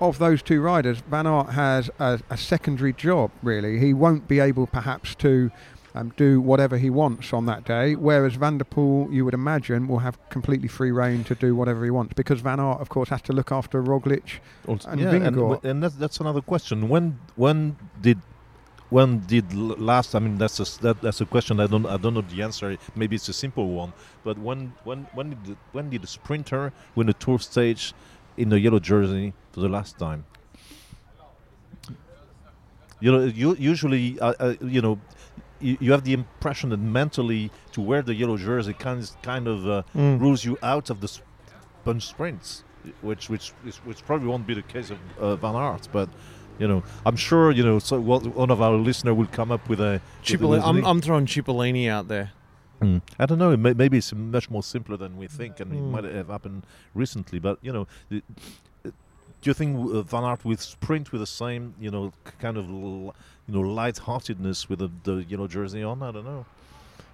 Of 0.00 0.20
those 0.20 0.40
two 0.40 0.60
riders, 0.60 1.02
Van 1.10 1.26
Aert 1.26 1.50
has 1.50 1.90
a, 1.98 2.20
a 2.30 2.36
secondary 2.36 2.92
job. 2.92 3.32
Really, 3.42 3.80
he 3.80 3.92
won't 3.92 4.28
be 4.28 4.38
able, 4.38 4.68
perhaps, 4.68 5.16
to 5.16 5.50
um, 5.94 6.12
do 6.16 6.40
whatever 6.40 6.76
he 6.76 6.90
wants 6.90 7.32
on 7.32 7.46
that 7.46 7.64
day. 7.64 7.94
Whereas 7.94 8.34
Van 8.34 8.58
der 8.58 8.64
Poel, 8.64 9.12
you 9.12 9.24
would 9.24 9.34
imagine, 9.34 9.86
will 9.86 10.00
have 10.00 10.18
completely 10.28 10.68
free 10.68 10.90
reign 10.90 11.24
to 11.24 11.34
do 11.34 11.54
whatever 11.54 11.84
he 11.84 11.90
wants 11.90 12.14
because 12.14 12.40
Van 12.40 12.58
Aert, 12.58 12.80
of 12.80 12.88
course, 12.88 13.08
has 13.10 13.22
to 13.22 13.32
look 13.32 13.52
after 13.52 13.82
Roglic. 13.82 14.40
Also, 14.66 14.88
And 14.90 15.00
yeah, 15.00 15.10
and, 15.10 15.36
Vingegaard. 15.36 15.64
and 15.64 15.82
that's, 15.82 15.94
that's 15.94 16.20
another 16.20 16.40
question. 16.40 16.88
When 16.88 17.18
when 17.36 17.76
did 18.02 18.18
when 18.90 19.20
did 19.20 19.52
last? 19.54 20.14
I 20.14 20.18
mean, 20.18 20.36
that's 20.38 20.58
a 20.60 20.82
that, 20.82 21.00
that's 21.00 21.20
a 21.20 21.26
question 21.26 21.60
I 21.60 21.66
don't 21.66 21.86
I 21.86 21.96
don't 21.96 22.14
know 22.14 22.22
the 22.22 22.42
answer. 22.42 22.76
Maybe 22.94 23.16
it's 23.16 23.28
a 23.28 23.32
simple 23.32 23.68
one. 23.70 23.92
But 24.24 24.36
when 24.38 24.74
when 24.84 25.06
when 25.14 25.30
did 25.30 25.44
the, 25.46 25.56
when 25.72 25.90
did 25.90 26.02
the 26.02 26.06
sprinter 26.06 26.72
win 26.94 27.06
the 27.06 27.14
tour 27.14 27.38
stage 27.38 27.94
in 28.36 28.48
the 28.48 28.58
yellow 28.58 28.80
jersey 28.80 29.32
for 29.52 29.60
the 29.60 29.68
last 29.68 29.98
time? 29.98 30.24
You 33.00 33.12
know, 33.12 33.24
you, 33.24 33.54
usually, 33.56 34.18
uh, 34.20 34.32
uh, 34.40 34.54
you 34.62 34.80
know, 34.80 34.98
you, 35.60 35.76
you 35.80 35.92
have 35.92 36.04
the 36.04 36.12
impression 36.12 36.70
that 36.70 36.78
mentally 36.80 37.50
to 37.72 37.80
wear 37.80 38.02
the 38.02 38.14
yellow 38.14 38.36
jersey 38.36 38.72
kind 38.74 39.10
kind 39.22 39.46
of 39.48 39.66
uh, 39.68 39.82
Mm. 39.94 40.20
rules 40.20 40.44
you 40.44 40.56
out 40.62 40.90
of 40.90 41.00
the 41.00 41.06
s- 41.06 41.20
bunch 41.84 42.06
sprints, 42.06 42.64
which 43.02 43.28
which 43.30 43.52
which 43.84 44.04
probably 44.06 44.28
won't 44.28 44.46
be 44.46 44.54
the 44.54 44.62
case 44.62 44.90
of 44.90 44.98
uh, 45.18 45.36
Van 45.36 45.54
Aert, 45.54 45.88
but. 45.92 46.08
You 46.56 46.68
know, 46.68 46.84
I'm 47.04 47.16
sure 47.16 47.50
you 47.50 47.64
know. 47.64 47.80
So 47.80 47.98
one 47.98 48.48
of 48.52 48.62
our 48.62 48.76
listener 48.76 49.12
will 49.12 49.26
come 49.26 49.50
up 49.50 49.68
with 49.68 49.80
a. 49.80 50.00
Cipollini, 50.22 50.62
I'm. 50.64 50.84
I'm 50.86 51.00
throwing 51.00 51.26
Cipollini 51.26 51.88
out 51.88 52.06
there. 52.06 52.30
Mm. 52.80 53.02
I 53.18 53.26
don't 53.26 53.38
know. 53.38 53.50
it 53.50 53.56
May, 53.56 53.72
maybe 53.72 53.98
it's 53.98 54.12
much 54.14 54.48
more 54.48 54.62
simpler 54.62 54.96
than 54.96 55.16
we 55.16 55.26
think, 55.26 55.58
and 55.58 55.72
it 55.72 55.80
Mm. 55.80 55.90
might 55.90 56.04
have 56.04 56.28
happened 56.28 56.62
recently. 56.94 57.40
But 57.40 57.58
you 57.60 57.72
know, 57.72 57.88
uh, 58.12 58.90
do 59.44 59.50
you 59.50 59.54
think 59.54 59.76
uh, 59.94 60.02
Van 60.02 60.24
Aert 60.24 60.44
will 60.44 60.56
sprint 60.56 61.12
with 61.12 61.20
the 61.20 61.26
same, 61.26 61.74
you 61.78 61.90
know, 61.90 62.12
kind 62.40 62.56
of, 62.56 62.64
l- 62.68 63.14
you 63.46 63.54
know, 63.54 63.60
light-heartedness 63.60 64.68
with 64.70 64.78
the, 64.78 64.90
the 65.04 65.24
yellow 65.28 65.46
jersey 65.46 65.82
on? 65.82 66.02
I 66.02 66.10
don't 66.12 66.24
know. 66.24 66.46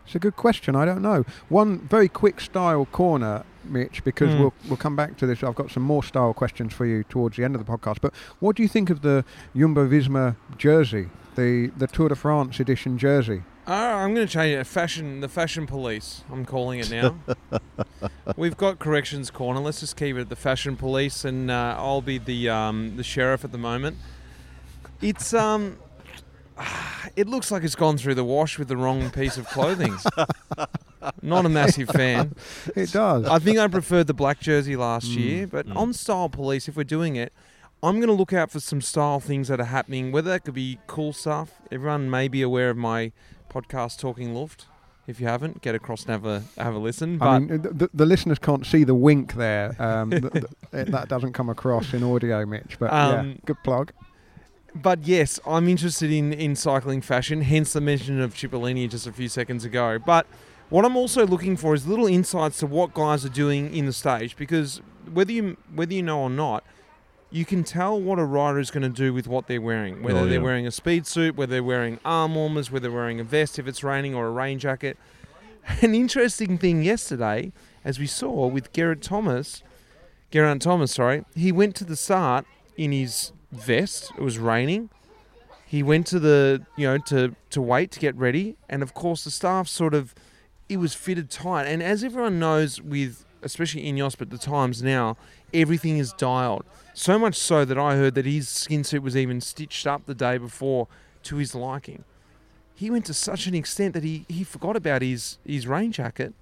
It's 0.06 0.14
a 0.14 0.18
good 0.20 0.36
question. 0.36 0.74
I 0.76 0.84
don't 0.84 1.02
know. 1.02 1.24
One 1.48 1.80
very 1.88 2.08
quick 2.08 2.40
style 2.40 2.86
corner, 2.86 3.44
Mitch, 3.64 4.02
because 4.04 4.30
Mm. 4.30 4.38
we'll 4.40 4.54
we'll 4.68 4.76
come 4.76 4.96
back 4.96 5.16
to 5.18 5.26
this. 5.26 5.42
I've 5.42 5.54
got 5.54 5.70
some 5.70 5.82
more 5.82 6.02
style 6.02 6.32
questions 6.32 6.72
for 6.72 6.86
you 6.86 7.04
towards 7.04 7.36
the 7.36 7.44
end 7.44 7.54
of 7.56 7.64
the 7.64 7.70
podcast. 7.72 7.98
But 8.00 8.12
what 8.40 8.56
do 8.56 8.62
you 8.62 8.68
think 8.68 8.90
of 8.90 9.02
the 9.02 9.24
Jumbo 9.56 9.86
Visma 9.88 10.36
jersey, 10.56 11.08
the 11.36 11.70
the 11.76 11.86
Tour 11.86 12.08
de 12.08 12.14
France 12.16 12.58
edition 12.60 12.96
jersey? 12.98 13.42
Uh, 13.70 13.72
I'm 13.72 14.16
going 14.16 14.26
to 14.26 14.32
change 14.32 14.58
it. 14.58 14.64
Fashion, 14.66 15.20
the 15.20 15.28
fashion 15.28 15.64
police. 15.64 16.24
I'm 16.32 16.44
calling 16.44 16.80
it 16.80 16.90
now. 16.90 17.14
We've 18.36 18.56
got 18.56 18.80
corrections 18.80 19.30
corner. 19.30 19.60
Let's 19.60 19.78
just 19.78 19.96
keep 19.96 20.16
it 20.16 20.28
the 20.28 20.34
fashion 20.34 20.76
police, 20.76 21.24
and 21.24 21.52
uh, 21.52 21.76
I'll 21.78 22.02
be 22.02 22.18
the 22.18 22.48
um, 22.48 22.96
the 22.96 23.04
sheriff 23.04 23.44
at 23.44 23.52
the 23.52 23.58
moment. 23.58 23.96
It's 25.00 25.32
um, 25.32 25.78
it 27.14 27.28
looks 27.28 27.52
like 27.52 27.62
it's 27.62 27.76
gone 27.76 27.96
through 27.96 28.16
the 28.16 28.24
wash 28.24 28.58
with 28.58 28.66
the 28.66 28.76
wrong 28.76 29.08
piece 29.08 29.36
of 29.36 29.46
clothing. 29.46 29.96
Not 31.22 31.46
a 31.46 31.48
massive 31.48 31.90
fan. 31.90 32.34
It 32.74 32.90
does. 32.90 33.24
I 33.26 33.38
think 33.38 33.58
I 33.58 33.68
preferred 33.68 34.08
the 34.08 34.14
black 34.14 34.40
jersey 34.40 34.74
last 34.74 35.10
Mm, 35.10 35.16
year, 35.16 35.46
but 35.46 35.68
mm. 35.68 35.76
on 35.76 35.92
Style 35.92 36.28
Police, 36.28 36.66
if 36.66 36.76
we're 36.76 36.82
doing 36.82 37.14
it, 37.14 37.32
I'm 37.84 37.98
going 37.98 38.08
to 38.08 38.14
look 38.14 38.32
out 38.32 38.50
for 38.50 38.58
some 38.58 38.80
style 38.80 39.20
things 39.20 39.46
that 39.46 39.60
are 39.60 39.66
happening, 39.66 40.10
whether 40.10 40.28
that 40.30 40.44
could 40.44 40.54
be 40.54 40.80
cool 40.88 41.12
stuff. 41.12 41.62
Everyone 41.70 42.10
may 42.10 42.26
be 42.26 42.42
aware 42.42 42.70
of 42.70 42.76
my 42.76 43.12
podcast, 43.50 43.98
Talking 43.98 44.34
Luft. 44.34 44.66
If 45.06 45.20
you 45.20 45.26
haven't, 45.26 45.60
get 45.60 45.74
across 45.74 46.02
and 46.04 46.10
have 46.12 46.24
a, 46.24 46.42
have 46.56 46.74
a 46.74 46.78
listen. 46.78 47.18
But 47.18 47.26
I 47.28 47.38
mean, 47.40 47.62
the, 47.62 47.90
the, 47.92 48.06
listeners 48.06 48.38
can't 48.38 48.64
see 48.64 48.84
the 48.84 48.94
wink 48.94 49.34
there. 49.34 49.74
Um, 49.78 50.10
th- 50.10 50.32
th- 50.32 50.44
it- 50.72 50.90
that 50.92 51.08
doesn't 51.08 51.32
come 51.32 51.48
across 51.48 51.92
in 51.92 52.04
audio, 52.04 52.46
Mitch. 52.46 52.78
But 52.78 52.92
yeah, 52.92 53.08
Um, 53.20 53.40
good 53.44 53.56
plug. 53.64 53.92
But 54.74 55.04
yes, 55.04 55.40
I'm 55.44 55.66
interested 55.68 56.12
in, 56.12 56.32
in 56.32 56.54
cycling 56.54 57.00
fashion, 57.00 57.42
hence 57.42 57.72
the 57.72 57.80
mention 57.80 58.20
of 58.20 58.34
Cipollini 58.34 58.88
just 58.88 59.06
a 59.06 59.12
few 59.12 59.28
seconds 59.28 59.64
ago. 59.64 59.98
But 59.98 60.26
what 60.68 60.84
I'm 60.84 60.96
also 60.96 61.26
looking 61.26 61.56
for 61.56 61.74
is 61.74 61.88
little 61.88 62.06
insights 62.06 62.60
to 62.60 62.66
what 62.66 62.94
guys 62.94 63.24
are 63.24 63.30
doing 63.30 63.74
in 63.74 63.86
the 63.86 63.92
stage 63.92 64.36
because 64.36 64.80
whether 65.12 65.32
you 65.32 65.56
whether 65.74 65.92
you 65.92 66.04
know 66.04 66.20
or 66.20 66.30
not, 66.30 66.62
you 67.30 67.44
can 67.44 67.62
tell 67.64 68.00
what 68.00 68.18
a 68.18 68.24
rider 68.24 68.58
is 68.58 68.70
going 68.70 68.82
to 68.82 68.88
do 68.88 69.12
with 69.14 69.28
what 69.28 69.46
they're 69.46 69.60
wearing. 69.60 70.02
Whether 70.02 70.20
Oh, 70.20 70.26
they're 70.26 70.40
wearing 70.40 70.66
a 70.66 70.70
speed 70.70 71.06
suit, 71.06 71.36
whether 71.36 71.52
they're 71.52 71.62
wearing 71.62 71.98
arm 72.04 72.34
warmers, 72.34 72.70
whether 72.70 72.88
they're 72.88 72.96
wearing 72.96 73.20
a 73.20 73.24
vest 73.24 73.58
if 73.58 73.68
it's 73.68 73.84
raining 73.84 74.14
or 74.14 74.26
a 74.26 74.30
rain 74.30 74.58
jacket. 74.58 74.98
An 75.82 75.94
interesting 75.94 76.58
thing 76.58 76.82
yesterday, 76.82 77.52
as 77.84 77.98
we 77.98 78.06
saw 78.06 78.46
with 78.46 78.72
Gerard 78.72 79.02
Thomas, 79.02 79.62
Geraint 80.30 80.62
Thomas, 80.62 80.92
sorry, 80.94 81.24
he 81.34 81.50
went 81.52 81.74
to 81.76 81.84
the 81.84 81.96
start 81.96 82.46
in 82.76 82.92
his 82.92 83.32
vest. 83.52 84.12
It 84.16 84.22
was 84.22 84.38
raining. 84.38 84.90
He 85.66 85.82
went 85.82 86.06
to 86.08 86.18
the, 86.18 86.64
you 86.76 86.86
know, 86.86 86.98
to 86.98 87.34
to 87.50 87.62
wait 87.62 87.90
to 87.92 88.00
get 88.00 88.16
ready, 88.16 88.56
and 88.68 88.82
of 88.82 88.92
course 88.94 89.24
the 89.24 89.30
staff 89.30 89.68
sort 89.68 89.94
of, 89.94 90.14
it 90.68 90.78
was 90.78 90.94
fitted 90.94 91.30
tight. 91.30 91.64
And 91.66 91.82
as 91.82 92.02
everyone 92.02 92.38
knows, 92.40 92.80
with 92.80 93.24
especially 93.42 93.86
in 93.86 93.96
Ineos, 93.96 94.16
but 94.18 94.30
the 94.30 94.38
times 94.38 94.82
now, 94.82 95.16
everything 95.52 95.98
is 95.98 96.12
dialed. 96.12 96.64
So 96.94 97.18
much 97.18 97.36
so 97.36 97.64
that 97.64 97.78
I 97.78 97.96
heard 97.96 98.14
that 98.14 98.26
his 98.26 98.48
skin 98.48 98.84
suit 98.84 99.02
was 99.02 99.16
even 99.16 99.40
stitched 99.40 99.86
up 99.86 100.06
the 100.06 100.14
day 100.14 100.38
before 100.38 100.88
to 101.24 101.36
his 101.36 101.54
liking. 101.54 102.04
He 102.74 102.90
went 102.90 103.04
to 103.06 103.14
such 103.14 103.46
an 103.46 103.54
extent 103.54 103.94
that 103.94 104.04
he, 104.04 104.24
he 104.28 104.42
forgot 104.42 104.76
about 104.76 105.02
his, 105.02 105.38
his 105.46 105.66
rain 105.66 105.92
jacket. 105.92 106.32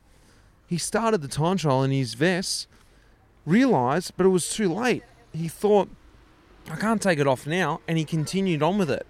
He 0.66 0.78
started 0.78 1.20
the 1.20 1.28
time 1.28 1.56
trial 1.56 1.82
in 1.82 1.90
his 1.90 2.14
vest, 2.14 2.68
realised, 3.44 4.12
but 4.16 4.26
it 4.26 4.30
was 4.30 4.48
too 4.48 4.72
late. 4.72 5.02
He 5.32 5.48
thought, 5.48 5.88
I 6.70 6.76
can't 6.76 7.00
take 7.00 7.18
it 7.18 7.26
off 7.26 7.46
now, 7.46 7.80
and 7.88 7.98
he 7.98 8.04
continued 8.04 8.62
on 8.62 8.78
with 8.78 8.90
it. 8.90 9.06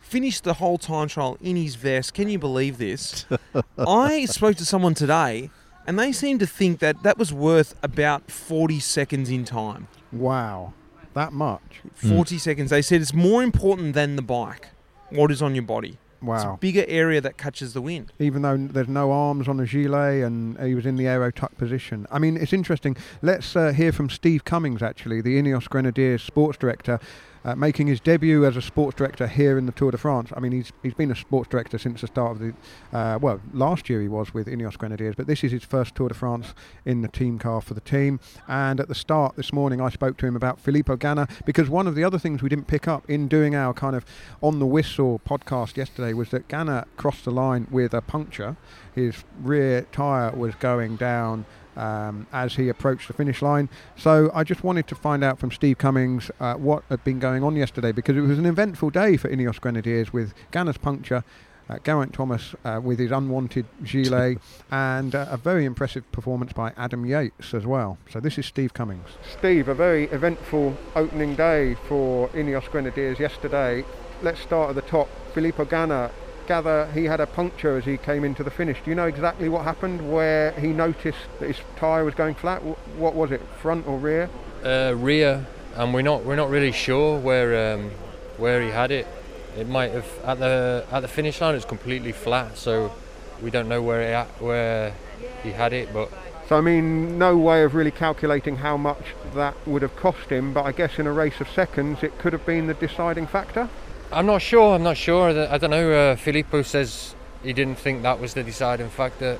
Finished 0.00 0.44
the 0.44 0.54
whole 0.54 0.76
time 0.78 1.08
trial 1.08 1.38
in 1.40 1.56
his 1.56 1.74
vest. 1.74 2.14
Can 2.14 2.28
you 2.28 2.38
believe 2.38 2.78
this? 2.78 3.26
I 3.78 4.26
spoke 4.26 4.56
to 4.56 4.64
someone 4.64 4.94
today, 4.94 5.50
and 5.86 5.98
they 5.98 6.12
seemed 6.12 6.40
to 6.40 6.46
think 6.46 6.78
that 6.80 7.02
that 7.02 7.18
was 7.18 7.32
worth 7.32 7.74
about 7.82 8.30
40 8.30 8.78
seconds 8.80 9.30
in 9.30 9.44
time. 9.44 9.88
Wow, 10.12 10.72
that 11.14 11.32
much. 11.32 11.80
40 11.94 12.38
seconds. 12.38 12.70
They 12.70 12.82
said 12.82 13.00
it's 13.00 13.14
more 13.14 13.42
important 13.42 13.94
than 13.94 14.16
the 14.16 14.22
bike, 14.22 14.68
what 15.10 15.30
is 15.30 15.42
on 15.42 15.54
your 15.54 15.64
body. 15.64 15.98
It's 16.22 16.44
a 16.44 16.48
Wow. 16.48 16.58
bigger 16.60 16.84
area 16.86 17.22
that 17.22 17.38
catches 17.38 17.72
the 17.72 17.80
wind. 17.80 18.12
Even 18.18 18.42
though 18.42 18.54
there's 18.58 18.88
no 18.88 19.10
arms 19.10 19.48
on 19.48 19.56
the 19.56 19.64
gilet 19.64 20.22
and 20.22 20.58
he 20.60 20.74
was 20.74 20.84
in 20.84 20.96
the 20.96 21.06
aero 21.06 21.30
tuck 21.30 21.56
position. 21.56 22.06
I 22.10 22.18
mean, 22.18 22.36
it's 22.36 22.52
interesting. 22.52 22.94
Let's 23.22 23.56
uh, 23.56 23.72
hear 23.72 23.90
from 23.90 24.10
Steve 24.10 24.44
Cummings, 24.44 24.82
actually, 24.82 25.22
the 25.22 25.40
Ineos 25.40 25.66
Grenadiers 25.66 26.22
sports 26.22 26.58
director, 26.58 27.00
uh, 27.44 27.54
making 27.54 27.86
his 27.86 28.00
debut 28.00 28.44
as 28.44 28.56
a 28.56 28.62
sports 28.62 28.96
director 28.96 29.26
here 29.26 29.58
in 29.58 29.66
the 29.66 29.72
Tour 29.72 29.90
de 29.90 29.98
France. 29.98 30.30
I 30.36 30.40
mean, 30.40 30.52
he's 30.52 30.72
he's 30.82 30.94
been 30.94 31.10
a 31.10 31.16
sports 31.16 31.48
director 31.48 31.78
since 31.78 32.00
the 32.00 32.06
start 32.06 32.32
of 32.32 32.38
the, 32.38 32.54
uh, 32.96 33.18
well, 33.20 33.40
last 33.52 33.88
year 33.88 34.00
he 34.00 34.08
was 34.08 34.34
with 34.34 34.46
Ineos 34.46 34.76
Grenadiers, 34.76 35.14
but 35.16 35.26
this 35.26 35.42
is 35.44 35.52
his 35.52 35.64
first 35.64 35.94
Tour 35.94 36.08
de 36.08 36.14
France 36.14 36.54
in 36.84 37.02
the 37.02 37.08
team 37.08 37.38
car 37.38 37.60
for 37.60 37.74
the 37.74 37.80
team. 37.80 38.20
And 38.48 38.80
at 38.80 38.88
the 38.88 38.94
start 38.94 39.36
this 39.36 39.52
morning, 39.52 39.80
I 39.80 39.88
spoke 39.90 40.16
to 40.18 40.26
him 40.26 40.36
about 40.36 40.60
Filippo 40.60 40.96
Ganna 40.96 41.30
because 41.44 41.68
one 41.68 41.86
of 41.86 41.94
the 41.94 42.04
other 42.04 42.18
things 42.18 42.42
we 42.42 42.48
didn't 42.48 42.66
pick 42.66 42.86
up 42.86 43.08
in 43.08 43.28
doing 43.28 43.54
our 43.54 43.72
kind 43.72 43.96
of 43.96 44.04
on 44.42 44.58
the 44.58 44.66
whistle 44.66 45.20
podcast 45.26 45.76
yesterday 45.76 46.12
was 46.12 46.30
that 46.30 46.48
Ganna 46.48 46.86
crossed 46.96 47.24
the 47.24 47.30
line 47.30 47.66
with 47.70 47.94
a 47.94 48.02
puncture. 48.02 48.56
His 48.94 49.24
rear 49.40 49.86
tyre 49.92 50.32
was 50.32 50.54
going 50.56 50.96
down 50.96 51.46
um, 51.76 52.26
as 52.32 52.54
he 52.54 52.68
approached 52.68 53.08
the 53.08 53.14
finish 53.14 53.42
line. 53.42 53.68
So 53.96 54.30
I 54.34 54.44
just 54.44 54.64
wanted 54.64 54.86
to 54.88 54.94
find 54.94 55.24
out 55.24 55.38
from 55.38 55.50
Steve 55.50 55.78
Cummings 55.78 56.30
uh, 56.40 56.54
what 56.54 56.84
had 56.88 57.02
been 57.04 57.18
going 57.18 57.42
on 57.42 57.56
yesterday 57.56 57.92
because 57.92 58.16
it 58.16 58.22
was 58.22 58.38
an 58.38 58.46
eventful 58.46 58.90
day 58.90 59.16
for 59.16 59.28
Ineos 59.28 59.60
Grenadiers 59.60 60.12
with 60.12 60.34
Ganna's 60.52 60.78
puncture. 60.78 61.24
Uh, 61.68 61.78
Geraint 61.84 62.12
Thomas 62.12 62.56
uh, 62.64 62.80
with 62.82 62.98
his 62.98 63.12
unwanted 63.12 63.64
gilet 63.84 64.38
and 64.72 65.14
uh, 65.14 65.28
a 65.30 65.36
very 65.36 65.64
impressive 65.64 66.10
performance 66.10 66.52
by 66.52 66.72
Adam 66.76 67.06
Yates 67.06 67.54
as 67.54 67.64
well. 67.64 67.96
So 68.10 68.18
this 68.18 68.38
is 68.38 68.46
Steve 68.46 68.74
Cummings. 68.74 69.06
Steve, 69.38 69.68
a 69.68 69.74
very 69.74 70.06
eventful 70.06 70.76
opening 70.96 71.36
day 71.36 71.76
for 71.86 72.28
Ineos 72.30 72.68
Grenadiers 72.72 73.20
yesterday. 73.20 73.84
Let's 74.20 74.40
start 74.40 74.70
at 74.70 74.74
the 74.74 74.82
top. 74.82 75.08
Filippo 75.32 75.64
Ganna, 75.64 76.10
gather 76.50 76.90
he 76.92 77.04
had 77.04 77.20
a 77.20 77.26
puncture 77.26 77.76
as 77.78 77.84
he 77.84 77.96
came 77.96 78.24
into 78.24 78.42
the 78.42 78.50
finish. 78.50 78.76
Do 78.84 78.90
you 78.90 78.96
know 78.96 79.06
exactly 79.06 79.48
what 79.48 79.62
happened 79.72 79.98
where 80.12 80.50
he 80.64 80.68
noticed 80.86 81.24
that 81.38 81.46
his 81.46 81.60
tyre 81.76 82.04
was 82.04 82.14
going 82.14 82.34
flat? 82.34 82.60
What 83.04 83.14
was 83.14 83.30
it, 83.30 83.40
front 83.62 83.86
or 83.86 83.96
rear? 83.98 84.28
uh, 84.64 84.94
rear, 84.96 85.46
and 85.76 85.94
we're 85.94 86.02
not 86.02 86.24
we're 86.24 86.36
not 86.36 86.50
really 86.50 86.72
sure 86.72 87.18
where 87.18 87.74
um, 87.74 87.90
where 88.36 88.60
he 88.62 88.70
had 88.70 88.90
it. 88.90 89.06
It 89.56 89.68
might 89.68 89.92
have 89.92 90.08
at 90.24 90.38
the 90.38 90.84
at 90.90 91.00
the 91.00 91.08
finish 91.08 91.40
line. 91.40 91.54
It's 91.54 91.64
completely 91.64 92.12
flat, 92.12 92.58
so 92.58 92.90
we 93.42 93.50
don't 93.50 93.68
know 93.68 93.82
where 93.82 94.24
where 94.40 94.94
he 95.42 95.52
had 95.52 95.72
it. 95.72 95.92
But 95.92 96.08
So 96.48 96.58
I 96.58 96.60
mean, 96.60 97.16
no 97.16 97.36
way 97.36 97.62
of 97.62 97.74
really 97.74 97.92
calculating 97.92 98.56
how 98.56 98.76
much 98.76 99.04
that 99.34 99.54
would 99.66 99.82
have 99.82 99.94
cost 99.94 100.26
him, 100.30 100.52
but 100.52 100.64
I 100.70 100.72
guess 100.72 100.98
in 100.98 101.06
a 101.06 101.12
race 101.12 101.40
of 101.40 101.48
seconds 101.48 102.02
it 102.02 102.18
could 102.18 102.32
have 102.32 102.44
been 102.44 102.66
the 102.66 102.74
deciding 102.74 103.28
factor. 103.28 103.68
I'm 104.12 104.26
not 104.26 104.42
sure. 104.42 104.74
I'm 104.74 104.82
not 104.82 104.96
sure. 104.96 105.30
I 105.30 105.58
don't- 105.58 105.70
know. 105.70 105.92
Uh, 105.92 106.16
Filippo 106.16 106.62
says 106.62 107.14
he 107.44 107.52
didn't 107.52 107.76
think 107.76 108.02
that 108.02 108.18
was 108.20 108.34
the 108.34 108.42
deciding 108.42 108.90
factor. 108.90 109.38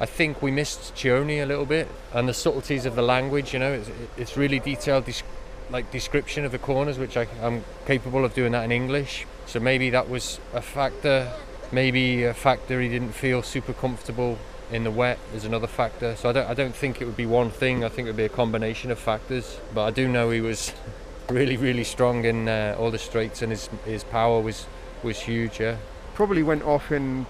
I 0.00 0.06
think 0.06 0.40
we 0.40 0.50
missed 0.50 0.94
Cioni 0.94 1.42
a 1.42 1.46
little 1.46 1.66
bit, 1.66 1.88
and 2.12 2.28
the 2.28 2.34
subtleties 2.34 2.86
of 2.86 2.94
the 2.94 3.02
language. 3.02 3.52
You 3.52 3.58
know, 3.58 3.72
it's, 3.72 3.90
it's 4.16 4.36
really 4.36 4.60
detailed, 4.60 5.04
like 5.70 5.90
description 5.90 6.44
of 6.44 6.52
the 6.52 6.58
corners, 6.58 6.98
which 6.98 7.16
I, 7.16 7.26
I'm 7.42 7.64
capable 7.86 8.24
of 8.24 8.34
doing 8.34 8.52
that 8.52 8.64
in 8.64 8.72
English. 8.72 9.26
So 9.46 9.58
maybe 9.60 9.90
that 9.90 10.08
was 10.08 10.38
a 10.52 10.60
factor. 10.62 11.32
Maybe 11.72 12.22
a 12.24 12.34
factor 12.34 12.80
he 12.80 12.88
didn't 12.88 13.12
feel 13.12 13.42
super 13.42 13.72
comfortable 13.72 14.38
in 14.70 14.84
the 14.84 14.90
wet 14.90 15.18
is 15.34 15.44
another 15.44 15.66
factor. 15.66 16.14
So 16.16 16.28
I 16.28 16.32
don't, 16.32 16.48
I 16.50 16.54
don't 16.54 16.74
think 16.74 17.00
it 17.00 17.04
would 17.04 17.16
be 17.16 17.26
one 17.26 17.50
thing. 17.50 17.84
I 17.84 17.88
think 17.88 18.06
it 18.06 18.10
would 18.10 18.16
be 18.16 18.24
a 18.24 18.28
combination 18.28 18.90
of 18.92 18.98
factors. 18.98 19.58
But 19.74 19.84
I 19.84 19.90
do 19.90 20.06
know 20.06 20.30
he 20.30 20.40
was 20.40 20.72
really, 21.30 21.56
really 21.56 21.84
strong 21.84 22.24
in 22.24 22.48
uh, 22.48 22.76
all 22.78 22.90
the 22.90 22.98
straights, 22.98 23.42
and 23.42 23.50
his 23.52 23.68
his 23.84 24.04
power 24.04 24.40
was 24.40 24.66
was 25.02 25.20
huge. 25.20 25.60
Yeah. 25.60 25.76
Probably 26.14 26.42
went 26.42 26.62
off 26.62 26.92
in 26.92 27.26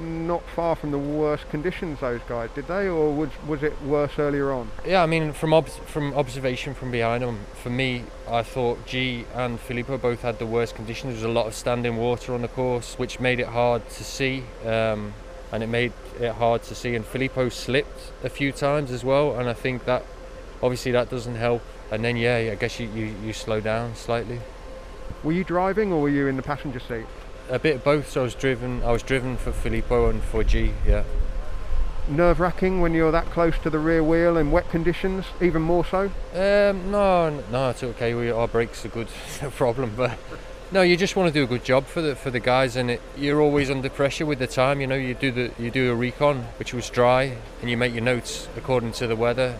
not 0.00 0.42
far 0.54 0.76
from 0.76 0.90
the 0.90 0.98
worst 0.98 1.48
conditions. 1.50 2.00
Those 2.00 2.20
guys 2.28 2.50
did 2.54 2.66
they, 2.66 2.88
or 2.88 3.12
was 3.12 3.30
was 3.46 3.62
it 3.62 3.80
worse 3.82 4.18
earlier 4.18 4.52
on? 4.52 4.70
Yeah, 4.86 5.02
I 5.02 5.06
mean, 5.06 5.32
from 5.32 5.52
ob- 5.52 5.68
from 5.68 6.14
observation 6.14 6.74
from 6.74 6.90
behind 6.90 7.22
them, 7.22 7.40
for 7.62 7.70
me, 7.70 8.04
I 8.28 8.42
thought 8.42 8.86
G 8.86 9.26
and 9.34 9.58
Filippo 9.58 9.98
both 9.98 10.22
had 10.22 10.38
the 10.38 10.46
worst 10.46 10.74
conditions. 10.74 11.14
There 11.14 11.28
was 11.28 11.36
a 11.36 11.40
lot 11.40 11.46
of 11.46 11.54
standing 11.54 11.96
water 11.96 12.34
on 12.34 12.42
the 12.42 12.48
course, 12.48 12.98
which 12.98 13.20
made 13.20 13.40
it 13.40 13.48
hard 13.48 13.88
to 13.90 14.04
see, 14.04 14.44
um, 14.64 15.14
and 15.50 15.62
it 15.62 15.68
made 15.68 15.92
it 16.20 16.32
hard 16.32 16.62
to 16.64 16.74
see. 16.74 16.94
And 16.94 17.04
Filippo 17.04 17.48
slipped 17.48 18.12
a 18.22 18.28
few 18.28 18.52
times 18.52 18.90
as 18.90 19.04
well, 19.04 19.38
and 19.38 19.48
I 19.48 19.54
think 19.54 19.84
that 19.86 20.04
obviously 20.62 20.92
that 20.92 21.10
doesn't 21.10 21.36
help. 21.36 21.62
And 21.92 22.02
then 22.02 22.16
yeah, 22.16 22.36
I 22.36 22.54
guess 22.54 22.80
you, 22.80 22.88
you, 22.88 23.14
you 23.22 23.34
slow 23.34 23.60
down 23.60 23.94
slightly. 23.94 24.40
Were 25.22 25.32
you 25.32 25.44
driving, 25.44 25.92
or 25.92 26.00
were 26.00 26.08
you 26.08 26.26
in 26.26 26.36
the 26.36 26.42
passenger 26.42 26.80
seat? 26.80 27.04
A 27.50 27.58
bit 27.58 27.76
of 27.76 27.84
both. 27.84 28.10
So 28.10 28.22
I 28.22 28.24
was 28.24 28.34
driven. 28.34 28.82
I 28.82 28.92
was 28.92 29.02
driven 29.02 29.36
for 29.36 29.52
Filippo 29.52 30.08
and 30.08 30.22
for 30.22 30.42
G. 30.42 30.72
Yeah. 30.86 31.04
Nerve 32.08 32.40
wracking 32.40 32.80
when 32.80 32.94
you're 32.94 33.12
that 33.12 33.26
close 33.26 33.58
to 33.58 33.68
the 33.68 33.78
rear 33.78 34.02
wheel 34.02 34.38
in 34.38 34.50
wet 34.50 34.70
conditions, 34.70 35.26
even 35.42 35.60
more 35.60 35.84
so. 35.84 36.06
Um, 36.32 36.90
no, 36.90 37.42
no, 37.50 37.70
it's 37.70 37.82
okay. 37.82 38.14
We, 38.14 38.30
our 38.30 38.48
brakes 38.48 38.86
are 38.86 38.88
good, 38.88 39.08
no 39.42 39.50
problem. 39.50 39.92
But 39.94 40.18
no, 40.72 40.80
you 40.80 40.96
just 40.96 41.14
want 41.14 41.28
to 41.28 41.32
do 41.32 41.44
a 41.44 41.46
good 41.46 41.62
job 41.62 41.84
for 41.84 42.00
the 42.00 42.16
for 42.16 42.30
the 42.30 42.40
guys, 42.40 42.74
and 42.74 42.92
it, 42.92 43.02
you're 43.18 43.42
always 43.42 43.70
under 43.70 43.90
pressure 43.90 44.24
with 44.24 44.38
the 44.38 44.46
time. 44.46 44.80
You 44.80 44.86
know, 44.86 44.96
you 44.96 45.12
do 45.12 45.30
the 45.30 45.52
you 45.58 45.70
do 45.70 45.92
a 45.92 45.94
recon, 45.94 46.44
which 46.58 46.72
was 46.72 46.88
dry, 46.88 47.36
and 47.60 47.68
you 47.68 47.76
make 47.76 47.92
your 47.92 48.02
notes 48.02 48.48
according 48.56 48.92
to 48.92 49.06
the 49.06 49.14
weather, 49.14 49.58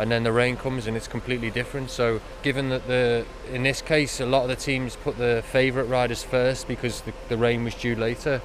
and 0.00 0.10
then 0.10 0.22
the 0.22 0.32
rain 0.32 0.56
comes 0.56 0.86
and 0.86 0.96
it's 0.96 1.06
completely 1.06 1.50
different. 1.50 1.90
So, 1.90 2.20
given 2.42 2.70
that 2.70 2.86
the 2.86 3.26
in 3.52 3.62
this 3.62 3.82
case 3.82 4.18
a 4.18 4.26
lot 4.26 4.42
of 4.42 4.48
the 4.48 4.56
teams 4.56 4.96
put 4.96 5.18
the 5.18 5.42
favourite 5.46 5.88
riders 5.88 6.22
first 6.22 6.66
because 6.66 7.02
the, 7.02 7.12
the 7.28 7.36
rain 7.36 7.64
was 7.64 7.74
due 7.74 7.94
later, 7.94 8.40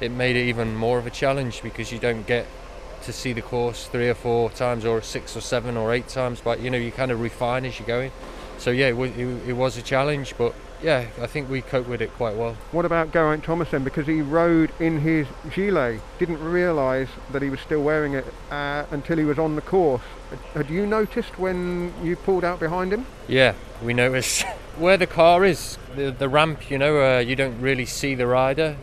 it 0.00 0.10
made 0.10 0.36
it 0.36 0.48
even 0.48 0.74
more 0.74 0.98
of 0.98 1.06
a 1.06 1.10
challenge 1.10 1.62
because 1.62 1.92
you 1.92 1.98
don't 1.98 2.26
get 2.26 2.46
to 3.02 3.12
see 3.12 3.32
the 3.34 3.42
course 3.42 3.86
three 3.86 4.08
or 4.08 4.14
four 4.14 4.50
times 4.50 4.84
or 4.84 5.02
six 5.02 5.36
or 5.36 5.40
seven 5.40 5.76
or 5.76 5.92
eight 5.92 6.08
times 6.08 6.40
but 6.40 6.60
you 6.60 6.70
know 6.70 6.78
you 6.78 6.90
kind 6.90 7.10
of 7.10 7.20
refine 7.20 7.64
as 7.64 7.78
you're 7.78 7.86
going 7.86 8.10
so 8.58 8.70
yeah 8.70 8.86
it 8.86 8.96
it, 8.96 9.48
it 9.48 9.52
was 9.52 9.76
a 9.76 9.82
challenge 9.82 10.34
but 10.38 10.54
yeah, 10.82 11.06
I 11.20 11.26
think 11.26 11.48
we 11.48 11.62
cope 11.62 11.86
with 11.88 12.02
it 12.02 12.12
quite 12.14 12.36
well. 12.36 12.54
What 12.72 12.84
about 12.84 13.12
Geraint 13.12 13.44
Thomas 13.44 13.70
then? 13.70 13.84
Because 13.84 14.06
he 14.06 14.20
rode 14.20 14.70
in 14.78 15.00
his 15.00 15.26
gilet, 15.50 16.00
didn't 16.18 16.42
realise 16.42 17.08
that 17.32 17.42
he 17.42 17.48
was 17.48 17.60
still 17.60 17.82
wearing 17.82 18.14
it 18.14 18.26
uh, 18.50 18.84
until 18.90 19.16
he 19.16 19.24
was 19.24 19.38
on 19.38 19.56
the 19.56 19.62
course. 19.62 20.02
Had 20.54 20.68
you 20.68 20.86
noticed 20.86 21.38
when 21.38 21.92
you 22.02 22.16
pulled 22.16 22.44
out 22.44 22.60
behind 22.60 22.92
him? 22.92 23.06
Yeah, 23.28 23.54
we 23.82 23.94
noticed 23.94 24.42
where 24.76 24.96
the 24.96 25.06
car 25.06 25.44
is, 25.44 25.78
the, 25.94 26.10
the 26.10 26.28
ramp. 26.28 26.70
You 26.70 26.78
know, 26.78 27.00
uh, 27.00 27.18
you 27.20 27.36
don't 27.36 27.60
really 27.60 27.86
see 27.86 28.14
the 28.14 28.26
rider. 28.26 28.76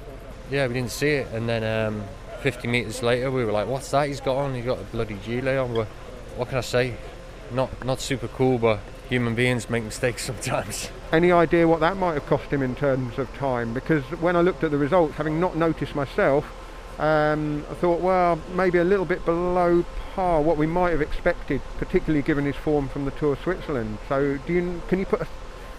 Yeah, 0.49 0.67
we 0.67 0.73
didn't 0.73 0.91
see 0.91 1.09
it, 1.09 1.27
and 1.33 1.47
then 1.47 1.63
um, 1.63 2.03
50 2.41 2.67
metres 2.67 3.03
later, 3.03 3.29
we 3.29 3.45
were 3.45 3.51
like, 3.51 3.67
"What's 3.67 3.91
that? 3.91 4.07
He's 4.07 4.21
got 4.21 4.37
on? 4.37 4.55
He's 4.55 4.65
got 4.65 4.79
a 4.79 4.83
bloody 4.83 5.15
gilet 5.25 5.57
on." 5.57 5.85
What 6.35 6.49
can 6.49 6.57
I 6.57 6.61
say? 6.61 6.95
Not 7.51 7.85
not 7.85 7.99
super 7.99 8.27
cool, 8.29 8.57
but 8.57 8.79
human 9.09 9.35
beings 9.35 9.69
make 9.69 9.83
mistakes 9.83 10.23
sometimes. 10.23 10.89
Any 11.11 11.31
idea 11.31 11.67
what 11.67 11.79
that 11.81 11.97
might 11.97 12.13
have 12.13 12.25
cost 12.25 12.51
him 12.51 12.61
in 12.61 12.75
terms 12.75 13.17
of 13.17 13.33
time? 13.35 13.73
Because 13.73 14.03
when 14.19 14.35
I 14.35 14.41
looked 14.41 14.63
at 14.63 14.71
the 14.71 14.77
results, 14.77 15.15
having 15.15 15.39
not 15.39 15.55
noticed 15.55 15.95
myself, 15.95 16.45
um, 16.99 17.65
I 17.69 17.73
thought, 17.75 18.01
well, 18.01 18.39
maybe 18.53 18.77
a 18.77 18.83
little 18.83 19.05
bit 19.05 19.25
below 19.25 19.83
par, 20.13 20.41
what 20.41 20.57
we 20.57 20.67
might 20.67 20.91
have 20.91 21.01
expected, 21.01 21.61
particularly 21.77 22.21
given 22.21 22.45
his 22.45 22.55
form 22.55 22.87
from 22.87 23.05
the 23.05 23.11
Tour 23.11 23.33
of 23.33 23.39
Switzerland. 23.39 23.97
So, 24.07 24.37
do 24.45 24.53
you 24.53 24.81
can 24.87 24.99
you 24.99 25.05
put 25.05 25.21
a, 25.21 25.27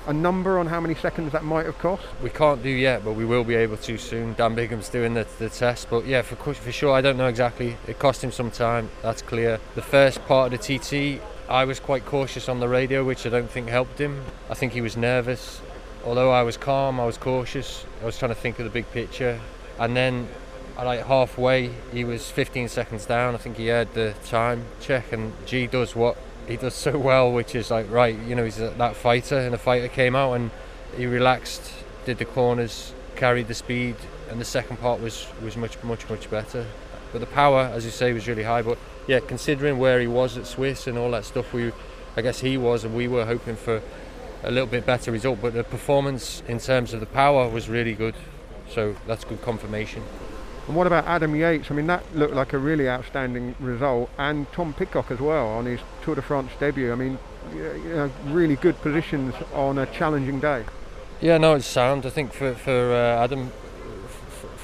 a 0.08 0.12
number 0.12 0.58
on 0.58 0.66
how 0.66 0.80
many 0.80 0.94
seconds 0.96 1.30
that 1.32 1.44
might 1.44 1.66
have 1.66 1.78
cost? 1.78 2.02
We 2.20 2.30
can't 2.30 2.62
do 2.62 2.68
yet, 2.68 3.04
but 3.04 3.12
we 3.12 3.24
will 3.24 3.44
be 3.44 3.54
able 3.54 3.76
to 3.76 3.96
soon. 3.96 4.34
Dan 4.34 4.56
Bigham's 4.56 4.88
doing 4.88 5.14
the, 5.14 5.26
the 5.38 5.48
test, 5.48 5.88
but 5.88 6.04
yeah, 6.04 6.22
for 6.22 6.52
for 6.52 6.72
sure, 6.72 6.92
I 6.92 7.00
don't 7.00 7.16
know 7.16 7.28
exactly. 7.28 7.76
It 7.86 8.00
cost 8.00 8.24
him 8.24 8.32
some 8.32 8.50
time. 8.50 8.90
That's 9.02 9.22
clear. 9.22 9.60
The 9.76 9.82
first 9.82 10.24
part 10.26 10.52
of 10.52 10.60
the 10.60 10.78
TT, 10.78 11.22
I 11.48 11.66
was 11.66 11.78
quite 11.78 12.06
cautious 12.06 12.48
on 12.48 12.60
the 12.60 12.68
radio, 12.68 13.04
which 13.04 13.26
I 13.26 13.28
don't 13.28 13.50
think 13.50 13.68
helped 13.68 13.98
him. 13.98 14.24
I 14.48 14.54
think 14.54 14.72
he 14.72 14.80
was 14.80 14.96
nervous. 14.96 15.60
Although 16.04 16.30
I 16.30 16.42
was 16.42 16.56
calm, 16.56 16.98
I 16.98 17.04
was 17.04 17.18
cautious. 17.18 17.84
I 18.02 18.06
was 18.06 18.18
trying 18.18 18.30
to 18.30 18.34
think 18.34 18.58
of 18.58 18.64
the 18.64 18.70
big 18.70 18.90
picture. 18.92 19.40
And 19.78 19.94
then, 19.94 20.28
like 20.76 21.04
halfway, 21.04 21.70
he 21.92 22.04
was 22.04 22.30
15 22.30 22.68
seconds 22.68 23.04
down. 23.04 23.34
I 23.34 23.38
think 23.38 23.58
he 23.58 23.68
heard 23.68 23.92
the 23.92 24.14
time 24.24 24.64
check, 24.80 25.12
and 25.12 25.32
G 25.44 25.66
does 25.66 25.94
what 25.94 26.16
he 26.48 26.56
does 26.56 26.74
so 26.74 26.98
well, 26.98 27.30
which 27.30 27.54
is 27.54 27.70
like, 27.70 27.90
right, 27.90 28.18
you 28.18 28.34
know, 28.34 28.44
he's 28.44 28.56
that 28.56 28.96
fighter, 28.96 29.38
and 29.38 29.52
the 29.52 29.58
fighter 29.58 29.88
came 29.88 30.16
out 30.16 30.34
and 30.34 30.50
he 30.96 31.06
relaxed, 31.06 31.72
did 32.04 32.18
the 32.18 32.24
corners, 32.24 32.92
carried 33.16 33.48
the 33.48 33.54
speed, 33.54 33.96
and 34.30 34.40
the 34.40 34.44
second 34.44 34.78
part 34.78 35.00
was 35.00 35.26
was 35.42 35.56
much, 35.56 35.82
much, 35.82 36.08
much 36.08 36.30
better. 36.30 36.66
But 37.12 37.20
the 37.20 37.26
power, 37.26 37.70
as 37.72 37.84
you 37.84 37.90
say, 37.90 38.12
was 38.12 38.26
really 38.26 38.42
high. 38.42 38.62
But 38.62 38.78
yeah, 39.06 39.20
considering 39.20 39.78
where 39.78 40.00
he 40.00 40.06
was 40.06 40.36
at 40.36 40.46
Swiss 40.46 40.86
and 40.86 40.96
all 40.96 41.10
that 41.12 41.24
stuff, 41.24 41.52
we, 41.52 41.72
I 42.16 42.22
guess 42.22 42.40
he 42.40 42.56
was, 42.56 42.84
and 42.84 42.94
we 42.94 43.08
were 43.08 43.26
hoping 43.26 43.56
for 43.56 43.82
a 44.42 44.50
little 44.50 44.66
bit 44.66 44.86
better 44.86 45.12
result. 45.12 45.40
But 45.42 45.54
the 45.54 45.64
performance 45.64 46.42
in 46.48 46.58
terms 46.58 46.94
of 46.94 47.00
the 47.00 47.06
power 47.06 47.48
was 47.48 47.68
really 47.68 47.94
good, 47.94 48.14
so 48.68 48.94
that's 49.06 49.24
good 49.24 49.42
confirmation. 49.42 50.02
And 50.66 50.76
what 50.76 50.86
about 50.86 51.04
Adam 51.04 51.34
Yates? 51.36 51.70
I 51.70 51.74
mean, 51.74 51.86
that 51.88 52.02
looked 52.16 52.34
like 52.34 52.54
a 52.54 52.58
really 52.58 52.88
outstanding 52.88 53.54
result, 53.60 54.10
and 54.18 54.50
Tom 54.52 54.72
Pidcock 54.72 55.10
as 55.10 55.20
well 55.20 55.48
on 55.48 55.66
his 55.66 55.80
Tour 56.02 56.14
de 56.14 56.22
France 56.22 56.52
debut. 56.58 56.90
I 56.90 56.94
mean, 56.94 57.18
you 57.52 57.94
know, 57.94 58.10
really 58.26 58.56
good 58.56 58.80
positions 58.80 59.34
on 59.52 59.78
a 59.78 59.86
challenging 59.86 60.40
day. 60.40 60.64
Yeah, 61.20 61.38
no, 61.38 61.54
it's 61.54 61.66
sound. 61.66 62.06
I 62.06 62.10
think 62.10 62.32
for 62.32 62.54
for 62.54 62.92
uh, 62.92 63.22
Adam, 63.22 63.52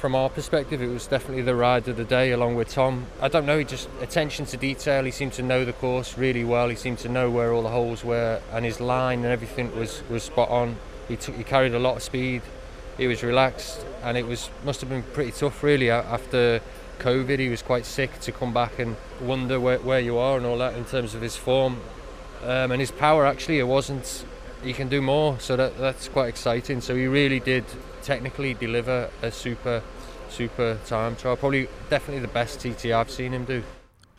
from 0.01 0.15
our 0.15 0.29
perspective, 0.29 0.81
it 0.81 0.87
was 0.87 1.05
definitely 1.05 1.43
the 1.43 1.53
ride 1.53 1.87
of 1.87 1.95
the 1.95 2.03
day 2.03 2.31
along 2.31 2.55
with 2.55 2.67
Tom. 2.69 3.05
I 3.21 3.27
don't 3.27 3.45
know, 3.45 3.59
he 3.59 3.63
just 3.63 3.87
attention 4.01 4.47
to 4.47 4.57
detail. 4.57 5.03
He 5.03 5.11
seemed 5.11 5.33
to 5.33 5.43
know 5.43 5.63
the 5.63 5.73
course 5.73 6.17
really 6.17 6.43
well. 6.43 6.69
He 6.69 6.75
seemed 6.75 6.97
to 6.99 7.07
know 7.07 7.29
where 7.29 7.53
all 7.53 7.61
the 7.61 7.69
holes 7.69 8.03
were, 8.03 8.41
and 8.51 8.65
his 8.65 8.79
line 8.79 9.19
and 9.19 9.27
everything 9.27 9.75
was, 9.77 10.01
was 10.09 10.23
spot 10.23 10.49
on. 10.49 10.77
He 11.07 11.17
took, 11.17 11.35
he 11.35 11.43
carried 11.43 11.75
a 11.75 11.79
lot 11.79 11.97
of 11.97 12.01
speed. 12.01 12.41
He 12.97 13.05
was 13.05 13.21
relaxed, 13.21 13.85
and 14.01 14.17
it 14.17 14.25
was 14.25 14.49
must 14.65 14.81
have 14.81 14.89
been 14.89 15.03
pretty 15.03 15.33
tough 15.33 15.61
really 15.61 15.91
after 15.91 16.61
COVID. 16.97 17.37
He 17.37 17.49
was 17.49 17.61
quite 17.61 17.85
sick 17.85 18.19
to 18.21 18.31
come 18.31 18.51
back 18.55 18.79
and 18.79 18.95
wonder 19.21 19.59
where, 19.59 19.77
where 19.77 19.99
you 19.99 20.17
are 20.17 20.35
and 20.35 20.47
all 20.47 20.57
that 20.57 20.73
in 20.73 20.85
terms 20.85 21.13
of 21.13 21.21
his 21.21 21.35
form 21.35 21.79
um, 22.41 22.71
and 22.71 22.81
his 22.81 22.89
power. 22.89 23.27
Actually, 23.27 23.59
it 23.59 23.67
wasn't. 23.67 24.25
He 24.63 24.73
can 24.73 24.89
do 24.89 24.99
more, 24.99 25.39
so 25.39 25.55
that 25.57 25.77
that's 25.77 26.07
quite 26.07 26.29
exciting. 26.29 26.81
So 26.81 26.95
he 26.95 27.05
really 27.05 27.39
did 27.39 27.65
technically 28.01 28.53
deliver 28.53 29.09
a 29.21 29.31
super, 29.31 29.81
super 30.29 30.77
time 30.85 31.15
trial. 31.15 31.37
Probably, 31.37 31.67
definitely 31.89 32.21
the 32.21 32.27
best 32.27 32.59
TT 32.59 32.87
I've 32.87 33.11
seen 33.11 33.33
him 33.33 33.45
do. 33.45 33.63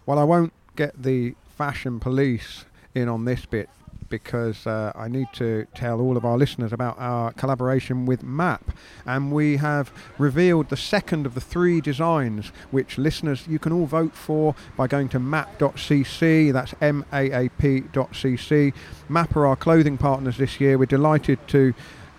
Well, 0.07 0.19
I 0.19 0.25
won't 0.25 0.53
get 0.77 1.03
the 1.03 1.35
fashion 1.57 2.01
police 2.01 2.65
in 2.95 3.09
on 3.09 3.25
this 3.25 3.47
bit 3.47 3.69
because 4.13 4.67
uh, 4.67 4.93
I 4.95 5.09
need 5.09 5.29
to 5.33 5.67
tell 5.75 5.99
all 5.99 6.19
of 6.19 6.25
our 6.27 6.37
listeners 6.37 6.71
about 6.71 6.99
our 6.99 7.33
collaboration 7.33 8.05
with 8.05 8.23
MAAP. 8.23 8.61
And 9.07 9.33
we 9.33 9.57
have 9.57 9.91
revealed 10.19 10.69
the 10.69 10.77
second 10.77 11.25
of 11.25 11.33
the 11.35 11.41
three 11.41 11.81
designs 11.81 12.49
which 12.71 12.99
listeners 12.99 13.49
you 13.49 13.59
can 13.59 13.73
all 13.73 13.87
vote 13.87 14.15
for 14.15 14.55
by 14.77 14.87
going 14.87 15.09
to 15.11 15.19
maap.cc. 15.19 16.53
That's 16.53 16.75
M 16.83 17.07
A 17.11 17.31
A 17.31 17.49
P.cc. 17.49 18.75
MAAP 19.09 19.37
are 19.37 19.47
our 19.47 19.57
clothing 19.57 19.97
partners 19.97 20.37
this 20.37 20.61
year. 20.61 20.77
We're 20.77 20.85
delighted 20.85 21.39
to 21.49 21.73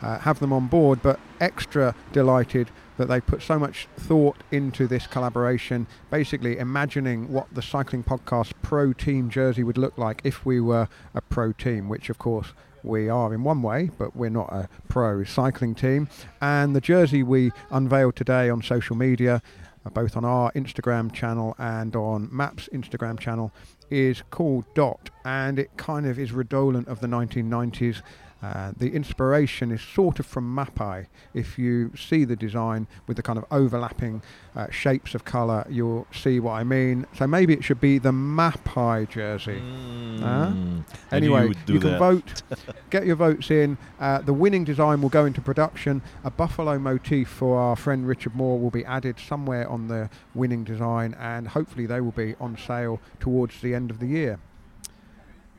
uh, 0.03 0.19
have 0.19 0.39
them 0.39 0.53
on 0.53 0.67
board, 0.67 1.01
but 1.01 1.19
extra 1.39 1.95
delighted 2.11 2.69
that 2.97 3.07
they 3.07 3.19
put 3.19 3.41
so 3.41 3.57
much 3.57 3.87
thought 3.97 4.37
into 4.51 4.85
this 4.85 5.07
collaboration, 5.07 5.87
basically 6.11 6.57
imagining 6.57 7.31
what 7.31 7.47
the 7.53 7.61
Cycling 7.61 8.03
Podcast 8.03 8.51
Pro 8.61 8.93
Team 8.93 9.29
jersey 9.29 9.63
would 9.63 9.77
look 9.77 9.97
like 9.97 10.21
if 10.23 10.45
we 10.45 10.59
were 10.59 10.87
a 11.15 11.21
pro 11.21 11.53
team, 11.53 11.89
which 11.89 12.09
of 12.09 12.19
course 12.19 12.53
we 12.83 13.09
are 13.09 13.33
in 13.33 13.43
one 13.43 13.61
way, 13.61 13.89
but 13.97 14.15
we're 14.15 14.29
not 14.29 14.51
a 14.51 14.67
pro 14.89 15.23
cycling 15.23 15.73
team. 15.73 16.09
And 16.41 16.75
the 16.75 16.81
jersey 16.81 17.23
we 17.23 17.51
unveiled 17.71 18.15
today 18.15 18.49
on 18.49 18.61
social 18.61 18.95
media, 18.95 19.41
uh, 19.85 19.89
both 19.89 20.17
on 20.17 20.25
our 20.25 20.51
Instagram 20.51 21.11
channel 21.11 21.55
and 21.57 21.95
on 21.95 22.27
MAAPs 22.27 22.69
Instagram 22.69 23.17
channel, 23.17 23.51
is 23.89 24.23
called 24.31 24.65
Dot, 24.75 25.09
and 25.23 25.57
it 25.59 25.75
kind 25.77 26.05
of 26.05 26.19
is 26.19 26.31
redolent 26.31 26.87
of 26.87 26.99
the 26.99 27.07
1990s 27.07 28.01
uh, 28.43 28.73
the 28.75 28.93
inspiration 28.93 29.71
is 29.71 29.81
sort 29.81 30.19
of 30.19 30.25
from 30.25 30.53
Mapei. 30.53 31.07
If 31.33 31.57
you 31.57 31.93
see 31.95 32.25
the 32.25 32.35
design 32.35 32.87
with 33.07 33.15
the 33.15 33.23
kind 33.23 33.39
of 33.39 33.45
overlapping 33.49 34.21
uh, 34.53 34.69
shapes 34.69 35.15
of 35.15 35.23
colour, 35.23 35.65
you'll 35.69 36.05
see 36.11 36.41
what 36.41 36.51
I 36.51 36.65
mean. 36.65 37.07
So 37.17 37.25
maybe 37.25 37.53
it 37.53 37.63
should 37.63 37.79
be 37.79 37.99
the 37.99 38.11
Mapei 38.11 39.07
jersey. 39.07 39.61
Mm. 39.61 40.21
Uh? 40.21 40.83
Anyway, 41.15 41.53
you, 41.67 41.75
you 41.75 41.79
can 41.79 41.97
vote. 41.97 42.43
get 42.89 43.05
your 43.05 43.15
votes 43.15 43.49
in. 43.49 43.77
Uh, 43.97 44.19
the 44.19 44.33
winning 44.33 44.65
design 44.65 45.01
will 45.01 45.09
go 45.09 45.23
into 45.25 45.39
production. 45.39 46.01
A 46.25 46.29
buffalo 46.29 46.77
motif 46.77 47.29
for 47.29 47.57
our 47.57 47.77
friend 47.77 48.05
Richard 48.05 48.35
Moore 48.35 48.59
will 48.59 48.71
be 48.71 48.83
added 48.83 49.19
somewhere 49.21 49.69
on 49.69 49.87
the 49.87 50.09
winning 50.35 50.65
design, 50.65 51.15
and 51.17 51.47
hopefully 51.47 51.85
they 51.85 52.01
will 52.01 52.11
be 52.11 52.35
on 52.41 52.57
sale 52.57 52.99
towards 53.21 53.61
the 53.61 53.73
end 53.73 53.89
of 53.89 53.99
the 53.99 54.07
year. 54.07 54.37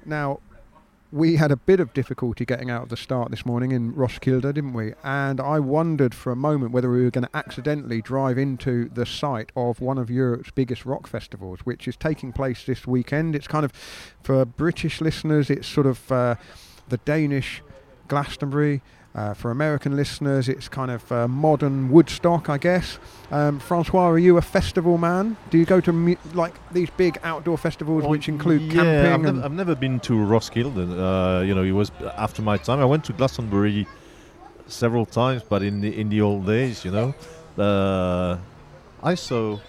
Now, 0.04 0.40
we 1.14 1.36
had 1.36 1.52
a 1.52 1.56
bit 1.56 1.78
of 1.78 1.92
difficulty 1.94 2.44
getting 2.44 2.72
out 2.72 2.82
of 2.82 2.88
the 2.88 2.96
start 2.96 3.30
this 3.30 3.46
morning 3.46 3.70
in 3.70 3.94
Roskilde, 3.94 4.52
didn't 4.52 4.72
we? 4.72 4.94
And 5.04 5.40
I 5.40 5.60
wondered 5.60 6.12
for 6.12 6.32
a 6.32 6.36
moment 6.36 6.72
whether 6.72 6.90
we 6.90 7.04
were 7.04 7.10
going 7.12 7.26
to 7.26 7.36
accidentally 7.36 8.02
drive 8.02 8.36
into 8.36 8.88
the 8.88 9.06
site 9.06 9.52
of 9.54 9.80
one 9.80 9.96
of 9.96 10.10
Europe's 10.10 10.50
biggest 10.50 10.84
rock 10.84 11.06
festivals, 11.06 11.60
which 11.60 11.86
is 11.86 11.96
taking 11.96 12.32
place 12.32 12.64
this 12.64 12.84
weekend. 12.84 13.36
It's 13.36 13.46
kind 13.46 13.64
of, 13.64 13.70
for 14.24 14.44
British 14.44 15.00
listeners, 15.00 15.50
it's 15.50 15.68
sort 15.68 15.86
of 15.86 16.10
uh, 16.10 16.34
the 16.88 16.96
Danish 16.96 17.62
Glastonbury. 18.08 18.82
Uh, 19.14 19.32
for 19.32 19.52
American 19.52 19.94
listeners, 19.94 20.48
it's 20.48 20.66
kind 20.66 20.90
of 20.90 21.12
uh, 21.12 21.28
modern 21.28 21.88
Woodstock, 21.88 22.48
I 22.50 22.58
guess. 22.58 22.98
Um, 23.30 23.60
Francois, 23.60 24.08
are 24.10 24.18
you 24.18 24.38
a 24.38 24.42
festival 24.42 24.98
man? 24.98 25.36
Do 25.50 25.58
you 25.58 25.64
go 25.64 25.80
to 25.80 25.92
mu- 25.92 26.16
like 26.32 26.54
these 26.72 26.90
big 26.90 27.18
outdoor 27.22 27.56
festivals 27.56 28.02
well, 28.02 28.10
which 28.10 28.28
include 28.28 28.62
yeah, 28.62 28.72
camping? 28.72 29.12
I've, 29.12 29.34
nev- 29.36 29.44
I've 29.44 29.52
never 29.52 29.76
been 29.76 30.00
to 30.00 30.14
Roskilde. 30.14 30.78
Uh, 30.78 31.42
you 31.42 31.54
know, 31.54 31.62
it 31.62 31.70
was 31.70 31.92
after 32.16 32.42
my 32.42 32.56
time. 32.56 32.80
I 32.80 32.84
went 32.84 33.04
to 33.04 33.12
Glastonbury 33.12 33.86
several 34.66 35.06
times, 35.06 35.42
but 35.48 35.62
in 35.62 35.80
the 35.80 35.96
in 35.96 36.08
the 36.08 36.20
old 36.20 36.46
days, 36.46 36.84
you 36.84 36.90
know, 36.90 37.14
uh, 37.56 38.36
I 39.00 39.14
saw, 39.14 39.60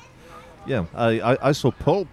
yeah, 0.66 0.86
I, 0.94 1.20
I, 1.20 1.48
I 1.48 1.52
saw 1.52 1.70
Pulp 1.70 2.08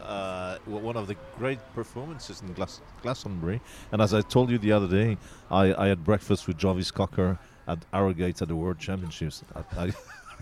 uh, 0.00 0.37
one 0.68 0.96
of 0.96 1.06
the 1.06 1.16
great 1.38 1.58
performances 1.74 2.42
in 2.42 2.52
Glas- 2.52 2.80
Glastonbury. 3.02 3.60
And 3.92 4.02
as 4.02 4.14
I 4.14 4.20
told 4.20 4.50
you 4.50 4.58
the 4.58 4.72
other 4.72 4.88
day, 4.88 5.16
I, 5.50 5.74
I 5.74 5.88
had 5.88 6.04
breakfast 6.04 6.46
with 6.46 6.58
Jarvis 6.58 6.90
Cocker 6.90 7.38
at 7.66 7.84
Arrogate 7.92 8.42
at 8.42 8.48
the 8.48 8.56
World 8.56 8.78
Championships. 8.78 9.42
I, 9.54 9.84
I 9.84 9.92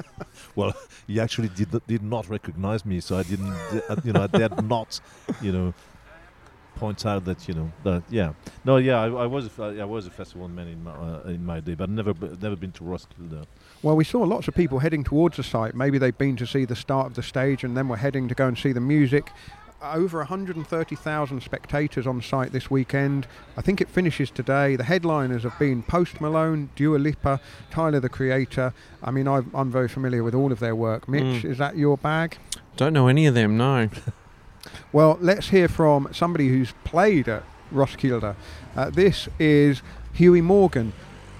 well, 0.56 0.74
he 1.06 1.20
actually 1.20 1.48
did 1.48 1.72
not, 1.72 1.86
did 1.86 2.02
not 2.02 2.28
recognize 2.28 2.84
me, 2.84 3.00
so 3.00 3.16
I 3.16 3.22
didn't, 3.22 3.52
uh, 3.88 3.96
you 4.04 4.12
know, 4.12 4.22
I 4.22 4.26
dared 4.26 4.64
not, 4.68 5.00
you 5.40 5.52
know, 5.52 5.74
point 6.76 7.06
out 7.06 7.24
that 7.24 7.48
you 7.48 7.54
know 7.54 7.72
that 7.84 8.02
yeah 8.10 8.34
no 8.64 8.76
yeah 8.76 9.00
I, 9.00 9.06
I 9.06 9.26
was 9.26 9.46
a, 9.58 9.62
I 9.80 9.84
was 9.84 10.06
a 10.06 10.10
festival 10.10 10.46
man 10.46 10.68
in 10.68 10.84
my 10.84 10.92
uh, 10.92 11.22
in 11.24 11.44
my 11.44 11.58
day 11.60 11.74
but 11.74 11.88
never 11.88 12.12
never 12.40 12.54
been 12.54 12.72
to 12.72 12.84
Roskilde. 12.84 13.46
Well, 13.82 13.96
we 13.96 14.04
saw 14.04 14.20
lots 14.22 14.46
of 14.46 14.54
people 14.54 14.78
heading 14.78 15.04
towards 15.04 15.36
the 15.36 15.42
site. 15.42 15.74
Maybe 15.74 15.98
they've 15.98 16.16
been 16.16 16.36
to 16.36 16.46
see 16.46 16.64
the 16.64 16.76
start 16.76 17.06
of 17.06 17.14
the 17.14 17.22
stage 17.22 17.64
and 17.64 17.76
then 17.76 17.88
were 17.88 17.96
heading 17.96 18.28
to 18.28 18.34
go 18.34 18.46
and 18.46 18.56
see 18.56 18.72
the 18.72 18.80
music. 18.80 19.32
Over 19.82 20.18
130,000 20.18 21.42
spectators 21.42 22.06
on 22.06 22.22
site 22.22 22.52
this 22.52 22.70
weekend. 22.70 23.26
I 23.56 23.62
think 23.62 23.80
it 23.80 23.88
finishes 23.88 24.30
today. 24.30 24.76
The 24.76 24.84
headliners 24.84 25.42
have 25.42 25.58
been 25.58 25.82
Post 25.82 26.20
Malone, 26.20 26.70
Dua 26.76 26.96
Lipa, 26.98 27.40
Tyler 27.70 28.00
the 28.00 28.08
Creator. 28.08 28.72
I 29.02 29.10
mean, 29.10 29.28
i 29.28 29.42
am 29.54 29.70
very 29.70 29.88
familiar 29.88 30.22
with 30.22 30.34
all 30.34 30.52
of 30.52 30.58
their 30.60 30.74
work. 30.74 31.08
Mitch, 31.08 31.42
Mm. 31.42 31.44
is 31.44 31.58
that 31.58 31.76
your 31.76 31.96
bag? 31.96 32.38
Don't 32.76 32.92
know 32.92 33.08
any 33.08 33.26
of 33.26 33.34
them. 33.34 33.56
No. 33.56 33.88
Well, 34.92 35.16
let's 35.20 35.50
hear 35.50 35.68
from 35.68 36.08
somebody 36.12 36.48
who's 36.48 36.72
played 36.82 37.28
at 37.28 37.44
Roskilde. 37.72 38.34
Uh, 38.74 38.90
this 38.90 39.28
is 39.38 39.80
Huey 40.14 40.40
Morgan, 40.40 40.92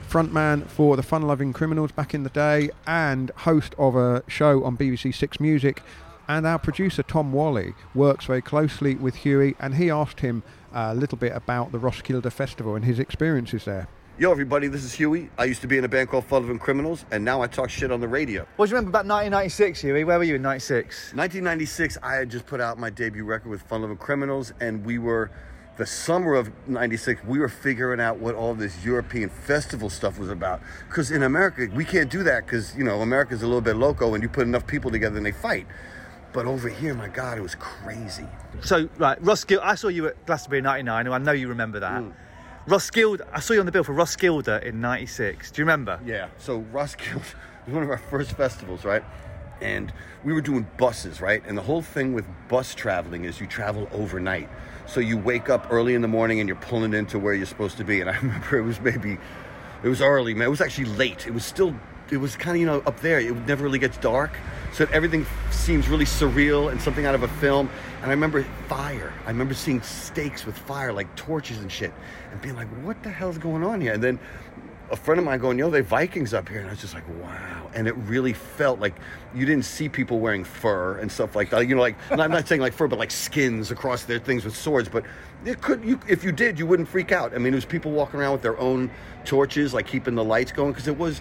frontman 0.09 0.69
for 0.69 0.97
the 0.97 1.03
Fun 1.03 1.23
Loving 1.23 1.53
Criminals 1.53 1.91
back 1.91 2.15
in 2.15 2.23
the 2.23 2.31
day 2.31 2.71
and 2.87 3.31
host 3.39 3.75
of 3.79 3.97
a 3.97 4.23
show 4.29 4.63
on 4.63 4.77
BBC 4.77 5.13
Six 5.13 5.41
Music. 5.41 5.83
And 6.29 6.45
our 6.47 6.59
producer 6.59 7.03
Tom 7.05 7.33
Whalley 7.33 7.75
works 7.95 8.25
very 8.25 8.43
closely 8.43 8.97
with 8.97 9.15
Huey, 9.17 9.55
and 9.61 9.77
he 9.77 9.91
asked 9.91 10.21
him 10.21 10.43
a 10.73 10.95
little 10.95 11.19
bit 11.19 11.33
about 11.35 11.71
the 11.71 11.79
Roskilde 11.79 12.33
Festival 12.33 12.75
and 12.75 12.85
his 12.85 12.99
experiences 12.99 13.65
there. 13.65 13.87
Yo, 14.19 14.33
everybody, 14.33 14.67
this 14.67 14.83
is 14.83 14.95
Huey. 14.95 15.31
I 15.39 15.45
used 15.45 15.61
to 15.61 15.69
be 15.69 15.79
in 15.79 15.85
a 15.85 15.89
band 15.89 16.09
called 16.09 16.25
Fun 16.25 16.43
Loving 16.43 16.59
Criminals, 16.59 17.05
and 17.11 17.25
now 17.25 17.43
I 17.43 17.47
talk 17.47 17.71
shit 17.71 17.93
on 17.93 18.01
the 18.01 18.09
radio. 18.09 18.47
What 18.57 18.67
do 18.67 18.71
you 18.71 18.77
remember 18.77 18.89
about 18.89 19.07
1996, 19.07 19.83
Huey? 19.83 20.05
Where 20.05 20.19
were 20.19 20.25
you 20.25 20.37
in 20.37 20.43
96? 20.43 21.13
1996, 21.15 21.99
I 22.03 22.15
had 22.15 22.31
just 22.31 22.47
put 22.47 22.61
out 22.61 22.79
my 22.79 22.91
debut 22.91 23.25
record 23.25 23.51
with 23.51 23.63
Fun 23.63 23.83
Loving 23.83 23.99
Criminals, 23.99 24.53
and 24.59 24.85
we 24.85 24.99
were, 24.99 25.31
the 25.77 25.87
summer 25.87 26.35
of 26.35 26.51
96, 26.67 27.23
we 27.25 27.39
were 27.39 27.51
figuring 27.51 28.01
out 28.01 28.19
what 28.19 28.35
all 28.35 28.55
this 28.55 28.85
European 28.85 29.29
festival 29.29 29.91
stuff 29.91 30.19
was 30.19 30.31
about. 30.31 30.61
Because 30.89 31.11
in 31.11 31.23
America, 31.23 31.69
we 31.75 31.85
can't 31.85 32.11
do 32.11 32.23
that 32.25 32.47
because, 32.47 32.75
you 32.75 32.85
know, 32.85 33.03
America's 33.03 33.43
a 33.43 33.47
little 33.47 33.61
bit 33.61 33.77
loco, 33.77 34.15
and 34.15 34.23
you 34.23 34.29
put 34.31 34.45
enough 34.45 34.67
people 34.67 34.91
together 34.91 35.19
and 35.19 35.27
they 35.27 35.33
fight. 35.33 35.67
But 36.37 36.45
over 36.45 36.69
here, 36.69 36.93
my 36.93 37.09
God, 37.09 37.39
it 37.39 37.41
was 37.41 37.55
crazy. 37.55 38.27
So, 38.61 38.91
right, 38.99 39.17
Roskilde, 39.25 39.63
I 39.63 39.75
saw 39.75 39.89
you 39.89 40.09
at 40.09 40.27
Glastonbury 40.27 40.59
in 40.59 40.65
99, 40.65 41.07
and 41.07 41.15
I 41.15 41.17
know 41.17 41.33
you 41.33 41.49
remember 41.49 41.81
that. 41.81 42.03
Mm. 42.03 42.13
Roskilde, 42.67 43.23
I 43.33 43.41
saw 43.41 43.55
you 43.55 43.61
on 43.61 43.65
the 43.65 43.73
bill 43.73 43.85
for 43.85 43.95
Roskilde 43.95 44.63
in 44.63 44.79
96. 44.83 45.51
Do 45.51 45.63
you 45.63 45.65
remember? 45.65 45.99
Yeah. 46.05 46.29
So 46.37 46.59
Roskilde 46.59 47.23
was 47.65 47.75
one 47.75 47.83
of 47.83 47.89
our 47.89 47.97
first 47.97 48.33
festivals, 48.33 48.85
right? 48.85 49.03
And 49.63 49.91
we 50.25 50.35
were 50.35 50.43
doing 50.43 50.67
buses, 50.77 51.23
right? 51.23 51.43
And 51.47 51.57
the 51.57 51.63
whole 51.63 51.81
thing 51.81 52.13
with 52.13 52.27
bus 52.49 52.75
traveling 52.75 53.25
is 53.25 53.41
you 53.41 53.47
travel 53.47 53.89
overnight. 53.91 54.51
So 54.85 55.01
you 55.01 55.17
wake 55.17 55.49
up 55.49 55.69
early 55.71 55.95
in 55.95 56.03
the 56.03 56.09
morning 56.09 56.41
and 56.41 56.47
you're 56.51 56.59
pulling 56.59 56.93
into 56.93 57.19
where 57.19 57.33
you're 57.33 57.47
supposed 57.47 57.79
to 57.79 57.85
be. 57.85 58.03
And 58.03 58.11
I 58.11 58.17
remember 58.21 58.59
it 58.59 58.63
was 58.63 58.79
maybe, 58.79 59.17
it 59.83 59.89
was 59.89 60.03
early, 60.03 60.35
man. 60.35 60.49
It 60.49 60.51
was 60.51 60.61
actually 60.61 60.91
late. 60.97 61.27
It 61.27 61.33
was 61.33 61.47
still, 61.47 61.75
it 62.11 62.19
was 62.19 62.37
kind 62.37 62.57
of, 62.57 62.61
you 62.61 62.67
know, 62.67 62.83
up 62.87 63.01
there. 63.01 63.21
It 63.21 63.35
never 63.47 63.65
really 63.65 63.79
gets 63.79 63.99
dark. 63.99 64.37
So 64.73 64.87
everything 64.93 65.27
seems 65.51 65.89
really 65.89 66.05
surreal 66.05 66.71
and 66.71 66.81
something 66.81 67.07
out 67.07 67.15
of 67.15 67.23
a 67.23 67.29
film. 67.29 67.71
And 68.03 68.07
I 68.07 68.11
remember 68.11 68.45
fire. 68.69 69.13
I 69.25 69.29
remember 69.29 69.55
seeing 69.55 69.81
stakes 69.83 70.45
with 70.45 70.57
fire, 70.57 70.93
like 70.93 71.15
torches 71.17 71.59
and 71.59 71.73
shit, 71.73 71.93
and 72.31 72.41
being 72.43 72.55
like, 72.55 72.69
what 72.85 73.03
the 73.03 73.11
hell's 73.11 73.39
going 73.39 73.65
on 73.65 73.81
here? 73.81 73.95
And 73.95 74.03
then 74.03 74.21
a 74.91 74.97
friend 74.97 75.19
of 75.19 75.25
mine 75.25 75.41
going, 75.41 75.59
yo, 75.59 75.69
they 75.69 75.81
Vikings 75.81 76.33
up 76.33 76.49
here. 76.49 76.61
And 76.61 76.69
I 76.69 76.71
was 76.71 76.81
just 76.81 76.95
like, 76.95 77.09
wow. 77.21 77.71
And 77.75 77.89
it 77.89 77.97
really 77.97 78.33
felt 78.33 78.79
like 78.79 78.95
you 79.35 79.45
didn't 79.45 79.65
see 79.65 79.89
people 79.89 80.21
wearing 80.21 80.45
fur 80.45 80.99
and 80.99 81.11
stuff 81.11 81.35
like 81.35 81.51
that. 81.51 81.67
You 81.67 81.75
know, 81.75 81.81
like, 81.81 81.97
I'm 82.11 82.31
not 82.31 82.47
saying 82.47 82.61
like 82.61 82.73
fur, 82.73 82.87
but 82.87 82.99
like 82.99 83.11
skins 83.11 83.71
across 83.73 84.05
their 84.05 84.21
things 84.21 84.45
with 84.45 84.55
swords. 84.55 84.89
But 84.89 85.05
it 85.45 85.61
could, 85.61 85.85
you, 85.85 85.99
if 86.07 86.23
you 86.23 86.31
did, 86.31 86.59
you 86.59 86.67
wouldn't 86.67 86.89
freak 86.89 87.11
out. 87.11 87.35
I 87.35 87.39
mean, 87.39 87.53
it 87.53 87.57
was 87.57 87.65
people 87.65 87.91
walking 87.91 88.21
around 88.21 88.33
with 88.33 88.43
their 88.43 88.59
own 88.59 88.91
torches, 89.25 89.75
like 89.75 89.87
keeping 89.89 90.15
the 90.15 90.25
lights 90.25 90.53
going, 90.53 90.71
because 90.71 90.87
it 90.87 90.97
was 90.97 91.21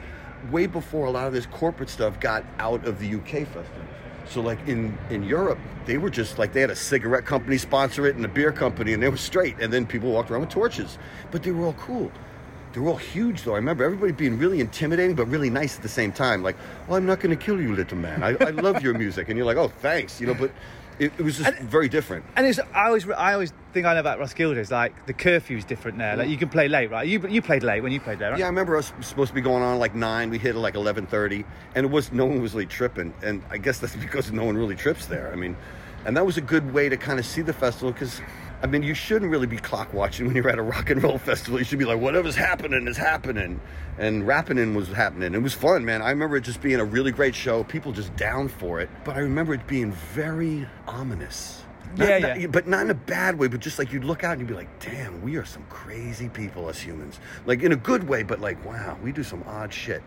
way 0.52 0.66
before 0.68 1.06
a 1.06 1.12
lot 1.12 1.28
of 1.28 1.34
this 1.34 1.46
corporate 1.46 1.90
stuff 1.90 2.20
got 2.20 2.44
out 2.60 2.86
of 2.86 3.00
the 3.00 3.16
UK 3.16 3.48
festival. 3.48 3.82
So 4.28 4.42
like 4.42 4.60
in 4.68 4.98
in 5.10 5.24
Europe, 5.24 5.60
they 5.86 5.98
were 5.98 6.10
just 6.10 6.40
like 6.40 6.54
they 6.54 6.62
had 6.62 6.72
a 6.72 6.76
cigarette 6.76 7.26
company 7.26 7.58
sponsor 7.58 8.08
it 8.08 8.16
and 8.16 8.26
a 8.26 8.28
beer 8.28 8.52
company, 8.52 8.94
and 8.94 9.02
they 9.04 9.10
were 9.10 9.18
straight. 9.18 9.60
And 9.60 9.72
then 9.72 9.86
people 9.86 10.12
walked 10.12 10.32
around 10.32 10.42
with 10.42 10.50
torches, 10.50 10.98
but 11.32 11.44
they 11.44 11.52
were 11.52 11.66
all 11.66 11.74
cool. 11.74 12.12
They 12.74 12.82
were 12.82 12.90
all 12.90 12.98
huge, 12.98 13.44
though. 13.44 13.54
I 13.54 13.58
remember 13.58 13.86
everybody 13.86 14.12
being 14.12 14.38
really 14.38 14.60
intimidating, 14.60 15.16
but 15.16 15.28
really 15.28 15.50
nice 15.50 15.78
at 15.78 15.82
the 15.82 15.90
same 15.90 16.12
time. 16.12 16.44
Like, 16.44 16.58
"Oh, 16.90 16.96
I'm 16.96 17.06
not 17.06 17.20
going 17.22 17.38
to 17.38 17.42
kill 17.42 17.62
you, 17.62 17.74
little 17.74 17.98
man. 17.98 18.22
I, 18.22 18.36
I 18.42 18.50
love 18.50 18.84
your 18.84 18.94
music," 18.98 19.30
and 19.30 19.38
you're 19.38 19.46
like, 19.46 19.58
"Oh, 19.58 19.70
thanks," 19.70 20.20
you 20.20 20.28
know. 20.28 20.34
But 20.34 20.52
it, 21.00 21.14
it 21.18 21.24
was 21.24 21.38
just 21.38 21.58
very 21.60 21.88
different. 21.88 22.26
And 22.36 22.46
it's, 22.46 22.60
I 22.74 22.88
always, 22.88 23.10
I 23.10 23.34
always 23.34 23.54
think 23.76 23.86
I 23.86 23.94
know 23.94 24.00
about 24.00 24.20
Roskilde 24.20 24.58
is 24.58 24.72
like 24.72 25.06
the 25.06 25.14
curfew's 25.14 25.66
different 25.66 25.98
there. 25.98 26.16
Like 26.16 26.30
you 26.30 26.38
can 26.38 26.48
play 26.48 26.70
late, 26.70 26.90
right? 26.90 27.06
You, 27.06 27.28
you 27.28 27.42
played 27.42 27.62
late 27.62 27.84
when 27.84 27.92
you 27.92 28.00
played 28.00 28.20
there, 28.20 28.32
right? 28.32 28.40
Yeah, 28.40 28.46
I 28.46 28.48
remember 28.48 28.78
us 28.78 28.94
supposed 29.02 29.30
to 29.32 29.36
be 29.36 29.42
going 29.42 29.62
on 29.62 29.80
like 29.80 29.94
nine. 29.94 30.30
We 30.30 30.38
hit 30.38 30.56
like 30.56 30.76
eleven 30.76 31.06
thirty, 31.06 31.44
and 31.76 31.86
it 31.86 31.92
was 31.92 32.14
no 32.14 32.26
one 32.26 32.42
was 32.42 32.54
really 32.54 32.68
tripping. 32.68 33.14
And 33.22 33.44
I 33.50 33.58
guess 33.58 33.80
that's 33.80 33.96
because 34.08 34.32
no 34.32 34.46
one 34.46 34.58
really 34.58 34.76
trips 34.76 35.08
there. 35.08 35.30
I 35.32 35.36
mean, 35.36 35.58
and 36.06 36.16
that 36.16 36.26
was 36.26 36.38
a 36.38 36.42
good 36.42 36.74
way 36.74 36.88
to 36.88 36.96
kind 36.96 37.20
of 37.20 37.26
see 37.26 37.42
the 37.42 37.54
festival 37.54 37.92
because. 37.92 38.22
I 38.64 38.68
mean, 38.68 38.84
you 38.84 38.96
shouldn't 38.96 39.30
really 39.30 39.46
be 39.46 39.58
clock 39.58 39.94
watching 39.94 40.26
when 40.26 40.36
you're 40.38 40.50
at 40.50 40.58
a 40.58 40.64
rock 40.64 40.90
and 40.90 41.04
roll 41.04 41.18
festival. 41.32 41.60
You 41.60 41.66
should 41.66 41.78
be 41.78 41.86
like, 41.86 42.00
whatever's 42.00 42.38
happening 42.38 42.88
is 42.88 42.98
happening. 42.98 43.60
And 44.00 44.24
Rappinin 44.24 44.74
was 44.74 44.88
happening. 44.88 45.36
It 45.36 45.42
was 45.42 45.54
fun, 45.54 45.84
man. 45.84 46.02
I 46.02 46.10
remember 46.10 46.38
it 46.38 46.46
just 46.46 46.62
being 46.62 46.80
a 46.80 46.86
really 46.86 47.12
great 47.12 47.36
show, 47.36 47.66
people 47.66 47.92
just 47.92 48.16
down 48.16 48.48
for 48.48 48.80
it. 48.80 48.90
But 49.04 49.18
I 49.18 49.20
remember 49.20 49.54
it 49.54 49.68
being 49.68 49.92
very 49.92 50.66
ominous. 50.88 51.66
Not- 51.98 52.08
Yeah, 52.10 52.18
not- 52.20 52.40
yeah. 52.42 52.48
but 52.48 52.68
not 52.68 52.82
in 52.82 52.90
a 52.92 52.96
bad 52.96 53.38
way, 53.40 53.48
but 53.48 53.60
just 53.60 53.80
like 53.80 53.92
you'd 53.94 54.04
look 54.04 54.24
out 54.24 54.34
and 54.34 54.42
you'd 54.42 54.48
be 54.48 54.54
like, 54.54 54.80
damn, 54.80 55.22
we 55.22 55.38
are 55.38 55.46
some 55.46 55.64
crazy 55.70 56.30
people 56.30 56.68
as 56.70 56.80
humans. 56.80 57.20
Like 57.46 57.62
in 57.64 57.72
a 57.72 57.76
good 57.78 58.08
way, 58.08 58.24
but 58.24 58.42
like, 58.42 58.64
wow, 58.66 58.98
we 59.02 59.12
do 59.12 59.24
some 59.24 59.44
odd 59.48 59.74
shit. 59.74 60.04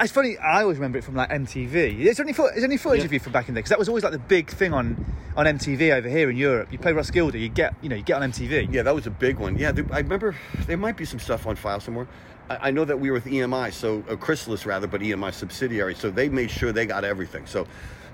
It's 0.00 0.10
funny. 0.10 0.38
I 0.38 0.62
always 0.62 0.78
remember 0.78 0.96
it 0.98 1.04
from 1.04 1.14
like 1.16 1.28
MTV. 1.28 2.00
Is 2.00 2.16
there 2.16 2.24
any, 2.24 2.32
fo- 2.32 2.46
is 2.46 2.56
there 2.56 2.64
any 2.64 2.78
footage 2.78 3.04
of 3.04 3.12
you 3.12 3.20
from 3.20 3.32
back 3.34 3.48
in 3.48 3.54
there? 3.54 3.60
Because 3.60 3.68
that 3.70 3.78
was 3.78 3.88
always 3.90 4.02
like 4.02 4.12
the 4.14 4.18
big 4.18 4.48
thing 4.50 4.72
on 4.72 5.04
on 5.36 5.44
MTV 5.46 5.92
over 5.92 6.08
here 6.08 6.30
in 6.30 6.36
Europe. 6.38 6.72
You 6.72 6.78
play 6.78 6.92
Roskilde, 6.92 7.34
you 7.34 7.50
get 7.50 7.74
you 7.82 7.90
know 7.90 7.96
you 7.96 8.02
get 8.02 8.20
on 8.22 8.32
MTV. 8.32 8.72
Yeah, 8.72 8.82
that 8.84 8.94
was 8.94 9.06
a 9.06 9.10
big 9.10 9.38
one. 9.38 9.58
Yeah, 9.58 9.70
there, 9.70 9.84
I 9.92 9.98
remember 9.98 10.34
there 10.66 10.78
might 10.78 10.96
be 10.96 11.04
some 11.04 11.18
stuff 11.18 11.46
on 11.46 11.56
file 11.56 11.78
somewhere. 11.78 12.08
I, 12.48 12.68
I 12.68 12.70
know 12.70 12.86
that 12.86 12.98
we 12.98 13.10
were 13.10 13.14
with 13.16 13.26
EMI, 13.26 13.70
so 13.74 14.02
uh, 14.08 14.16
Chrysalis 14.16 14.64
rather, 14.64 14.86
but 14.86 15.02
EMI 15.02 15.30
subsidiary. 15.34 15.94
So 15.94 16.10
they 16.10 16.30
made 16.30 16.50
sure 16.50 16.72
they 16.72 16.86
got 16.86 17.04
everything. 17.04 17.44
So 17.46 17.66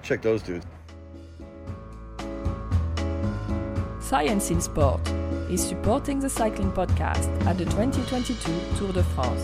check 0.03 0.21
those 0.21 0.43
dudes. 0.43 0.67
Science 4.09 4.51
in 4.51 4.61
Sport 4.63 5.07
is 5.51 5.63
supporting 5.63 6.19
the 6.19 6.31
cycling 6.31 6.73
podcast 6.73 7.29
at 7.45 7.59
the 7.59 7.67
2022 7.67 8.79
Tour 8.79 8.95
de 8.95 9.03
France. 9.03 9.43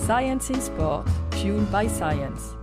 Science 0.00 0.48
in 0.48 0.62
Sport, 0.62 1.06
fueled 1.32 1.70
by 1.70 1.86
science. 1.86 2.54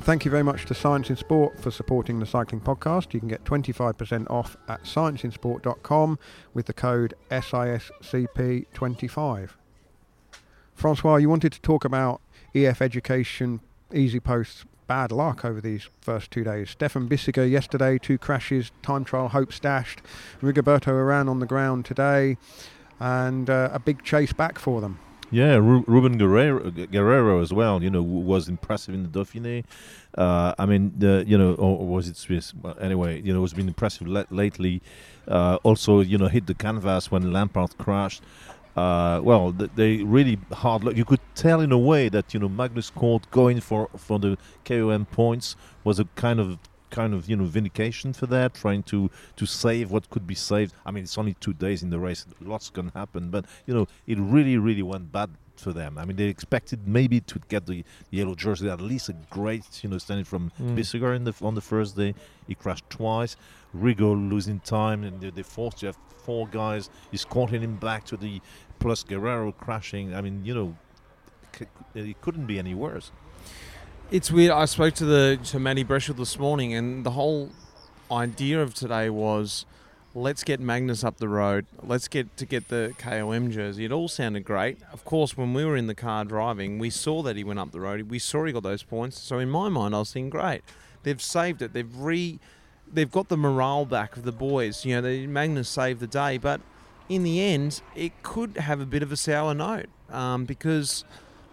Thank 0.00 0.24
you 0.24 0.30
very 0.30 0.42
much 0.42 0.64
to 0.64 0.72
Science 0.72 1.10
in 1.10 1.16
Sport 1.16 1.60
for 1.60 1.70
supporting 1.70 2.18
the 2.18 2.24
cycling 2.24 2.62
podcast. 2.62 3.12
You 3.12 3.20
can 3.20 3.28
get 3.28 3.44
25% 3.44 4.30
off 4.30 4.56
at 4.68 4.84
scienceinsport.com 4.84 6.18
with 6.54 6.64
the 6.64 6.72
code 6.72 7.12
SISCP25. 7.30 9.50
Francois, 10.74 11.16
you 11.16 11.28
wanted 11.28 11.52
to 11.52 11.60
talk 11.60 11.84
about 11.84 12.22
EF 12.54 12.82
Education, 12.82 13.60
EasyPost 13.92 14.64
bad 14.86 15.12
luck 15.12 15.44
over 15.44 15.60
these 15.60 15.88
first 16.00 16.30
two 16.30 16.44
days. 16.44 16.70
Stefan 16.70 17.08
Bissegger 17.08 17.50
yesterday, 17.50 17.98
two 17.98 18.18
crashes, 18.18 18.72
time 18.82 19.04
trial 19.04 19.28
hopes 19.28 19.58
dashed. 19.58 20.02
Rigoberto 20.42 20.92
Uran 20.92 21.28
on 21.28 21.38
the 21.38 21.46
ground 21.46 21.84
today, 21.84 22.36
and 23.00 23.48
uh, 23.48 23.70
a 23.72 23.78
big 23.78 24.02
chase 24.02 24.32
back 24.32 24.58
for 24.58 24.80
them. 24.80 24.98
Yeah, 25.30 25.54
Ru- 25.54 25.84
Ruben 25.86 26.18
Guerreiro, 26.18 26.70
Guerreiro 26.88 27.40
as 27.40 27.54
well. 27.54 27.82
You 27.82 27.88
know, 27.88 28.02
was 28.02 28.50
impressive 28.50 28.94
in 28.94 29.02
the 29.02 29.08
Dauphiné. 29.08 29.64
Uh, 30.16 30.54
I 30.58 30.66
mean, 30.66 30.92
the, 30.98 31.24
you 31.26 31.38
know, 31.38 31.54
or, 31.54 31.86
was 31.86 32.06
it 32.06 32.18
Swiss? 32.18 32.52
Well, 32.52 32.76
anyway, 32.78 33.22
you 33.22 33.32
know, 33.32 33.40
has 33.40 33.54
been 33.54 33.66
impressive 33.66 34.06
le- 34.06 34.26
lately. 34.28 34.82
Uh, 35.26 35.56
also, 35.62 36.00
you 36.00 36.18
know, 36.18 36.28
hit 36.28 36.46
the 36.46 36.54
canvas 36.54 37.10
when 37.10 37.22
Lampaert 37.24 37.78
crashed. 37.78 38.22
Uh, 38.76 39.20
well, 39.22 39.52
th- 39.52 39.70
they 39.74 40.02
really 40.02 40.38
hard 40.52 40.82
luck. 40.84 40.96
You 40.96 41.04
could 41.04 41.20
tell 41.34 41.60
in 41.60 41.72
a 41.72 41.78
way 41.78 42.08
that 42.08 42.32
you 42.32 42.40
know 42.40 42.48
Magnus 42.48 42.90
Cort 42.90 43.30
going 43.30 43.60
for 43.60 43.88
for 43.96 44.18
the 44.18 44.38
KOM 44.64 45.04
points 45.06 45.56
was 45.84 45.98
a 46.00 46.04
kind 46.16 46.40
of 46.40 46.58
kind 46.90 47.12
of 47.14 47.28
you 47.28 47.36
know 47.36 47.44
vindication 47.44 48.12
for 48.14 48.26
that, 48.26 48.54
trying 48.54 48.82
to 48.84 49.10
to 49.36 49.44
save 49.46 49.90
what 49.90 50.08
could 50.08 50.26
be 50.26 50.34
saved. 50.34 50.72
I 50.86 50.90
mean, 50.90 51.04
it's 51.04 51.18
only 51.18 51.34
two 51.34 51.52
days 51.52 51.82
in 51.82 51.90
the 51.90 51.98
race; 51.98 52.24
lots 52.40 52.70
can 52.70 52.88
happen, 52.94 53.28
but 53.30 53.44
you 53.66 53.74
know 53.74 53.86
it 54.06 54.18
really 54.18 54.56
really 54.56 54.82
went 54.82 55.12
bad 55.12 55.30
for 55.56 55.74
them. 55.74 55.98
I 55.98 56.06
mean, 56.06 56.16
they 56.16 56.24
expected 56.24 56.88
maybe 56.88 57.20
to 57.20 57.38
get 57.48 57.66
the 57.66 57.84
yellow 58.10 58.34
jersey, 58.34 58.70
at 58.70 58.80
least 58.80 59.10
a 59.10 59.12
great 59.28 59.84
you 59.84 59.90
know 59.90 59.98
standing 59.98 60.24
from 60.24 60.50
Mm. 60.58 60.76
Bissegger 60.78 61.14
in 61.14 61.24
the 61.24 61.34
on 61.42 61.54
the 61.54 61.60
first 61.60 61.94
day. 61.96 62.14
He 62.48 62.54
crashed 62.54 62.88
twice. 62.88 63.36
Rigo 63.76 64.30
losing 64.30 64.60
time, 64.60 65.04
and 65.04 65.20
they, 65.20 65.42
forced 65.42 65.78
to 65.78 65.86
have 65.86 65.98
four 66.24 66.46
guys. 66.48 66.90
He's 67.10 67.24
him 67.24 67.76
back 67.76 68.04
to 68.06 68.16
the 68.16 68.40
plus 68.78 69.04
Guerreiro 69.04 69.56
crashing. 69.56 70.14
I 70.14 70.20
mean, 70.20 70.44
you 70.44 70.54
know, 70.54 70.76
it 71.94 72.20
couldn't 72.20 72.46
be 72.46 72.58
any 72.58 72.74
worse. 72.74 73.10
It's 74.10 74.30
weird. 74.30 74.50
I 74.50 74.66
spoke 74.66 74.94
to 74.94 75.04
the 75.04 75.38
to 75.44 75.58
Matti 75.58 75.84
Breschel 75.84 76.16
this 76.16 76.38
morning, 76.38 76.74
and 76.74 77.04
the 77.04 77.12
whole 77.12 77.50
idea 78.10 78.60
of 78.60 78.74
today 78.74 79.08
was 79.08 79.64
let's 80.14 80.44
get 80.44 80.60
Magnus 80.60 81.04
up 81.04 81.18
the 81.18 81.28
road. 81.28 81.66
Let's 81.82 82.08
get 82.08 82.36
to 82.36 82.46
get 82.46 82.68
the 82.68 82.94
KOM 82.98 83.50
jersey. 83.50 83.84
It 83.84 83.92
all 83.92 84.08
sounded 84.08 84.44
great. 84.44 84.78
Of 84.92 85.04
course, 85.04 85.36
when 85.36 85.54
we 85.54 85.64
were 85.64 85.76
in 85.76 85.86
the 85.86 85.94
car 85.94 86.24
driving, 86.24 86.78
we 86.78 86.90
saw 86.90 87.22
that 87.22 87.36
he 87.36 87.44
went 87.44 87.58
up 87.58 87.72
the 87.72 87.80
road. 87.80 88.02
We 88.10 88.18
saw 88.18 88.44
he 88.44 88.52
got 88.52 88.62
those 88.62 88.82
points. 88.82 89.18
So 89.18 89.38
in 89.38 89.50
my 89.50 89.68
mind, 89.68 89.94
I 89.94 90.00
was 90.00 90.12
thinking, 90.12 90.30
great, 90.30 90.62
they've 91.02 91.22
saved 91.22 91.62
it. 91.62 91.72
They've 91.72 91.96
re, 91.96 92.38
they've 92.92 93.10
got 93.10 93.28
the 93.28 93.36
morale 93.36 93.84
back 93.84 94.16
of 94.16 94.24
the 94.24 94.32
boys. 94.32 94.84
You 94.84 94.96
know, 94.96 95.02
the 95.02 95.26
Magnus 95.26 95.68
saved 95.68 96.00
the 96.00 96.06
day, 96.06 96.38
but 96.38 96.60
in 97.08 97.22
the 97.22 97.40
end, 97.40 97.82
it 97.94 98.12
could 98.22 98.56
have 98.56 98.80
a 98.80 98.86
bit 98.86 99.02
of 99.02 99.12
a 99.12 99.16
sour 99.16 99.54
note 99.54 99.86
um, 100.10 100.44
because, 100.44 101.04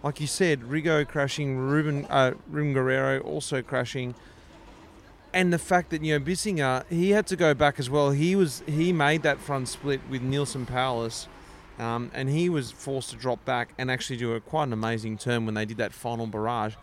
like 0.02 0.20
you 0.20 0.26
said, 0.26 0.60
Rigo 0.62 1.06
crashing, 1.06 1.56
Ruben, 1.56 2.06
uh, 2.06 2.34
Ruben 2.48 2.74
Guerreiro 2.74 3.24
also 3.24 3.62
crashing 3.62 4.14
and 5.32 5.52
the 5.52 5.58
fact 5.58 5.90
that 5.90 6.02
you 6.02 6.18
know 6.18 6.24
Bissegger 6.24 6.84
he 6.88 7.10
had 7.10 7.26
to 7.28 7.36
go 7.36 7.54
back 7.54 7.78
as 7.78 7.88
well. 7.88 8.10
He 8.10 8.34
was 8.34 8.62
he 8.66 8.92
made 8.92 9.22
that 9.22 9.38
front 9.38 9.68
split 9.68 10.00
with 10.08 10.22
Neilson 10.22 10.66
Powless, 10.66 11.28
um, 11.78 12.10
and 12.14 12.28
he 12.28 12.48
was 12.48 12.70
forced 12.70 13.10
to 13.10 13.16
drop 13.16 13.44
back 13.44 13.72
and 13.78 13.90
actually 13.90 14.16
do 14.16 14.34
a 14.34 14.40
quite 14.40 14.64
an 14.64 14.72
amazing 14.72 15.18
turn 15.18 15.46
when 15.46 15.54
they 15.54 15.64
did 15.64 15.76
that 15.78 15.92
final 15.92 16.26
barrage. 16.26 16.74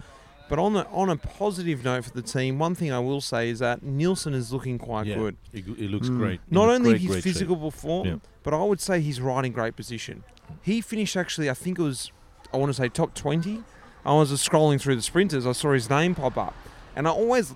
But 0.50 0.60
on 0.60 0.74
the, 0.74 0.88
on 0.88 1.10
a 1.10 1.18
positive 1.18 1.84
note 1.84 2.06
for 2.06 2.12
the 2.12 2.22
team, 2.22 2.58
one 2.58 2.74
thing 2.74 2.92
I 2.92 3.00
will 3.00 3.20
say 3.22 3.50
is 3.50 3.60
that 3.60 3.82
Neilson 3.82 4.34
is 4.34 4.54
looking 4.54 4.78
quite 4.78 5.06
Yeah, 5.06 5.16
good. 5.16 5.38
he, 5.52 5.62
he 5.62 5.88
looks 5.88 6.08
mm. 6.08 6.18
great. 6.18 6.40
Not 6.50 6.68
looks 6.68 6.76
only 6.76 6.90
great, 6.92 7.02
his 7.02 7.12
great 7.12 7.24
shape. 7.24 7.34
physical 7.34 7.72
form, 7.72 8.08
Yeah. 8.08 8.16
but 8.44 8.54
I 8.54 8.64
would 8.64 8.80
say 8.80 9.02
he's 9.02 9.20
riding 9.20 9.52
great 9.52 9.76
position. 9.76 10.24
He 10.62 10.80
finished 10.80 11.18
actually, 11.18 11.50
I 11.50 11.54
think 11.54 11.80
it 11.80 11.82
was, 11.82 12.12
I 12.54 12.58
want 12.58 12.70
to 12.70 12.74
say 12.74 12.88
top 12.88 13.14
20. 13.14 13.64
I 14.06 14.14
was 14.14 14.30
just 14.30 14.50
scrolling 14.50 14.80
through 14.80 14.96
the 14.96 15.02
sprinters, 15.02 15.46
I 15.46 15.52
saw 15.52 15.74
his 15.74 15.90
name 15.90 16.16
pop 16.16 16.38
up. 16.38 16.56
And 16.96 17.08
I 17.08 17.12
always, 17.12 17.54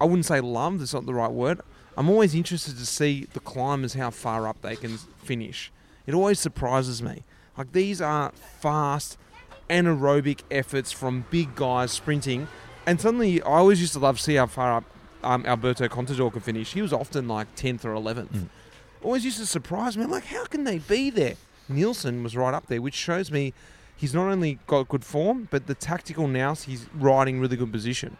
I 0.00 0.04
wouldn't 0.04 0.24
say 0.24 0.40
love, 0.40 0.78
that's 0.78 0.94
not 0.94 1.04
the 1.04 1.12
right 1.14 1.30
word. 1.30 1.60
I'm 1.96 2.08
always 2.08 2.34
interested 2.34 2.78
to 2.78 2.86
see 2.86 3.26
the 3.34 3.40
climbers, 3.40 3.94
how 3.94 4.08
far 4.10 4.48
up 4.48 4.62
they 4.62 4.76
can 4.76 4.96
finish. 4.96 5.70
It 6.06 6.14
always 6.14 6.40
surprises 6.40 7.02
me. 7.02 7.24
Like 7.58 7.72
these 7.72 8.00
are 8.00 8.32
fast, 8.32 9.18
anaerobic 9.70 10.40
efforts 10.50 10.92
from 10.92 11.24
big 11.30 11.54
guys 11.54 11.92
sprinting. 11.92 12.48
And 12.86 13.00
suddenly, 13.00 13.40
I 13.42 13.46
always 13.46 13.80
used 13.80 13.94
to 13.94 13.98
love 14.00 14.18
to 14.18 14.22
see 14.22 14.34
how 14.34 14.46
far 14.46 14.78
up 14.78 14.84
um, 15.22 15.46
Alberto 15.46 15.88
Contador 15.88 16.32
could 16.32 16.42
finish. 16.42 16.72
He 16.72 16.82
was 16.82 16.92
often 16.92 17.28
like 17.28 17.54
10th 17.56 17.84
or 17.84 17.94
11th 17.94 18.48
always 19.02 19.24
used 19.24 19.38
to 19.38 19.46
surprise 19.46 19.96
me. 19.96 20.04
I'm 20.04 20.10
like, 20.10 20.26
how 20.26 20.44
can 20.44 20.64
they 20.64 20.78
be 20.78 21.10
there? 21.10 21.34
Neilson 21.70 22.22
was 22.22 22.36
right 22.36 22.54
up 22.54 22.66
there, 22.66 22.82
which 22.82 22.94
shows 22.94 23.30
me 23.30 23.52
he's 23.96 24.14
not 24.14 24.28
only 24.28 24.58
got 24.66 24.88
good 24.88 25.04
form, 25.04 25.48
but 25.50 25.66
the 25.66 25.74
tactical 25.74 26.26
nous, 26.26 26.64
he's 26.64 26.86
riding 26.94 27.40
really 27.40 27.56
good 27.56 27.72
position. 27.72 28.16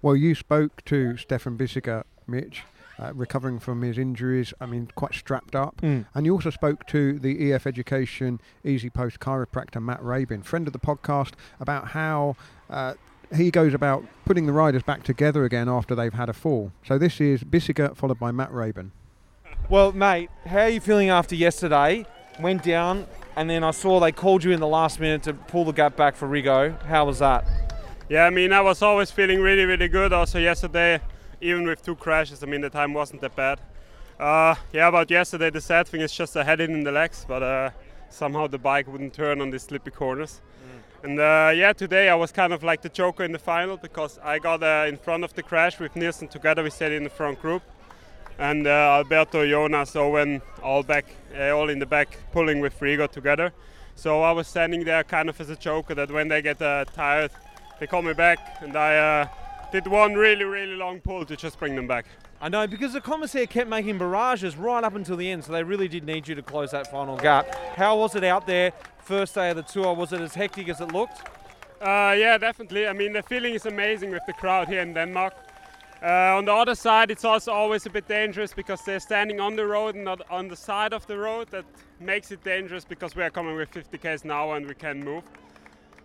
Well, 0.00 0.16
you 0.16 0.34
spoke 0.34 0.84
to 0.86 1.16
Stefan 1.16 1.58
Bissegger, 1.58 2.04
Mitch, 2.26 2.62
uh, 2.98 3.12
recovering 3.14 3.58
from 3.58 3.82
his 3.82 3.98
injuries. 3.98 4.52
I 4.60 4.66
mean, 4.66 4.90
quite 4.94 5.14
strapped 5.14 5.54
up. 5.54 5.80
Mm. 5.82 6.06
And 6.14 6.26
you 6.26 6.32
also 6.32 6.50
spoke 6.50 6.86
to 6.88 7.18
the 7.18 7.52
EF 7.52 7.66
Education 7.66 8.40
EasyPost 8.64 9.18
chiropractor 9.18 9.82
Matt 9.82 10.02
Rabin, 10.02 10.42
friend 10.42 10.66
of 10.66 10.72
the 10.72 10.78
podcast, 10.78 11.32
about 11.60 11.88
how 11.88 12.36
uh, 12.70 12.94
he 13.34 13.50
goes 13.50 13.74
about 13.74 14.04
putting 14.24 14.46
the 14.46 14.52
riders 14.52 14.82
back 14.82 15.02
together 15.02 15.44
again 15.44 15.68
after 15.68 15.94
they've 15.94 16.14
had 16.14 16.28
a 16.28 16.32
fall. 16.32 16.72
So 16.86 16.98
this 16.98 17.20
is 17.20 17.44
Bissegger 17.44 17.96
followed 17.96 18.18
by 18.18 18.30
Matt 18.30 18.52
Rabin. 18.52 18.92
Well, 19.68 19.92
mate, 19.92 20.30
how 20.46 20.60
are 20.60 20.68
you 20.68 20.80
feeling 20.80 21.10
after 21.10 21.34
yesterday? 21.34 22.06
Went 22.40 22.62
down, 22.62 23.06
and 23.36 23.50
then 23.50 23.64
I 23.64 23.72
saw 23.72 24.00
they 24.00 24.12
called 24.12 24.44
you 24.44 24.52
in 24.52 24.60
the 24.60 24.66
last 24.66 25.00
minute 25.00 25.24
to 25.24 25.34
pull 25.34 25.64
the 25.64 25.72
gap 25.72 25.96
back 25.96 26.16
for 26.16 26.28
Rigo. 26.28 26.80
How 26.84 27.04
was 27.04 27.18
that? 27.18 27.46
Yeah, 28.08 28.24
I 28.24 28.30
mean, 28.30 28.52
I 28.52 28.62
was 28.62 28.80
always 28.80 29.10
feeling 29.10 29.40
really, 29.40 29.64
really 29.64 29.88
good. 29.88 30.12
Also, 30.12 30.38
yesterday, 30.38 31.00
even 31.40 31.66
with 31.66 31.84
two 31.84 31.96
crashes, 31.96 32.42
I 32.42 32.46
mean, 32.46 32.60
the 32.60 32.70
time 32.70 32.94
wasn't 32.94 33.20
that 33.22 33.36
bad. 33.36 33.60
Uh, 34.18 34.54
yeah, 34.72 34.88
about 34.88 35.10
yesterday, 35.10 35.50
the 35.50 35.60
sad 35.60 35.86
thing 35.86 36.00
is 36.00 36.12
just 36.12 36.36
I 36.36 36.44
had 36.44 36.60
it 36.60 36.70
in 36.70 36.82
the 36.82 36.92
legs, 36.92 37.24
but 37.28 37.42
uh, 37.42 37.70
somehow 38.10 38.46
the 38.46 38.58
bike 38.58 38.88
wouldn't 38.88 39.14
turn 39.14 39.40
on 39.40 39.50
these 39.50 39.62
slippy 39.62 39.90
corners. 39.90 40.40
And 41.04 41.20
uh, 41.20 41.52
yeah, 41.54 41.72
today 41.72 42.08
I 42.08 42.16
was 42.16 42.32
kind 42.32 42.52
of 42.52 42.64
like 42.64 42.82
the 42.82 42.88
joker 42.88 43.22
in 43.22 43.30
the 43.30 43.38
final 43.38 43.76
because 43.76 44.18
I 44.18 44.40
got 44.40 44.64
uh, 44.64 44.86
in 44.88 44.96
front 44.96 45.22
of 45.22 45.32
the 45.32 45.44
crash 45.44 45.78
with 45.78 45.94
Neilson 45.94 46.28
together. 46.28 46.64
We 46.64 46.70
sat 46.70 46.90
in 46.90 47.04
the 47.04 47.10
front 47.10 47.40
group, 47.40 47.62
and 48.38 48.66
uh, 48.66 48.70
Alberto, 48.98 49.48
Jonas, 49.48 49.94
Owen, 49.94 50.42
all 50.60 50.82
back, 50.82 51.06
uh, 51.38 51.50
all 51.50 51.68
in 51.68 51.78
the 51.78 51.86
back, 51.86 52.18
pulling 52.32 52.58
with 52.58 52.78
Rigo 52.80 53.08
together. 53.08 53.52
So 53.94 54.22
I 54.22 54.32
was 54.32 54.48
standing 54.48 54.84
there 54.84 55.04
kind 55.04 55.28
of 55.28 55.40
as 55.40 55.50
a 55.50 55.56
joker 55.56 55.94
that 55.94 56.10
when 56.10 56.26
they 56.26 56.42
get 56.42 56.60
uh, 56.60 56.84
tired, 56.86 57.30
they 57.78 57.86
call 57.86 58.02
me 58.02 58.12
back, 58.12 58.58
and 58.60 58.76
I 58.76 58.96
uh, 58.96 59.26
did 59.70 59.86
one 59.86 60.14
really, 60.14 60.44
really 60.44 60.74
long 60.74 61.00
pull 61.00 61.24
to 61.24 61.36
just 61.36 61.58
bring 61.58 61.74
them 61.76 61.86
back. 61.86 62.06
I 62.40 62.48
know 62.48 62.66
because 62.66 62.92
the 62.92 63.00
commissaire 63.00 63.46
kept 63.46 63.68
making 63.68 63.98
barrages 63.98 64.56
right 64.56 64.82
up 64.84 64.94
until 64.94 65.16
the 65.16 65.30
end, 65.30 65.44
so 65.44 65.52
they 65.52 65.62
really 65.62 65.88
did 65.88 66.04
need 66.04 66.28
you 66.28 66.34
to 66.34 66.42
close 66.42 66.70
that 66.70 66.90
final 66.90 67.16
gap. 67.16 67.54
How 67.76 67.98
was 67.98 68.14
it 68.14 68.24
out 68.24 68.46
there, 68.46 68.72
first 69.02 69.34
day 69.34 69.50
of 69.50 69.56
the 69.56 69.62
tour? 69.62 69.94
Was 69.94 70.12
it 70.12 70.20
as 70.20 70.34
hectic 70.34 70.68
as 70.68 70.80
it 70.80 70.92
looked? 70.92 71.20
Uh, 71.80 72.14
yeah, 72.16 72.38
definitely. 72.38 72.86
I 72.86 72.92
mean, 72.92 73.12
the 73.12 73.22
feeling 73.22 73.54
is 73.54 73.66
amazing 73.66 74.10
with 74.10 74.22
the 74.26 74.32
crowd 74.32 74.68
here 74.68 74.80
in 74.80 74.94
Denmark. 74.94 75.34
Uh, 76.00 76.36
on 76.36 76.44
the 76.44 76.52
other 76.52 76.76
side, 76.76 77.10
it's 77.10 77.24
also 77.24 77.52
always 77.52 77.84
a 77.86 77.90
bit 77.90 78.06
dangerous 78.06 78.54
because 78.54 78.82
they're 78.82 79.00
standing 79.00 79.40
on 79.40 79.56
the 79.56 79.66
road 79.66 79.96
and 79.96 80.04
not 80.04 80.20
on 80.30 80.46
the 80.46 80.54
side 80.54 80.92
of 80.92 81.04
the 81.08 81.18
road. 81.18 81.48
That 81.50 81.64
makes 81.98 82.30
it 82.30 82.42
dangerous 82.44 82.84
because 82.84 83.16
we 83.16 83.22
are 83.24 83.30
coming 83.30 83.56
with 83.56 83.68
50 83.70 83.98
k's 83.98 84.22
an 84.22 84.30
hour 84.30 84.56
and 84.56 84.66
we 84.66 84.74
can't 84.74 85.04
move. 85.04 85.24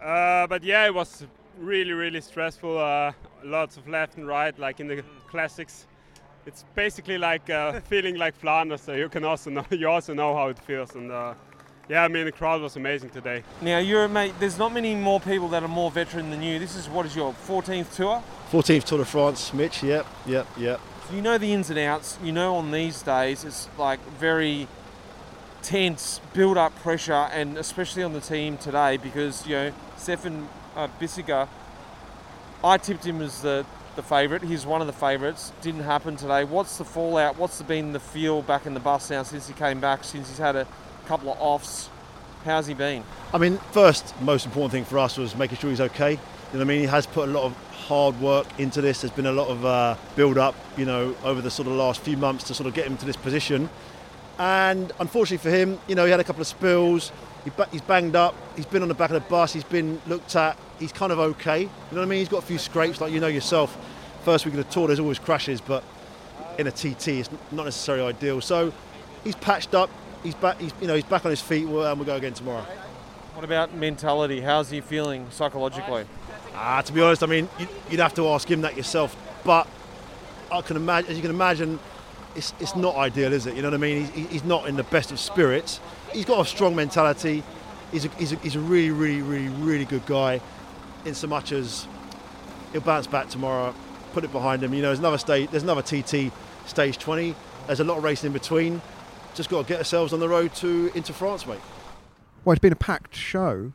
Uh, 0.01 0.47
but 0.47 0.63
yeah, 0.63 0.85
it 0.87 0.93
was 0.93 1.27
really, 1.59 1.91
really 1.91 2.21
stressful. 2.21 2.77
Uh, 2.77 3.11
lots 3.43 3.77
of 3.77 3.87
left 3.87 4.17
and 4.17 4.27
right, 4.27 4.57
like 4.57 4.79
in 4.79 4.87
the 4.87 5.03
classics. 5.27 5.87
It's 6.45 6.65
basically 6.75 7.17
like 7.17 7.49
uh, 7.49 7.79
feeling 7.89 8.15
like 8.15 8.35
Flanders. 8.35 8.81
So 8.81 8.93
you 8.93 9.09
can 9.09 9.23
also 9.23 9.49
know, 9.49 9.65
you 9.71 9.89
also 9.89 10.13
know 10.13 10.35
how 10.35 10.49
it 10.49 10.59
feels. 10.59 10.95
And 10.95 11.11
uh, 11.11 11.33
yeah, 11.89 12.03
I 12.03 12.07
mean, 12.07 12.25
the 12.25 12.31
crowd 12.31 12.61
was 12.61 12.75
amazing 12.75 13.09
today. 13.09 13.43
Now, 13.61 13.79
you're 13.79 14.05
a 14.05 14.09
mate. 14.09 14.33
There's 14.39 14.57
not 14.57 14.73
many 14.73 14.95
more 14.95 15.19
people 15.19 15.47
that 15.49 15.63
are 15.63 15.67
more 15.67 15.91
veteran 15.91 16.29
than 16.29 16.41
you. 16.41 16.59
This 16.59 16.75
is 16.75 16.89
what 16.89 17.05
is 17.05 17.15
your 17.15 17.33
14th 17.33 17.95
tour. 17.95 18.23
14th 18.51 18.83
Tour 18.83 18.97
de 18.99 19.05
France, 19.05 19.53
Mitch. 19.53 19.83
Yep, 19.83 20.05
yep, 20.25 20.47
yep. 20.57 20.79
So 21.07 21.15
you 21.15 21.21
know 21.21 21.37
the 21.37 21.51
ins 21.51 21.69
and 21.69 21.79
outs. 21.79 22.17
You 22.23 22.31
know 22.31 22.55
on 22.55 22.71
these 22.71 23.01
days 23.01 23.43
it's 23.43 23.67
like 23.77 23.99
very 24.17 24.67
tense, 25.61 26.21
build 26.33 26.57
up 26.57 26.75
pressure, 26.81 27.13
and 27.13 27.57
especially 27.57 28.03
on 28.03 28.13
the 28.13 28.21
team 28.21 28.57
today 28.57 28.97
because 28.97 29.47
you 29.47 29.55
know 29.55 29.73
Stefan 29.97 30.47
uh, 30.75 30.87
Bissegger. 30.99 31.47
I 32.63 32.77
tipped 32.77 33.05
him 33.05 33.21
as 33.21 33.41
the 33.41 33.65
the 33.95 34.03
favourite. 34.03 34.43
He's 34.43 34.65
one 34.65 34.81
of 34.81 34.87
the 34.87 34.93
favourites. 34.93 35.51
Didn't 35.61 35.83
happen 35.83 36.15
today. 36.15 36.43
What's 36.43 36.77
the 36.77 36.85
fallout? 36.85 37.37
What's 37.37 37.61
been 37.61 37.93
the 37.93 37.99
feel 37.99 38.41
back 38.41 38.65
in 38.65 38.73
the 38.73 38.79
bus 38.79 39.09
now 39.09 39.23
since 39.23 39.47
he 39.47 39.53
came 39.53 39.79
back? 39.79 40.03
Since 40.03 40.29
he's 40.29 40.37
had 40.37 40.55
a 40.55 40.67
couple 41.05 41.31
of 41.31 41.39
offs. 41.39 41.89
How's 42.43 42.67
he 42.67 42.73
been? 42.73 43.03
I 43.33 43.37
mean, 43.37 43.57
first, 43.71 44.19
most 44.21 44.45
important 44.45 44.71
thing 44.71 44.85
for 44.85 44.97
us 44.97 45.17
was 45.17 45.35
making 45.35 45.57
sure 45.59 45.69
he's 45.69 45.81
okay. 45.81 46.11
You 46.11 46.59
know 46.59 46.61
I 46.61 46.65
mean? 46.65 46.79
He 46.81 46.85
has 46.87 47.05
put 47.05 47.29
a 47.29 47.31
lot 47.31 47.43
of 47.43 47.55
hard 47.71 48.19
work 48.19 48.47
into 48.59 48.81
this. 48.81 49.01
There's 49.01 49.13
been 49.13 49.27
a 49.27 49.31
lot 49.31 49.47
of 49.47 49.65
uh, 49.65 49.95
build 50.15 50.37
up, 50.37 50.55
you 50.77 50.85
know, 50.85 51.15
over 51.23 51.41
the 51.41 51.51
sort 51.51 51.67
of 51.67 51.73
last 51.73 52.01
few 52.01 52.17
months 52.17 52.45
to 52.45 52.53
sort 52.53 52.67
of 52.67 52.73
get 52.73 52.85
him 52.85 52.97
to 52.97 53.05
this 53.05 53.15
position. 53.15 53.69
And 54.39 54.91
unfortunately 54.99 55.49
for 55.49 55.55
him, 55.55 55.79
you 55.87 55.95
know, 55.95 56.05
he 56.05 56.11
had 56.11 56.19
a 56.19 56.23
couple 56.23 56.41
of 56.41 56.47
spills. 56.47 57.11
He 57.43 57.49
ba- 57.51 57.69
he's 57.71 57.81
banged 57.81 58.15
up. 58.15 58.35
He's 58.55 58.65
been 58.65 58.81
on 58.81 58.87
the 58.87 58.93
back 58.93 59.09
of 59.09 59.15
the 59.15 59.29
bus. 59.29 59.53
He's 59.53 59.63
been 59.63 60.01
looked 60.07 60.35
at. 60.35 60.57
He's 60.79 60.91
kind 60.91 61.11
of 61.11 61.19
okay. 61.19 61.61
You 61.61 61.67
know 61.91 61.97
what 61.99 62.01
I 62.03 62.05
mean? 62.05 62.19
He's 62.19 62.29
got 62.29 62.43
a 62.43 62.45
few 62.45 62.57
scrapes, 62.57 62.99
like 63.01 63.11
you 63.11 63.19
know 63.19 63.27
yourself. 63.27 63.77
First 64.25 64.45
week 64.45 64.53
of 64.55 64.65
the 64.65 64.71
tour, 64.71 64.87
there's 64.87 64.99
always 64.99 65.19
crashes, 65.19 65.61
but 65.61 65.83
in 66.57 66.67
a 66.67 66.71
TT, 66.71 67.07
it's 67.09 67.29
not 67.51 67.65
necessarily 67.65 68.05
ideal. 68.05 68.41
So 68.41 68.73
he's 69.23 69.35
patched 69.35 69.75
up. 69.75 69.89
He's 70.23 70.35
back. 70.35 70.59
He's 70.59 70.71
you 70.81 70.87
know 70.87 70.95
he's 70.95 71.03
back 71.03 71.25
on 71.25 71.31
his 71.31 71.41
feet, 71.41 71.63
and 71.63 71.71
we'll 71.73 71.95
go 72.05 72.15
again 72.15 72.33
tomorrow. 72.33 72.65
What 73.33 73.43
about 73.43 73.73
mentality? 73.73 74.41
How's 74.41 74.69
he 74.69 74.79
feeling 74.81 75.27
psychologically? 75.31 76.05
Ah, 76.55 76.81
to 76.81 76.93
be 76.93 77.01
honest, 77.01 77.23
I 77.23 77.25
mean, 77.25 77.49
you- 77.57 77.67
you'd 77.89 77.99
have 77.99 78.13
to 78.15 78.27
ask 78.29 78.49
him 78.49 78.61
that 78.61 78.77
yourself. 78.77 79.15
But 79.43 79.67
I 80.51 80.61
can 80.61 80.77
imagine, 80.77 81.09
as 81.09 81.15
you 81.17 81.23
can 81.23 81.31
imagine, 81.31 81.79
it's, 82.35 82.53
it's 82.59 82.75
not 82.75 82.95
ideal, 82.95 83.33
is 83.33 83.47
it? 83.47 83.55
You 83.55 83.63
know 83.63 83.69
what 83.69 83.73
I 83.75 83.77
mean? 83.77 84.05
He's, 84.05 84.27
he's 84.29 84.43
not 84.43 84.67
in 84.67 84.75
the 84.75 84.83
best 84.83 85.11
of 85.11 85.19
spirits. 85.19 85.79
He's 86.13 86.25
got 86.25 86.39
a 86.45 86.45
strong 86.47 86.75
mentality. 86.75 87.41
He's 87.91 88.05
a, 88.05 88.09
he's 88.09 88.31
a, 88.33 88.35
he's 88.37 88.55
a 88.55 88.59
really, 88.59 88.91
really, 88.91 89.21
really, 89.23 89.49
really 89.49 89.85
good 89.85 90.05
guy. 90.05 90.39
In 91.05 91.13
so 91.13 91.27
much 91.27 91.51
as 91.51 91.87
he'll 92.71 92.81
bounce 92.81 93.07
back 93.07 93.29
tomorrow, 93.29 93.73
put 94.13 94.23
it 94.23 94.31
behind 94.31 94.63
him. 94.63 94.73
You 94.73 94.81
know, 94.81 94.89
there's 94.89 94.99
another 94.99 95.17
stage. 95.17 95.49
There's 95.49 95.63
another 95.63 95.81
TT 95.81 96.31
stage 96.65 96.97
20. 96.97 97.35
There's 97.67 97.79
a 97.79 97.83
lot 97.83 97.97
of 97.97 98.03
racing 98.03 98.27
in 98.27 98.33
between. 98.33 98.81
Just 99.35 99.49
got 99.49 99.63
to 99.63 99.67
get 99.67 99.79
ourselves 99.79 100.13
on 100.13 100.19
the 100.19 100.29
road 100.29 100.53
to 100.55 100.91
into 100.95 101.13
France, 101.13 101.45
mate. 101.45 101.59
Well, 102.45 102.53
it's 102.53 102.59
been 102.59 102.73
a 102.73 102.77
packed 102.77 103.15
show, 103.15 103.73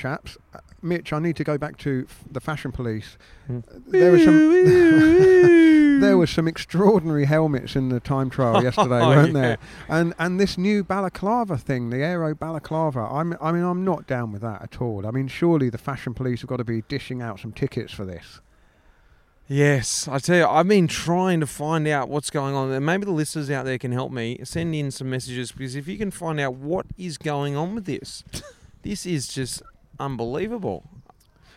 chaps. 0.00 0.36
Uh, 0.54 0.58
Mitch, 0.82 1.12
I 1.12 1.18
need 1.18 1.36
to 1.36 1.44
go 1.44 1.58
back 1.58 1.76
to 1.78 2.06
f- 2.08 2.24
the 2.30 2.40
Fashion 2.40 2.72
Police. 2.72 3.18
Hmm. 3.46 3.60
There 3.86 4.12
was 4.12 4.24
some. 4.24 4.50
there 6.00 6.16
were 6.16 6.26
some 6.26 6.48
extraordinary 6.48 7.26
helmets 7.26 7.76
in 7.76 7.90
the 7.90 8.00
time 8.00 8.30
trial 8.30 8.62
yesterday, 8.68 9.00
Oh, 9.00 9.08
weren't 9.10 9.34
yeah. 9.34 9.40
there? 9.42 9.58
And 9.88 10.14
and 10.18 10.40
this 10.40 10.56
new 10.56 10.82
balaclava 10.82 11.58
thing, 11.58 11.90
the 11.90 11.98
aero 11.98 12.34
balaclava. 12.34 13.00
I'm, 13.00 13.36
I 13.40 13.52
mean, 13.52 13.62
I'm 13.62 13.84
not 13.84 14.06
down 14.06 14.32
with 14.32 14.40
that 14.42 14.62
at 14.62 14.80
all. 14.80 15.06
I 15.06 15.10
mean, 15.10 15.28
surely 15.28 15.68
the 15.68 15.78
Fashion 15.78 16.14
Police 16.14 16.40
have 16.40 16.48
got 16.48 16.56
to 16.56 16.64
be 16.64 16.82
dishing 16.88 17.20
out 17.20 17.40
some 17.40 17.52
tickets 17.52 17.92
for 17.92 18.04
this. 18.06 18.40
Yes, 19.46 20.06
I 20.06 20.20
tell 20.20 20.36
you, 20.36 20.46
I've 20.46 20.68
been 20.68 20.86
trying 20.86 21.40
to 21.40 21.46
find 21.46 21.88
out 21.88 22.08
what's 22.08 22.30
going 22.30 22.54
on. 22.54 22.70
And 22.70 22.86
maybe 22.86 23.04
the 23.04 23.10
listeners 23.10 23.50
out 23.50 23.64
there 23.64 23.78
can 23.78 23.90
help 23.90 24.12
me. 24.12 24.38
Send 24.44 24.74
in 24.76 24.92
some 24.92 25.10
messages 25.10 25.50
because 25.50 25.74
if 25.74 25.88
you 25.88 25.98
can 25.98 26.12
find 26.12 26.38
out 26.38 26.54
what 26.54 26.86
is 26.96 27.18
going 27.18 27.56
on 27.56 27.74
with 27.74 27.84
this, 27.84 28.22
this 28.82 29.04
is 29.04 29.26
just 29.26 29.60
unbelievable. 30.00 30.84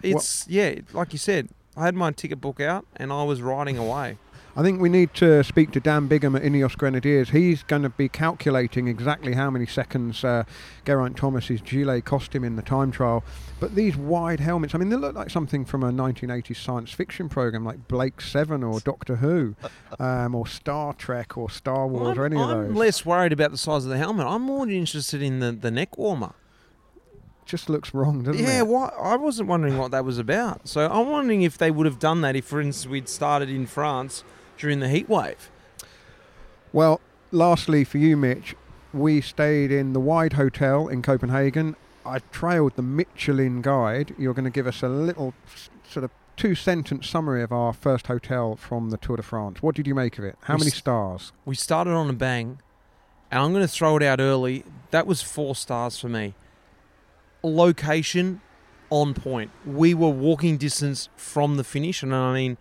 It's 0.01 0.47
yeah, 0.47 0.75
like 0.91 1.13
you 1.13 1.19
said, 1.19 1.49
I 1.75 1.85
had 1.85 1.95
my 1.95 2.11
ticket 2.11 2.41
book 2.41 2.59
out 2.59 2.85
and 2.95 3.11
I 3.11 3.23
was 3.23 3.41
riding 3.41 3.77
away. 3.77 4.17
I 4.55 4.61
think 4.61 4.79
we 4.79 4.89
need 4.89 5.15
to 5.15 5.43
speak 5.43 5.71
to 5.71 5.79
Dan 5.79 6.07
Bigham 6.07 6.35
at 6.35 6.43
Ineos 6.43 6.77
Grenadiers. 6.77 7.31
He's 7.31 7.63
going 7.63 7.81
to 7.81 7.89
be 7.89 8.07
calculating 8.07 8.87
exactly 8.87 9.33
how 9.33 9.49
many 9.49 9.65
seconds 9.65 10.23
uh, 10.23 10.43
Geraint 10.85 11.17
Thomas's 11.17 11.59
gilet 11.61 12.05
cost 12.05 12.35
him 12.35 12.43
in 12.43 12.55
the 12.55 12.61
time 12.61 12.91
trial. 12.91 13.23
But 13.59 13.73
these 13.73 13.97
wide 13.97 14.39
helmets, 14.39 14.75
I 14.75 14.77
mean, 14.77 14.89
they 14.89 14.95
look 14.95 15.15
like 15.15 15.31
something 15.31 15.65
from 15.65 15.81
a 15.81 15.91
1980s 15.91 16.57
science 16.57 16.91
fiction 16.91 17.29
program 17.29 17.65
like 17.65 17.87
Blake 17.87 18.21
Seven 18.21 18.63
or 18.63 18.79
Doctor 18.79 19.15
Who 19.15 19.55
um, 19.99 20.35
or 20.35 20.45
Star 20.45 20.93
Trek 20.93 21.35
or 21.35 21.49
Star 21.49 21.87
Wars 21.87 22.15
I'm, 22.15 22.19
or 22.19 22.25
any 22.25 22.35
of 22.35 22.47
I'm 22.47 22.75
less 22.75 23.03
worried 23.03 23.33
about 23.33 23.49
the 23.49 23.57
size 23.57 23.85
of 23.85 23.89
the 23.89 23.97
helmet. 23.97 24.27
I'm 24.27 24.43
more 24.43 24.69
interested 24.69 25.23
in 25.23 25.39
the, 25.39 25.51
the 25.51 25.71
neck 25.71 25.97
warmer. 25.97 26.35
Just 27.45 27.69
looks 27.69 27.93
wrong, 27.93 28.23
doesn't 28.23 28.43
yeah, 28.43 28.59
it? 28.59 28.67
what 28.67 28.93
I 28.99 29.15
wasn't 29.15 29.49
wondering 29.49 29.77
what 29.77 29.91
that 29.91 30.05
was 30.05 30.17
about. 30.17 30.67
So 30.67 30.89
I'm 30.89 31.09
wondering 31.09 31.41
if 31.41 31.57
they 31.57 31.71
would 31.71 31.85
have 31.85 31.99
done 31.99 32.21
that 32.21 32.35
if, 32.35 32.45
for 32.45 32.61
instance, 32.61 32.89
we'd 32.89 33.09
started 33.09 33.49
in 33.49 33.65
France 33.67 34.23
during 34.57 34.79
the 34.79 34.89
heat 34.89 35.09
wave. 35.09 35.49
Well, 36.71 37.01
lastly 37.31 37.83
for 37.83 37.97
you, 37.97 38.15
Mitch, 38.15 38.55
we 38.93 39.21
stayed 39.21 39.71
in 39.71 39.93
the 39.93 39.99
Wide 39.99 40.33
Hotel 40.33 40.87
in 40.87 41.01
Copenhagen. 41.01 41.75
I 42.05 42.19
trailed 42.31 42.75
the 42.75 42.81
Michelin 42.81 43.61
guide. 43.61 44.15
You're 44.17 44.33
going 44.33 44.45
to 44.45 44.51
give 44.51 44.67
us 44.67 44.81
a 44.81 44.89
little 44.89 45.33
sort 45.87 46.03
of 46.03 46.11
two 46.35 46.55
sentence 46.55 47.07
summary 47.07 47.43
of 47.43 47.51
our 47.51 47.73
first 47.73 48.07
hotel 48.07 48.55
from 48.55 48.89
the 48.89 48.97
Tour 48.97 49.17
de 49.17 49.23
France. 49.23 49.61
What 49.61 49.75
did 49.75 49.87
you 49.87 49.95
make 49.95 50.17
of 50.17 50.25
it? 50.25 50.35
How 50.41 50.55
We 50.55 50.59
many 50.59 50.71
stars? 50.71 51.31
We 51.45 51.55
started 51.55 51.91
on 51.91 52.09
a 52.09 52.13
bang, 52.13 52.59
and 53.31 53.41
I'm 53.41 53.51
going 53.51 53.63
to 53.63 53.67
throw 53.67 53.97
it 53.97 54.03
out 54.03 54.19
early. 54.19 54.63
That 54.91 55.07
was 55.07 55.21
four 55.21 55.55
stars 55.55 55.99
for 55.99 56.09
me. 56.09 56.33
Location 57.43 58.41
on 58.89 59.13
point. 59.13 59.51
We 59.65 59.93
were 59.93 60.09
walking 60.09 60.57
distance 60.57 61.09
from 61.15 61.57
the 61.57 61.63
finish, 61.63 62.01
and 62.03 62.13
I 62.13 62.33
mean 62.33 62.57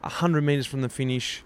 100 0.00 0.42
meters 0.42 0.66
from 0.66 0.82
the 0.82 0.88
finish 0.88 1.42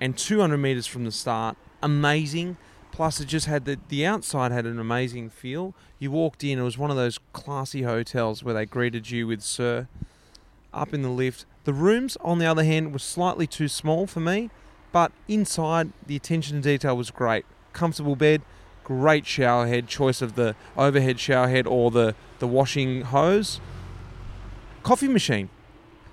and 0.00 0.16
200 0.16 0.58
meters 0.58 0.86
from 0.86 1.04
the 1.04 1.12
start. 1.12 1.56
Amazing. 1.82 2.56
Plus, 2.92 3.20
it 3.20 3.26
just 3.26 3.46
had 3.46 3.64
the, 3.64 3.78
the 3.88 4.06
outside 4.06 4.52
had 4.52 4.66
an 4.66 4.78
amazing 4.78 5.28
feel. 5.28 5.74
You 5.98 6.10
walked 6.10 6.44
in, 6.44 6.58
it 6.58 6.62
was 6.62 6.78
one 6.78 6.90
of 6.90 6.96
those 6.96 7.18
classy 7.32 7.82
hotels 7.82 8.44
where 8.44 8.54
they 8.54 8.66
greeted 8.66 9.10
you 9.10 9.26
with 9.26 9.42
Sir 9.42 9.88
up 10.72 10.92
in 10.92 11.02
the 11.02 11.08
lift. 11.08 11.46
The 11.64 11.72
rooms, 11.72 12.16
on 12.20 12.38
the 12.38 12.46
other 12.46 12.64
hand, 12.64 12.92
were 12.92 12.98
slightly 12.98 13.46
too 13.46 13.68
small 13.68 14.06
for 14.06 14.20
me, 14.20 14.50
but 14.92 15.12
inside 15.28 15.92
the 16.06 16.16
attention 16.16 16.62
to 16.62 16.62
detail 16.62 16.96
was 16.96 17.10
great. 17.10 17.46
Comfortable 17.72 18.16
bed, 18.16 18.42
great 18.84 19.26
shower 19.26 19.66
head, 19.66 19.88
choice 19.88 20.20
of 20.20 20.34
the 20.34 20.54
overhead 20.76 21.18
shower 21.18 21.48
head 21.48 21.66
or 21.66 21.90
the, 21.90 22.14
the 22.38 22.46
washing 22.46 23.02
hose. 23.02 23.60
Coffee 24.82 25.08
machine. 25.08 25.48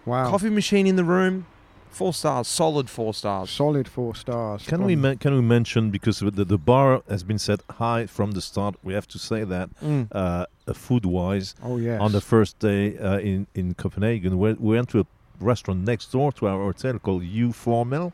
Wow. 0.05 0.29
Coffee 0.29 0.49
machine 0.49 0.87
in 0.87 0.95
the 0.95 1.03
room, 1.03 1.45
four 1.89 2.13
stars, 2.13 2.47
solid 2.47 2.89
four 2.89 3.13
stars. 3.13 3.49
Solid 3.49 3.87
four 3.87 4.15
stars. 4.15 4.65
Can 4.65 4.83
we 4.83 4.93
from- 4.93 5.01
men- 5.01 5.17
can 5.17 5.33
we 5.35 5.41
mention 5.41 5.91
because 5.91 6.19
the, 6.19 6.45
the 6.45 6.57
bar 6.57 7.01
has 7.09 7.23
been 7.23 7.37
set 7.39 7.59
high 7.79 8.07
from 8.07 8.31
the 8.31 8.41
start? 8.41 8.75
We 8.83 8.93
have 8.93 9.07
to 9.07 9.19
say 9.19 9.43
that 9.43 9.69
Mm. 9.81 10.07
uh, 10.11 10.45
food 10.73 11.05
wise. 11.05 11.53
Oh, 11.63 11.77
yes. 11.77 11.99
On 12.01 12.11
the 12.11 12.21
first 12.21 12.59
day 12.59 12.97
uh, 12.97 13.19
in 13.19 13.45
in 13.53 13.73
Copenhagen, 13.73 14.37
we, 14.39 14.53
we 14.53 14.75
went 14.75 14.89
to 14.89 14.99
a 15.01 15.05
restaurant 15.39 15.83
next 15.85 16.11
door 16.11 16.31
to 16.31 16.47
our 16.47 16.63
hotel 16.63 16.97
called 16.99 17.23
U 17.23 17.51
Formel. 17.51 18.11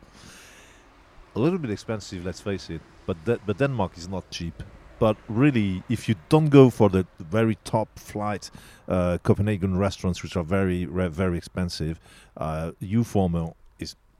A 1.36 1.38
little 1.38 1.58
bit 1.58 1.70
expensive, 1.70 2.24
let's 2.24 2.40
face 2.40 2.68
it, 2.74 2.80
but 3.06 3.16
that, 3.24 3.38
but 3.46 3.58
Denmark 3.58 3.96
is 3.96 4.08
not 4.08 4.24
cheap. 4.30 4.62
But 4.98 5.16
really, 5.28 5.82
if 5.88 6.08
you 6.08 6.16
don't 6.28 6.48
go 6.48 6.70
for 6.70 6.88
the 6.88 7.06
very 7.20 7.56
top 7.64 7.98
flight 7.98 8.50
uh, 8.88 9.18
Copenhagen 9.22 9.78
restaurants, 9.78 10.22
which 10.22 10.36
are 10.36 10.42
very 10.42 10.84
very 10.84 11.38
expensive, 11.38 12.00
uh, 12.36 12.72
U 12.80 13.04
Formel 13.04 13.50
is 13.50 13.67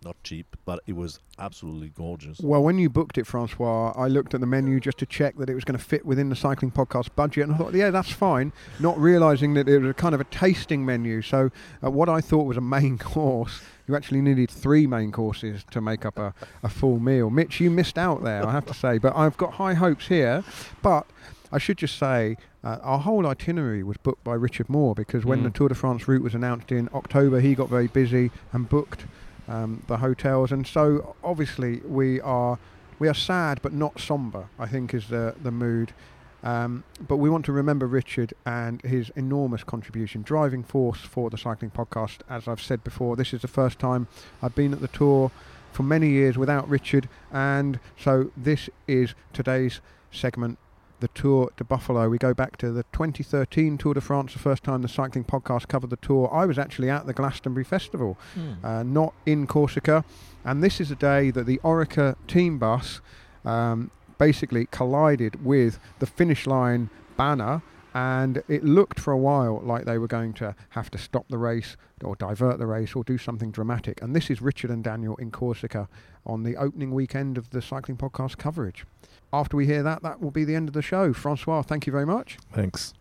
not 0.05 0.17
cheap, 0.23 0.57
but 0.65 0.81
it 0.87 0.95
was 0.95 1.19
absolutely 1.39 1.89
gorgeous. 1.91 2.39
Well, 2.41 2.63
when 2.63 2.79
you 2.79 2.89
booked 2.89 3.19
it, 3.19 3.27
Francois, 3.27 3.93
I 3.97 4.07
looked 4.09 4.33
at 4.35 4.41
the 4.41 4.47
menu 4.47 4.79
just 4.81 4.99
to 4.99 5.07
check 5.07 5.37
that 5.39 5.51
it 5.51 5.55
was 5.55 5.65
going 5.65 5.79
to 5.79 5.85
fit 5.85 6.07
within 6.07 6.29
the 6.29 6.37
cycling 6.37 6.71
podcast 6.71 7.09
budget, 7.17 7.45
and 7.45 7.55
I 7.55 7.59
thought, 7.59 7.75
yeah, 7.75 7.91
that's 7.91 8.11
fine. 8.13 8.53
Not 8.79 8.99
realizing 8.99 9.55
that 9.55 9.69
it 9.69 9.79
was 9.81 9.91
a 9.91 9.95
kind 9.95 10.15
of 10.15 10.21
a 10.21 10.25
tasting 10.25 10.85
menu. 10.87 11.21
So, 11.23 11.51
uh, 11.85 11.91
what 11.91 12.09
I 12.09 12.21
thought 12.21 12.45
was 12.45 12.57
a 12.57 12.61
main 12.61 12.97
course, 12.99 13.61
you 13.89 13.97
actually 13.97 14.21
needed 14.21 14.51
three 14.51 14.87
main 14.87 15.11
courses 15.13 15.65
to 15.71 15.81
make 15.81 16.05
up 16.05 16.19
a, 16.19 16.33
a 16.63 16.69
full 16.69 17.01
meal. 17.01 17.31
Mitch, 17.31 17.59
you 17.61 17.71
missed 17.71 17.99
out 17.99 18.23
there, 18.23 18.47
I 18.47 18.53
have 18.53 18.67
to 18.67 18.75
say, 18.75 18.99
but 18.99 19.17
I've 19.17 19.37
got 19.37 19.55
high 19.55 19.75
hopes 19.75 20.07
here. 20.09 20.45
But 20.83 21.07
I 21.51 21.59
should 21.59 21.79
just 21.79 21.99
say, 21.99 22.37
uh, 22.63 22.77
our 22.83 22.99
whole 22.99 23.27
itinerary 23.27 23.83
was 23.83 23.97
booked 23.97 24.23
by 24.25 24.35
Richard 24.35 24.69
Moore 24.69 24.95
because 24.95 25.25
when 25.25 25.41
Mm. 25.41 25.45
the 25.45 25.51
Tour 25.51 25.69
de 25.71 25.75
France 25.75 26.07
route 26.07 26.23
was 26.23 26.35
announced 26.35 26.71
in 26.71 26.89
October, 26.93 27.41
he 27.41 27.55
got 27.55 27.69
very 27.71 27.87
busy 27.87 28.31
and 28.53 28.69
booked 28.69 29.07
um, 29.49 29.83
the 29.87 29.97
hotels, 29.97 30.53
and 30.53 30.67
so 30.67 31.17
obviously 31.25 31.81
we 31.85 32.21
are 32.21 32.59
we 32.99 33.09
are 33.09 33.15
sad 33.15 33.61
but 33.63 33.73
not 33.73 34.01
somber. 34.01 34.49
I 34.59 34.67
think 34.67 34.95
is 34.95 35.09
the 35.09 35.35
the 35.43 35.51
mood. 35.51 35.93
Um, 36.41 36.85
but 37.09 37.17
we 37.17 37.29
want 37.29 37.45
to 37.47 37.53
remember 37.53 37.87
Richard 37.87 38.33
and 38.47 38.81
his 38.83 39.11
enormous 39.17 39.65
contribution, 39.65 40.23
driving 40.23 40.63
force 40.63 41.01
for 41.01 41.31
the 41.31 41.37
cycling 41.37 41.73
podcast. 41.73 42.19
As 42.31 42.47
I've 42.47 42.63
said 42.63 42.85
before, 42.85 43.17
this 43.17 43.35
is 43.35 43.43
the 43.43 43.49
first 43.49 43.81
time 43.81 44.07
I've 44.41 44.55
been 44.55 44.73
at 44.73 44.81
the 44.81 44.87
tour 44.87 45.33
for 45.73 45.83
many 45.83 46.11
years 46.11 46.39
without 46.39 46.69
Richard, 46.69 47.09
and 47.33 47.81
so 47.99 48.31
this 48.37 48.71
is 48.87 49.15
today's 49.33 49.81
segment 50.13 50.59
the 51.01 51.09
Tour 51.09 51.51
de 51.57 51.65
Buffalo. 51.65 52.09
We 52.09 52.19
go 52.19 52.35
back 52.35 52.57
to 52.59 52.73
the 52.73 52.83
2013 52.93 53.79
Tour 53.79 53.95
de 53.95 54.01
France, 54.01 54.33
the 54.33 54.39
first 54.39 54.65
time 54.65 54.83
the 54.83 54.89
cycling 54.89 55.25
podcast 55.25 55.69
covered 55.69 55.91
the 55.91 55.97
tour. 55.97 56.29
I 56.33 56.45
was 56.47 56.59
actually 56.59 56.91
at 56.91 57.07
the 57.07 57.13
Glastonbury 57.13 57.65
Festival, 57.65 58.19
Hmm. 58.35 58.53
uh, 58.65 58.83
not 58.83 59.15
in 59.27 59.47
Corsica. 59.47 60.05
And 60.45 60.63
this 60.63 60.81
is 60.81 60.91
a 60.91 60.97
day 60.97 61.31
that 61.31 61.47
the 61.47 61.59
Orica 61.65 62.17
team 62.27 62.59
bus 62.59 63.01
um, 63.45 63.91
basically 64.19 64.67
collided 64.71 65.45
with 65.45 65.79
the 66.01 66.07
finish 66.07 66.47
line 66.47 66.91
banner. 67.17 67.63
And 67.95 68.43
it 68.49 68.63
looked 68.65 69.01
for 69.01 69.13
a 69.13 69.19
while 69.19 69.61
like 69.65 69.85
they 69.85 69.99
were 69.99 70.07
going 70.07 70.33
to 70.35 70.55
have 70.71 70.91
to 70.91 70.99
stop 70.99 71.27
the 71.29 71.39
race 71.39 71.77
or 72.05 72.15
divert 72.17 72.59
the 72.59 72.67
race 72.67 72.95
or 72.95 73.03
do 73.03 73.19
something 73.19 73.51
dramatic. 73.51 74.03
And 74.03 74.15
this 74.15 74.31
is 74.31 74.41
Richard 74.43 74.71
and 74.71 74.85
Daniel 74.85 75.17
in 75.17 75.31
Corsica 75.31 75.89
on 76.27 76.43
the 76.43 76.55
opening 76.57 76.93
weekend 76.93 77.39
of 77.39 77.51
the 77.51 77.63
Cycling 77.63 77.97
Podcast 77.97 78.37
coverage. 78.37 78.85
After 79.33 79.57
we 79.57 79.67
hear 79.67 79.83
that, 79.83 80.03
that 80.03 80.23
will 80.23 80.31
be 80.31 80.45
the 80.45 80.55
end 80.55 80.69
of 80.69 80.75
the 80.75 80.83
show. 80.83 81.13
Francois, 81.13 81.63
thank 81.63 81.87
you 81.87 81.93
very 81.93 82.07
much. 82.07 82.39
Thanks. 82.53 82.95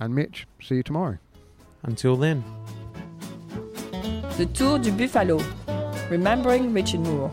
And 0.00 0.14
Mitch, 0.14 0.46
see 0.60 0.76
you 0.76 0.82
tomorrow. 0.82 1.18
Until 1.82 2.16
then. 2.16 2.44
The 4.36 4.46
Tour 4.52 4.78
du 4.78 4.92
Buffalo, 4.92 5.40
remembering 6.10 6.72
Richard 6.72 7.00
Moore. 7.00 7.30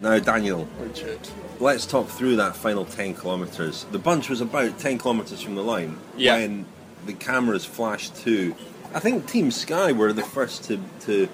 Now, 0.00 0.18
Daniel, 0.18 0.66
Richard, 0.80 1.18
let's 1.58 1.84
talk 1.84 2.08
through 2.08 2.36
that 2.36 2.56
final 2.56 2.86
10 2.86 3.14
kilometres. 3.16 3.84
The 3.90 3.98
bunch 3.98 4.30
was 4.30 4.40
about 4.40 4.78
10 4.78 4.98
kilometres 4.98 5.42
from 5.42 5.54
the 5.56 5.62
line 5.62 5.98
Yeah. 6.16 6.36
when 6.36 6.64
the 7.04 7.12
cameras 7.12 7.66
flashed 7.66 8.16
to. 8.22 8.54
I 8.94 9.00
think 9.00 9.26
Team 9.26 9.50
Sky 9.50 9.92
were 9.92 10.12
the 10.14 10.22
first 10.22 10.64
to, 10.64 10.80
to 11.00 11.28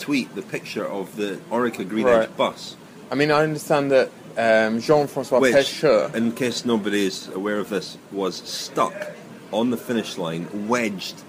tweet 0.00 0.34
the 0.34 0.42
picture 0.42 0.84
of 0.86 1.14
the 1.16 1.36
Orica 1.50 1.88
Green 1.88 2.08
Edge 2.08 2.34
bus. 2.36 2.76
I 3.10 3.14
mean, 3.14 3.30
I 3.30 3.42
understand 3.42 3.90
that 3.92 4.10
um, 4.36 4.80
Jean-Francois 4.80 5.40
Which, 5.40 5.54
Pescheux, 5.54 6.14
in 6.14 6.32
case 6.32 6.64
nobody 6.64 7.06
is 7.06 7.28
aware 7.28 7.58
of 7.58 7.68
this, 7.68 7.98
was 8.10 8.36
stuck 8.36 8.94
on 9.52 9.70
the 9.70 9.76
finish 9.76 10.16
line, 10.16 10.68
wedged 10.68 11.22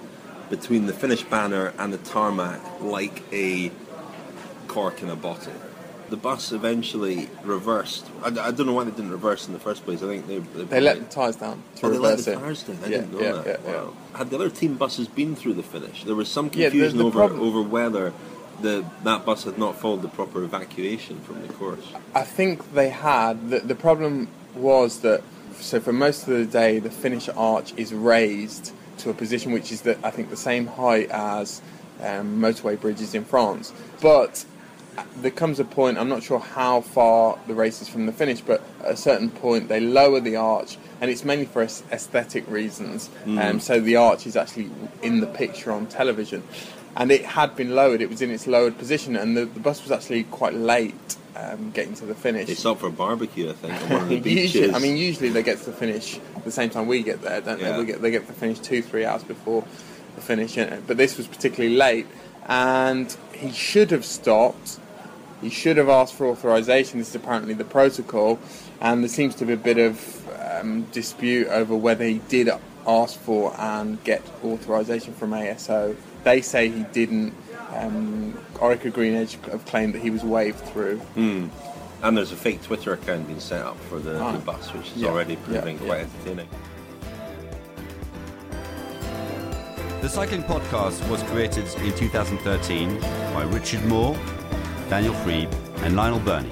between 0.50 0.86
the 0.86 0.94
finish 0.94 1.24
banner 1.24 1.74
and 1.78 1.92
the 1.94 1.98
tarmac 1.98 2.60
like 2.82 3.24
a 3.32 3.72
cork 4.68 5.02
in 5.02 5.10
a 5.10 5.16
bottle. 5.16 5.54
The 6.10 6.18
bus 6.18 6.52
eventually 6.52 7.30
reversed. 7.44 8.06
I, 8.22 8.28
I 8.28 8.52
don't 8.52 8.66
know 8.66 8.74
why 8.74 8.84
they 8.84 8.92
didn't 8.92 9.12
reverse 9.12 9.48
in 9.48 9.54
the 9.54 9.60
first 9.60 9.86
place. 9.86 10.04
I 10.04 10.08
think 10.08 10.28
they 10.28 10.40
they, 10.40 10.64
they 10.66 10.82
let 10.82 11.00
the 11.00 11.06
tyres 11.06 11.38
down 11.38 11.64
to 11.78 11.86
oh, 11.86 11.90
they 11.90 11.98
let 11.98 12.18
the 12.20 12.36
tires 12.36 12.64
down. 12.64 12.78
I 12.84 12.88
yeah, 12.88 12.98
didn't 12.98 13.14
know 13.14 13.22
yeah, 13.22 13.32
that. 13.32 13.46
Yeah, 13.48 13.72
yeah. 13.72 13.82
Wow. 13.84 13.94
Had 14.14 14.30
the 14.30 14.36
other 14.36 14.50
team 14.50 14.76
buses 14.76 15.08
been 15.08 15.38
through 15.38 15.54
the 15.54 15.64
finish? 15.64 16.04
There 16.04 16.16
was 16.16 16.30
some 16.30 16.48
Yeah, 16.48 16.52
the- 16.52 16.64
confusion 16.72 16.98
the 16.98 17.06
over 17.06 17.18
problem- 17.20 17.42
over 17.42 17.62
whether 17.62 18.12
the 18.62 18.86
that 19.04 19.26
bus 19.26 19.44
had 19.44 19.58
not 19.58 19.80
followed 19.80 20.02
the 20.02 20.08
proper 20.08 20.44
evacuation 20.44 21.20
from 21.22 21.42
the 21.46 21.54
course. 21.54 21.94
I 22.14 22.24
think 22.24 22.74
they 22.74 22.90
had. 22.90 23.50
The, 23.50 23.60
the 23.60 23.76
problem 23.76 24.28
was 24.56 25.00
that, 25.00 25.24
so 25.56 25.80
for 25.80 25.94
most 25.94 26.28
of 26.28 26.34
the 26.38 26.46
day, 26.46 26.80
the 26.80 26.92
finish 26.92 27.30
arch 27.30 27.74
is 27.78 27.94
raised 27.94 28.74
to 29.00 29.10
a 29.10 29.14
position 29.14 29.52
which 29.52 29.72
is, 29.72 29.82
the, 29.82 29.98
I 30.06 30.12
think, 30.12 30.30
the 30.30 30.38
same 30.38 30.68
height 30.68 31.10
as 31.10 31.62
um, 32.02 32.40
motorway 32.40 32.80
bridges 32.80 33.16
in 33.16 33.26
France. 33.26 33.74
But 34.02 34.46
there 35.18 35.32
comes 35.32 35.60
a 35.60 35.64
point. 35.64 35.98
I'm 35.98 36.10
not 36.10 36.24
sure 36.24 36.40
how 36.40 36.82
far 36.82 37.40
the 37.48 37.54
race 37.54 37.82
is 37.82 37.88
from 37.88 38.06
the 38.06 38.12
finish, 38.12 38.42
but 38.42 38.62
at 38.84 38.92
a 38.92 38.98
certain 38.98 39.30
point 39.30 39.70
they 39.70 39.80
lower 39.80 40.20
the 40.20 40.36
arch, 40.36 40.78
and 41.00 41.10
it's 41.10 41.24
mainly 41.24 41.46
for 41.46 41.64
aesthetic 41.64 42.48
reasons. 42.50 43.10
Mm. 43.26 43.44
Um, 43.44 43.60
so 43.60 43.80
the 43.80 43.96
arch 43.96 44.28
is 44.28 44.36
actually 44.36 44.70
in 45.02 45.22
the 45.22 45.28
picture 45.28 45.72
on 45.72 45.88
television, 45.88 46.44
and 46.96 47.12
it 47.12 47.24
had 47.26 47.56
been 47.56 47.76
lowered. 47.76 48.02
It 48.02 48.10
was 48.10 48.22
in 48.22 48.32
its 48.32 48.48
lowered 48.48 48.78
position, 48.78 49.16
and 49.16 49.36
the, 49.38 49.46
the 49.46 49.60
bus 49.60 49.82
was 49.84 49.92
actually 49.92 50.24
quite 50.26 50.54
late 50.54 50.94
um, 51.36 51.72
getting 51.72 51.94
to 51.96 52.06
the 52.06 52.16
finish. 52.16 52.48
They 52.48 52.54
stopped 52.56 52.82
for 52.82 52.88
a 52.88 52.92
barbecue, 52.92 53.50
I 53.50 53.54
think, 53.54 53.74
on 53.84 53.90
one 53.90 54.02
of 54.04 54.10
the 54.10 54.20
beaches. 54.22 54.56
usually, 54.56 54.74
I 54.76 54.80
mean, 54.80 54.98
usually 54.98 55.30
they 55.30 55.44
get 55.44 55.60
to 55.60 55.66
the 55.66 55.72
finish 55.74 56.20
the 56.44 56.52
same 56.52 56.70
time 56.70 56.88
we 56.88 57.04
get 57.04 57.22
there, 57.22 57.40
don't 57.42 57.60
Yeah. 57.60 57.72
they? 57.74 57.78
We 57.80 57.86
get, 57.86 58.02
they 58.02 58.12
get 58.12 58.22
to 58.22 58.28
the 58.28 58.34
finish 58.40 58.60
two, 58.60 58.82
three 58.82 59.06
hours 59.06 59.24
before 59.24 59.64
the 60.16 60.22
finish. 60.22 60.56
But 60.56 60.98
this 60.98 61.18
was 61.18 61.28
particularly 61.28 61.76
late, 61.76 62.08
and 62.48 63.16
he 63.34 63.52
should 63.52 63.92
have 63.92 64.04
stopped. 64.06 64.80
He 65.42 65.50
should 65.50 65.78
have 65.78 65.90
asked 65.90 66.14
for 66.14 66.28
authorization. 66.28 67.00
This 67.00 67.10
is 67.10 67.16
apparently 67.16 67.54
the 67.54 67.64
protocol, 67.66 68.38
and 68.82 69.02
there 69.02 69.10
seems 69.10 69.34
to 69.36 69.46
be 69.46 69.54
a 69.54 69.58
bit 69.58 69.78
of 69.78 70.30
um, 70.40 70.84
dispute 70.92 71.48
over 71.48 71.76
whether 71.76 72.04
he 72.06 72.20
did 72.28 72.50
ask 72.86 73.18
for 73.20 73.56
and 73.60 74.04
get 74.04 74.22
authorization 74.44 75.14
from 75.14 75.32
ASO. 75.32 75.96
They 76.24 76.42
say 76.42 76.70
he 76.70 76.84
didn't. 76.92 77.34
Um, 77.76 78.38
Orica 78.56 78.92
Green 78.94 79.14
Edge 79.16 79.38
have 79.46 79.66
claimed 79.66 79.94
that 79.96 80.02
he 80.02 80.10
was 80.10 80.24
waved 80.24 80.60
through. 80.60 80.98
Hmm. 81.00 81.48
And 82.04 82.18
there's 82.18 82.32
a 82.32 82.36
fake 82.36 82.62
Twitter 82.64 82.94
account 82.94 83.28
being 83.28 83.40
set 83.40 83.62
up 83.62 83.78
for 83.82 84.00
the, 84.00 84.20
Ah. 84.20 84.32
the 84.32 84.40
bus, 84.40 84.74
which 84.74 84.88
is 84.88 84.98
Yeah, 84.98 85.10
already 85.10 85.36
proving 85.38 85.78
yeah. 85.80 85.86
quite 85.86 86.00
entertaining. 86.02 86.48
The 90.02 90.10
Cycling 90.10 90.44
Podcast 90.44 91.08
was 91.10 91.22
created 91.24 91.66
in 91.84 91.94
2013 91.96 93.00
by 93.34 93.44
Richard 93.44 93.86
Moore, 93.86 94.16
Daniel 94.90 95.14
Friebe, 95.24 95.52
and 95.84 95.96
Lionel 95.96 96.20
Birnie. 96.20 96.50